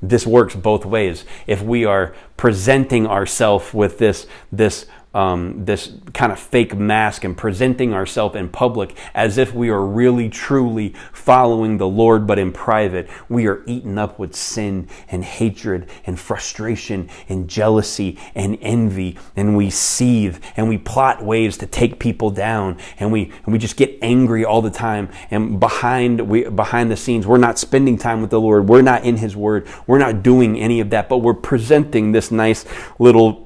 This 0.00 0.26
works 0.26 0.54
both 0.54 0.84
ways. 0.84 1.24
If 1.46 1.62
we 1.62 1.84
are 1.84 2.14
presenting 2.36 3.06
ourselves 3.06 3.72
with 3.72 3.98
this, 3.98 4.26
this 4.52 4.86
um, 5.16 5.64
this 5.64 5.94
kind 6.12 6.30
of 6.30 6.38
fake 6.38 6.76
mask 6.76 7.24
and 7.24 7.34
presenting 7.34 7.94
ourselves 7.94 8.36
in 8.36 8.50
public 8.50 8.94
as 9.14 9.38
if 9.38 9.54
we 9.54 9.70
are 9.70 9.82
really 9.82 10.28
truly 10.28 10.90
following 11.10 11.78
the 11.78 11.88
Lord, 11.88 12.26
but 12.26 12.38
in 12.38 12.52
private, 12.52 13.08
we 13.30 13.46
are 13.46 13.62
eaten 13.66 13.96
up 13.96 14.18
with 14.18 14.36
sin 14.36 14.88
and 15.08 15.24
hatred 15.24 15.88
and 16.04 16.20
frustration 16.20 17.08
and 17.30 17.48
jealousy 17.48 18.18
and 18.34 18.58
envy, 18.60 19.16
and 19.34 19.56
we 19.56 19.70
seethe 19.70 20.38
and 20.54 20.68
we 20.68 20.76
plot 20.76 21.24
ways 21.24 21.56
to 21.56 21.66
take 21.66 21.98
people 21.98 22.28
down, 22.28 22.76
and 23.00 23.10
we 23.10 23.32
and 23.46 23.54
we 23.54 23.58
just 23.58 23.78
get 23.78 23.98
angry 24.02 24.44
all 24.44 24.60
the 24.60 24.70
time. 24.70 25.08
And 25.30 25.58
behind 25.58 26.28
we 26.28 26.44
behind 26.44 26.90
the 26.90 26.96
scenes, 26.96 27.26
we're 27.26 27.38
not 27.38 27.58
spending 27.58 27.96
time 27.96 28.20
with 28.20 28.28
the 28.28 28.40
Lord. 28.40 28.68
We're 28.68 28.82
not 28.82 29.04
in 29.04 29.16
His 29.16 29.34
Word. 29.34 29.66
We're 29.86 29.98
not 29.98 30.22
doing 30.22 30.60
any 30.60 30.80
of 30.80 30.90
that, 30.90 31.08
but 31.08 31.18
we're 31.18 31.32
presenting 31.32 32.12
this 32.12 32.30
nice 32.30 32.66
little 32.98 33.45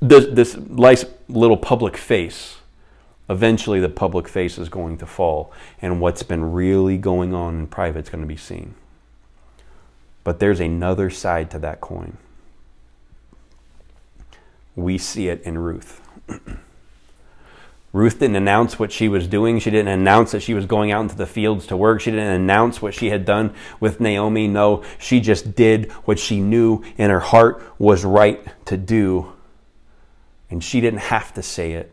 this, 0.00 0.26
this 0.26 0.56
nice 0.56 1.04
little 1.28 1.56
public 1.56 1.96
face, 1.96 2.58
eventually 3.28 3.80
the 3.80 3.88
public 3.88 4.28
face 4.28 4.58
is 4.58 4.68
going 4.68 4.98
to 4.98 5.06
fall, 5.06 5.52
and 5.82 6.00
what's 6.00 6.22
been 6.22 6.52
really 6.52 6.96
going 6.96 7.34
on 7.34 7.58
in 7.58 7.66
private 7.66 8.04
is 8.04 8.08
going 8.10 8.22
to 8.22 8.28
be 8.28 8.36
seen. 8.36 8.74
But 10.24 10.40
there's 10.40 10.60
another 10.60 11.10
side 11.10 11.50
to 11.52 11.58
that 11.60 11.80
coin. 11.80 12.16
We 14.76 14.98
see 14.98 15.28
it 15.28 15.42
in 15.42 15.58
Ruth. 15.58 16.00
Ruth 17.92 18.18
didn't 18.20 18.36
announce 18.36 18.78
what 18.78 18.92
she 18.92 19.08
was 19.08 19.26
doing. 19.26 19.58
She 19.58 19.70
didn't 19.70 19.88
announce 19.88 20.32
that 20.32 20.42
she 20.42 20.52
was 20.52 20.66
going 20.66 20.92
out 20.92 21.00
into 21.00 21.16
the 21.16 21.26
fields 21.26 21.66
to 21.68 21.76
work. 21.76 22.00
She 22.02 22.10
didn't 22.10 22.28
announce 22.28 22.82
what 22.82 22.92
she 22.94 23.08
had 23.08 23.24
done 23.24 23.54
with 23.80 23.98
Naomi. 23.98 24.46
No, 24.46 24.84
she 24.98 25.20
just 25.20 25.54
did 25.54 25.90
what 26.04 26.18
she 26.18 26.40
knew 26.40 26.84
in 26.98 27.10
her 27.10 27.20
heart 27.20 27.62
was 27.78 28.04
right 28.04 28.46
to 28.66 28.76
do 28.76 29.32
and 30.50 30.62
she 30.62 30.80
didn't 30.80 31.00
have 31.00 31.32
to 31.34 31.42
say 31.42 31.72
it. 31.72 31.92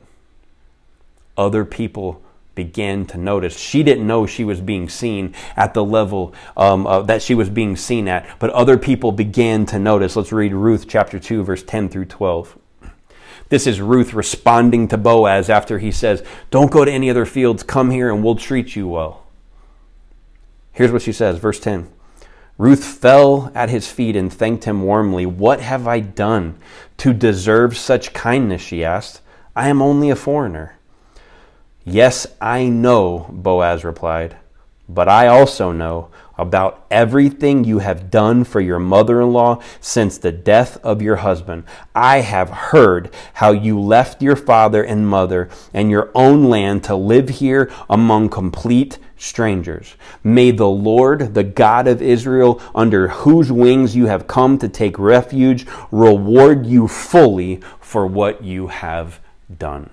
Other 1.38 1.66
people 1.66 2.22
began 2.56 3.06
to 3.08 3.18
notice. 3.18 3.58
She 3.58 3.84
didn't 3.84 4.08
know 4.08 4.26
she 4.26 4.46
was 4.46 4.62
being 4.62 4.88
seen 4.88 5.36
at 5.58 5.74
the 5.74 5.84
level 5.84 6.34
um, 6.56 6.88
uh, 6.88 7.02
that 7.02 7.22
she 7.22 7.36
was 7.36 7.50
being 7.50 7.76
seen 7.76 8.08
at, 8.08 8.40
but 8.40 8.50
other 8.52 8.78
people 8.78 9.12
began 9.12 9.66
to 9.68 9.78
notice. 9.78 10.16
Let's 10.16 10.32
read 10.32 10.54
Ruth 10.54 10.88
chapter 10.88 11.20
2, 11.20 11.44
verse 11.44 11.64
10 11.64 11.90
through 11.90 12.06
12. 12.06 12.58
This 13.50 13.68
is 13.68 13.80
Ruth 13.80 14.14
responding 14.14 14.88
to 14.88 14.98
Boaz 14.98 15.50
after 15.50 15.78
he 15.78 15.92
says, 15.92 16.24
Don't 16.50 16.72
go 16.72 16.84
to 16.84 16.92
any 16.92 17.10
other 17.10 17.26
fields, 17.26 17.62
come 17.62 17.92
here 17.92 18.12
and 18.12 18.24
we'll 18.24 18.36
treat 18.36 18.76
you 18.76 18.88
well. 18.88 19.26
Here's 20.72 20.92
what 20.92 21.04
she 21.04 21.12
says, 21.12 21.38
verse 21.38 21.60
10. 21.60 21.92
Ruth 22.58 22.84
fell 22.86 23.52
at 23.54 23.70
his 23.70 23.92
feet 23.92 24.16
and 24.16 24.32
thanked 24.32 24.64
him 24.64 24.84
warmly. 24.84 25.26
What 25.26 25.60
have 25.60 25.88
I 25.88 26.00
done 26.00 26.56
to 26.98 27.14
deserve 27.14 27.76
such 27.76 28.14
kindness? 28.14 28.62
she 28.62 28.84
asked. 28.84 29.22
I 29.56 29.68
am 29.68 29.82
only 29.82 30.10
a 30.10 30.16
foreigner. 30.16 30.78
Yes, 31.84 32.26
I 32.42 32.66
know, 32.68 33.28
Boaz 33.30 33.84
replied, 33.84 34.38
but 34.90 35.08
I 35.08 35.28
also 35.28 35.72
know 35.72 36.10
about 36.38 36.86
everything 36.92 37.64
you 37.64 37.80
have 37.80 38.12
done 38.12 38.44
for 38.44 38.62
your 38.62 38.80
mother 38.80 39.22
in 39.22 39.32
law 39.32 39.62
since 39.80 40.18
the 40.18 40.32
death 40.32 40.78
of 40.84 41.02
your 41.02 41.18
husband. 41.18 41.64
I 41.94 42.22
have 42.22 42.50
heard 42.50 43.14
how 43.36 43.52
you 43.52 43.80
left 43.80 44.22
your 44.22 44.36
father 44.36 44.84
and 44.84 45.08
mother 45.08 45.50
and 45.74 45.90
your 45.90 46.12
own 46.16 46.46
land 46.46 46.84
to 46.86 46.96
live 46.96 47.30
here 47.30 47.72
among 47.90 48.30
complete 48.30 49.00
strangers. 49.18 49.96
May 50.24 50.52
the 50.52 50.68
Lord, 50.68 51.34
the 51.34 51.44
God 51.44 51.88
of 51.88 52.02
Israel, 52.02 52.62
under 52.74 53.08
whose 53.08 53.52
wings 53.52 53.96
you 53.96 54.08
have 54.08 54.28
come 54.28 54.58
to 54.60 54.70
take 54.70 55.00
refuge, 55.00 55.66
reward 55.92 56.66
you 56.66 56.88
fully 56.88 57.62
for 57.80 58.06
what 58.06 58.44
you 58.44 58.68
have 58.68 59.20
done. 59.58 59.90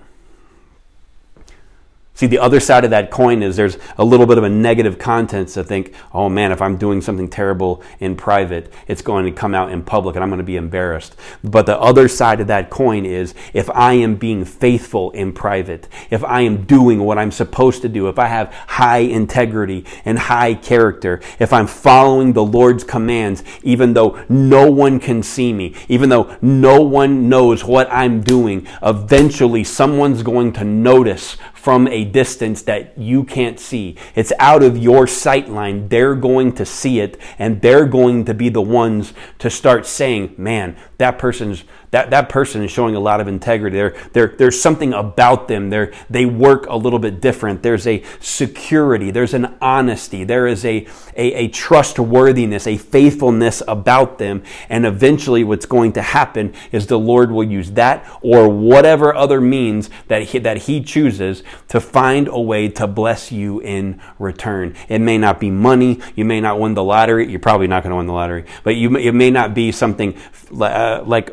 See, 2.23 2.27
the 2.27 2.39
other 2.39 2.61
side 2.61 2.85
of 2.85 2.91
that 2.91 3.11
coin 3.11 3.43
is 3.43 3.57
there's 3.57 3.77
a 3.97 4.05
little 4.05 4.25
bit 4.25 4.37
of 4.37 4.45
a 4.45 4.49
negative 4.49 4.97
content 4.97 5.49
to 5.49 5.61
think, 5.61 5.93
oh 6.13 6.29
man, 6.29 6.53
if 6.53 6.61
I'm 6.61 6.77
doing 6.77 7.01
something 7.01 7.27
terrible 7.27 7.83
in 7.99 8.15
private, 8.15 8.71
it's 8.87 9.01
going 9.01 9.25
to 9.25 9.31
come 9.33 9.53
out 9.53 9.73
in 9.73 9.83
public 9.83 10.15
and 10.15 10.23
I'm 10.23 10.29
going 10.29 10.37
to 10.37 10.45
be 10.45 10.55
embarrassed. 10.55 11.17
But 11.43 11.65
the 11.65 11.77
other 11.77 12.07
side 12.07 12.39
of 12.39 12.47
that 12.47 12.69
coin 12.69 13.05
is 13.05 13.35
if 13.53 13.69
I 13.71 13.95
am 13.95 14.15
being 14.15 14.45
faithful 14.45 15.11
in 15.11 15.33
private, 15.33 15.89
if 16.09 16.23
I 16.23 16.39
am 16.43 16.63
doing 16.63 17.01
what 17.01 17.17
I'm 17.17 17.29
supposed 17.29 17.81
to 17.81 17.89
do, 17.89 18.07
if 18.07 18.17
I 18.17 18.27
have 18.27 18.53
high 18.53 18.99
integrity 18.99 19.83
and 20.05 20.17
high 20.17 20.53
character, 20.53 21.19
if 21.39 21.51
I'm 21.51 21.67
following 21.67 22.31
the 22.31 22.45
Lord's 22.45 22.85
commands, 22.85 23.43
even 23.63 23.95
though 23.95 24.23
no 24.29 24.71
one 24.71 25.01
can 25.01 25.23
see 25.23 25.51
me, 25.51 25.75
even 25.89 26.07
though 26.07 26.37
no 26.41 26.81
one 26.83 27.27
knows 27.27 27.65
what 27.65 27.91
I'm 27.91 28.21
doing, 28.21 28.65
eventually 28.81 29.65
someone's 29.65 30.23
going 30.23 30.53
to 30.53 30.63
notice 30.63 31.35
from 31.63 31.87
a 31.87 32.03
distance 32.03 32.61
that 32.63 32.97
you 32.97 33.23
can't 33.23 33.57
see. 33.57 33.95
It's 34.15 34.33
out 34.37 34.63
of 34.63 34.77
your 34.77 35.07
sight 35.07 35.47
line. 35.47 35.87
They're 35.87 36.13
going 36.13 36.51
to 36.55 36.65
see 36.65 36.99
it 36.99 37.17
and 37.39 37.61
they're 37.61 37.85
going 37.85 38.25
to 38.25 38.33
be 38.33 38.49
the 38.49 38.61
ones 38.61 39.13
to 39.39 39.49
start 39.49 39.85
saying, 39.85 40.35
man, 40.37 40.75
that 40.97 41.17
person's 41.17 41.63
that, 41.93 42.09
that 42.09 42.27
person 42.27 42.63
is 42.63 42.71
showing 42.71 42.95
a 42.95 42.99
lot 42.99 43.21
of 43.21 43.27
integrity. 43.27 43.77
There, 43.77 43.95
there, 44.13 44.27
there's 44.35 44.59
something 44.59 44.93
about 44.93 45.47
them. 45.47 45.69
They're, 45.69 45.93
they 46.09 46.25
work 46.25 46.65
a 46.65 46.75
little 46.75 46.97
bit 46.97 47.21
different. 47.21 47.61
There's 47.61 47.85
a 47.85 48.03
security. 48.19 49.11
There's 49.11 49.35
an 49.35 49.55
honesty. 49.61 50.23
There 50.23 50.47
is 50.47 50.65
a, 50.65 50.87
a, 51.15 51.33
a 51.33 51.47
trustworthiness, 51.49 52.65
a 52.65 52.77
faithfulness 52.77 53.61
about 53.67 54.17
them. 54.17 54.41
And 54.69 54.87
eventually, 54.87 55.43
what's 55.43 55.67
going 55.67 55.93
to 55.93 56.01
happen 56.01 56.55
is 56.71 56.87
the 56.87 56.97
Lord 56.97 57.31
will 57.31 57.43
use 57.43 57.69
that 57.73 58.09
or 58.23 58.49
whatever 58.49 59.13
other 59.13 59.39
means 59.39 59.91
that 60.07 60.23
he, 60.23 60.39
that 60.39 60.63
he 60.63 60.81
chooses 60.81 61.43
to 61.67 61.79
find 61.79 62.27
a 62.27 62.41
way 62.41 62.69
to 62.69 62.87
bless 62.87 63.31
you 63.31 63.59
in 63.59 64.01
return. 64.17 64.75
It 64.89 64.97
may 64.97 65.19
not 65.19 65.39
be 65.39 65.51
money. 65.51 65.99
You 66.15 66.25
may 66.25 66.41
not 66.41 66.59
win 66.59 66.73
the 66.73 66.83
lottery. 66.83 67.29
You're 67.29 67.39
probably 67.39 67.67
not 67.67 67.83
going 67.83 67.91
to 67.91 67.97
win 67.97 68.07
the 68.07 68.13
lottery, 68.13 68.45
but 68.63 68.77
you, 68.77 68.97
it 68.97 69.11
may 69.11 69.29
not 69.29 69.53
be 69.53 69.71
something 69.71 70.17
uh, 70.59 71.03
like 71.05 71.29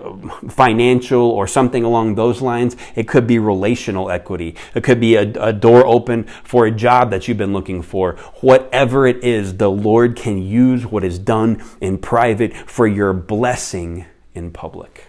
financial 0.51 1.22
or 1.22 1.46
something 1.46 1.84
along 1.84 2.14
those 2.14 2.40
lines. 2.40 2.76
It 2.94 3.09
could 3.09 3.26
be 3.26 3.38
relational 3.38 4.11
equity. 4.11 4.57
It 4.74 4.84
could 4.84 5.01
be 5.01 5.16
a, 5.16 5.22
a 5.42 5.53
door 5.53 5.86
open 5.86 6.24
for 6.44 6.66
a 6.66 6.70
job 6.70 7.11
that 7.11 7.28
you've 7.28 7.38
been 7.38 7.53
looking 7.53 7.82
for. 7.82 8.16
Whatever 8.40 9.07
it 9.07 9.24
is, 9.24 9.57
the 9.57 9.70
Lord 9.70 10.16
can 10.16 10.38
use 10.42 10.86
what 10.86 11.05
is 11.05 11.18
done 11.18 11.62
in 11.80 11.98
private 11.98 12.55
for 12.55 12.86
your 12.86 13.12
blessing 13.12 14.07
in 14.34 14.51
public. 14.51 15.07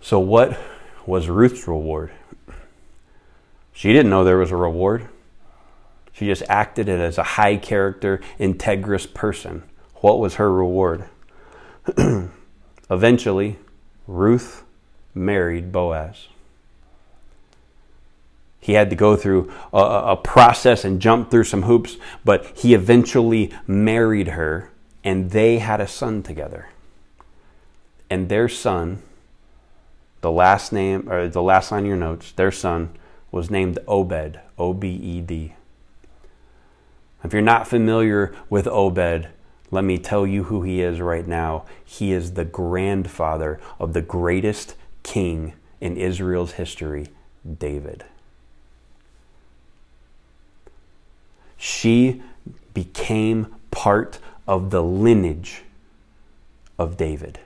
So, 0.00 0.18
what 0.18 0.58
was 1.06 1.28
Ruth's 1.28 1.68
reward? 1.68 2.10
She 3.72 3.92
didn't 3.92 4.10
know 4.10 4.24
there 4.24 4.38
was 4.38 4.50
a 4.50 4.56
reward. 4.56 5.08
She 6.12 6.26
just 6.26 6.42
acted 6.48 6.88
it 6.88 6.98
as 6.98 7.16
a 7.16 7.22
high 7.22 7.56
character, 7.56 8.20
integrous 8.40 9.12
person. 9.12 9.62
What 9.96 10.18
was 10.18 10.34
her 10.34 10.52
reward? 10.52 11.04
Eventually, 12.90 13.58
Ruth 14.06 14.64
married 15.14 15.72
Boaz. 15.72 16.28
He 18.60 18.72
had 18.72 18.90
to 18.90 18.96
go 18.96 19.16
through 19.16 19.52
a, 19.72 19.78
a, 19.78 20.16
process 20.16 20.84
and 20.84 21.00
jump 21.00 21.30
through 21.30 21.44
some 21.44 21.62
hoops, 21.62 21.96
but 22.24 22.44
he 22.58 22.74
eventually 22.74 23.52
married 23.66 24.28
her, 24.28 24.70
and 25.04 25.30
they 25.30 25.58
had 25.58 25.80
a 25.80 25.86
son 25.86 26.22
together. 26.22 26.68
And 28.10 28.28
their 28.28 28.48
son, 28.48 29.02
the 30.20 30.32
last 30.32 30.72
name 30.72 31.10
or 31.10 31.28
the 31.28 31.42
last 31.42 31.70
line 31.70 31.84
of 31.84 31.88
your 31.88 31.96
notes, 31.96 32.32
their 32.32 32.50
son 32.50 32.90
was 33.30 33.50
named 33.50 33.78
Obed, 33.86 34.40
O 34.58 34.74
B 34.74 34.88
E 34.88 35.20
D. 35.20 35.54
If 37.22 37.32
you're 37.32 37.42
not 37.42 37.68
familiar 37.68 38.34
with 38.50 38.66
Obed, 38.66 39.28
let 39.70 39.84
me 39.84 39.98
tell 39.98 40.26
you 40.26 40.44
who 40.44 40.62
he 40.62 40.80
is 40.80 41.00
right 41.00 41.26
now. 41.26 41.64
He 41.84 42.12
is 42.12 42.32
the 42.32 42.44
grandfather 42.44 43.60
of 43.78 43.92
the 43.92 44.02
greatest 44.02 44.74
king 45.02 45.54
in 45.80 45.96
Israel's 45.96 46.52
history, 46.52 47.08
David. 47.58 48.04
She 51.56 52.22
became 52.72 53.54
part 53.70 54.18
of 54.46 54.70
the 54.70 54.82
lineage 54.82 55.62
of 56.78 56.96
David. 56.96 57.40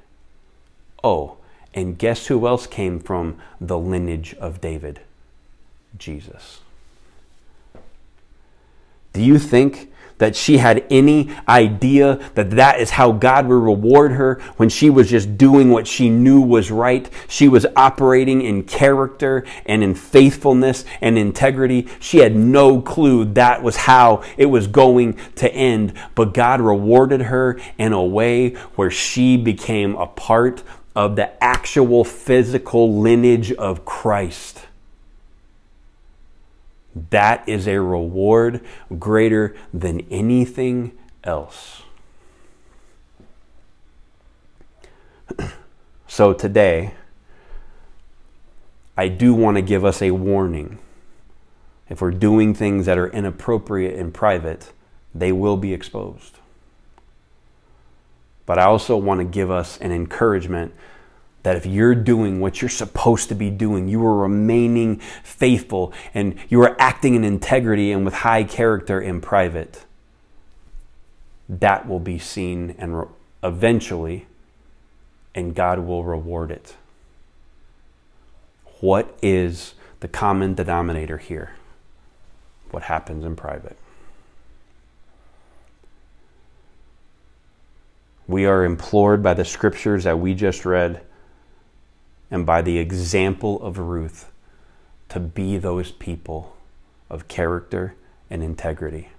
Oh, 1.02 1.38
and 1.74 1.98
guess 1.98 2.26
who 2.26 2.46
else 2.46 2.66
came 2.66 3.00
from 3.00 3.38
the 3.60 3.78
lineage 3.78 4.34
of 4.34 4.60
David? 4.60 5.00
Jesus. 5.98 6.60
Do 9.12 9.22
you 9.22 9.38
think 9.38 9.91
that 10.18 10.36
she 10.36 10.58
had 10.58 10.84
any 10.90 11.30
idea 11.48 12.16
that 12.34 12.50
that 12.52 12.80
is 12.80 12.90
how 12.90 13.12
God 13.12 13.46
would 13.46 13.54
reward 13.54 14.12
her 14.12 14.40
when 14.56 14.68
she 14.68 14.90
was 14.90 15.10
just 15.10 15.36
doing 15.36 15.70
what 15.70 15.86
she 15.86 16.08
knew 16.08 16.40
was 16.40 16.70
right? 16.70 17.08
She 17.28 17.48
was 17.48 17.66
operating 17.76 18.42
in 18.42 18.64
character 18.64 19.44
and 19.66 19.82
in 19.82 19.94
faithfulness 19.94 20.84
and 21.00 21.18
integrity. 21.18 21.88
She 22.00 22.18
had 22.18 22.36
no 22.36 22.80
clue 22.80 23.24
that 23.34 23.62
was 23.62 23.76
how 23.76 24.22
it 24.36 24.46
was 24.46 24.66
going 24.66 25.18
to 25.36 25.52
end, 25.52 25.94
but 26.14 26.34
God 26.34 26.60
rewarded 26.60 27.22
her 27.22 27.60
in 27.78 27.92
a 27.92 28.04
way 28.04 28.50
where 28.76 28.90
she 28.90 29.36
became 29.36 29.94
a 29.96 30.06
part 30.06 30.62
of 30.94 31.16
the 31.16 31.42
actual 31.42 32.04
physical 32.04 33.00
lineage 33.00 33.52
of 33.52 33.84
Christ. 33.84 34.66
That 37.10 37.48
is 37.48 37.66
a 37.66 37.80
reward 37.80 38.60
greater 38.98 39.56
than 39.72 40.00
anything 40.10 40.92
else. 41.24 41.82
so 46.06 46.32
today, 46.32 46.94
I 48.96 49.08
do 49.08 49.34
want 49.34 49.56
to 49.56 49.62
give 49.62 49.84
us 49.84 50.02
a 50.02 50.10
warning. 50.10 50.78
If 51.88 52.00
we're 52.00 52.10
doing 52.10 52.54
things 52.54 52.86
that 52.86 52.98
are 52.98 53.08
inappropriate 53.08 53.94
in 53.94 54.12
private, 54.12 54.72
they 55.14 55.32
will 55.32 55.56
be 55.56 55.72
exposed. 55.72 56.38
But 58.44 58.58
I 58.58 58.64
also 58.64 58.96
want 58.96 59.20
to 59.20 59.24
give 59.24 59.50
us 59.50 59.78
an 59.78 59.92
encouragement 59.92 60.74
that 61.42 61.56
if 61.56 61.66
you're 61.66 61.94
doing 61.94 62.40
what 62.40 62.62
you're 62.62 62.68
supposed 62.68 63.28
to 63.28 63.34
be 63.34 63.50
doing, 63.50 63.88
you 63.88 64.04
are 64.04 64.16
remaining 64.16 64.98
faithful 65.22 65.92
and 66.14 66.36
you 66.48 66.62
are 66.62 66.76
acting 66.80 67.14
in 67.14 67.24
integrity 67.24 67.90
and 67.90 68.04
with 68.04 68.14
high 68.14 68.44
character 68.44 69.00
in 69.00 69.20
private, 69.20 69.84
that 71.48 71.88
will 71.88 72.00
be 72.00 72.18
seen 72.18 72.74
and 72.78 72.98
re- 73.00 73.06
eventually, 73.42 74.26
and 75.34 75.54
God 75.54 75.80
will 75.80 76.04
reward 76.04 76.50
it. 76.50 76.76
What 78.80 79.16
is 79.22 79.74
the 80.00 80.08
common 80.08 80.54
denominator 80.54 81.18
here? 81.18 81.52
What 82.70 82.84
happens 82.84 83.24
in 83.24 83.36
private? 83.36 83.76
We 88.28 88.46
are 88.46 88.64
implored 88.64 89.22
by 89.22 89.34
the 89.34 89.44
scriptures 89.44 90.04
that 90.04 90.18
we 90.18 90.34
just 90.34 90.64
read 90.64 91.02
and 92.32 92.46
by 92.46 92.62
the 92.62 92.78
example 92.78 93.62
of 93.62 93.78
Ruth 93.78 94.32
to 95.10 95.20
be 95.20 95.58
those 95.58 95.92
people 95.92 96.56
of 97.10 97.28
character 97.28 97.94
and 98.30 98.42
integrity. 98.42 99.10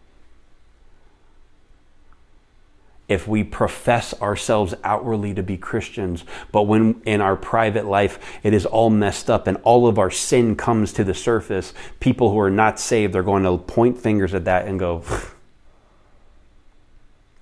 If 3.07 3.27
we 3.27 3.43
profess 3.43 4.19
ourselves 4.19 4.73
outwardly 4.83 5.35
to 5.35 5.43
be 5.43 5.57
Christians, 5.57 6.25
but 6.51 6.63
when 6.63 7.01
in 7.05 7.21
our 7.21 7.35
private 7.35 7.85
life 7.85 8.17
it 8.41 8.51
is 8.51 8.65
all 8.65 8.89
messed 8.89 9.29
up 9.29 9.45
and 9.45 9.57
all 9.57 9.87
of 9.87 9.99
our 9.99 10.09
sin 10.09 10.55
comes 10.55 10.91
to 10.93 11.03
the 11.03 11.13
surface, 11.13 11.75
people 11.99 12.31
who 12.31 12.39
are 12.39 12.49
not 12.49 12.79
saved 12.79 13.15
are 13.15 13.21
going 13.21 13.43
to 13.43 13.57
point 13.59 13.99
fingers 13.99 14.33
at 14.33 14.45
that 14.45 14.65
and 14.65 14.79
go, 14.79 15.03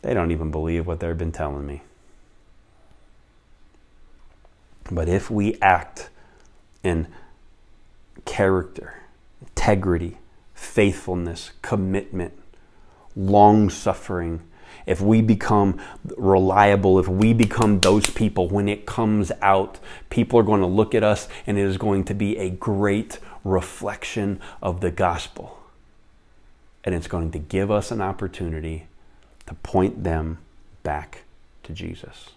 they 0.01 0.13
don't 0.13 0.32
even 0.32 0.51
believe 0.51 0.86
what 0.86 0.99
they've 0.99 1.17
been 1.17 1.32
telling 1.32 1.65
me. 1.65 1.82
But 4.89 5.07
if 5.07 5.29
we 5.29 5.57
act 5.61 6.09
in 6.84 7.07
character, 8.25 9.01
integrity, 9.41 10.17
faithfulness, 10.53 11.51
commitment, 11.61 12.34
long 13.15 13.69
suffering, 13.69 14.41
if 14.86 15.01
we 15.01 15.21
become 15.21 15.79
reliable, 16.17 16.99
if 16.99 17.07
we 17.07 17.34
become 17.34 17.79
those 17.79 18.09
people, 18.09 18.47
when 18.49 18.67
it 18.67 18.86
comes 18.86 19.32
out, 19.41 19.79
people 20.09 20.39
are 20.39 20.43
going 20.43 20.61
to 20.61 20.67
look 20.67 20.95
at 20.95 21.03
us 21.03 21.27
and 21.45 21.57
it 21.57 21.65
is 21.65 21.77
going 21.77 22.03
to 22.05 22.13
be 22.13 22.38
a 22.38 22.49
great 22.49 23.19
reflection 23.43 24.39
of 24.61 24.82
the 24.82 24.91
gospel. 24.91 25.59
And 26.84 26.95
it's 26.95 27.07
going 27.07 27.32
to 27.32 27.39
give 27.39 27.69
us 27.69 27.91
an 27.91 28.01
opportunity 28.01 28.88
to 29.45 29.53
point 29.55 30.03
them 30.03 30.39
back 30.84 31.23
to 31.63 31.73
Jesus. 31.73 32.29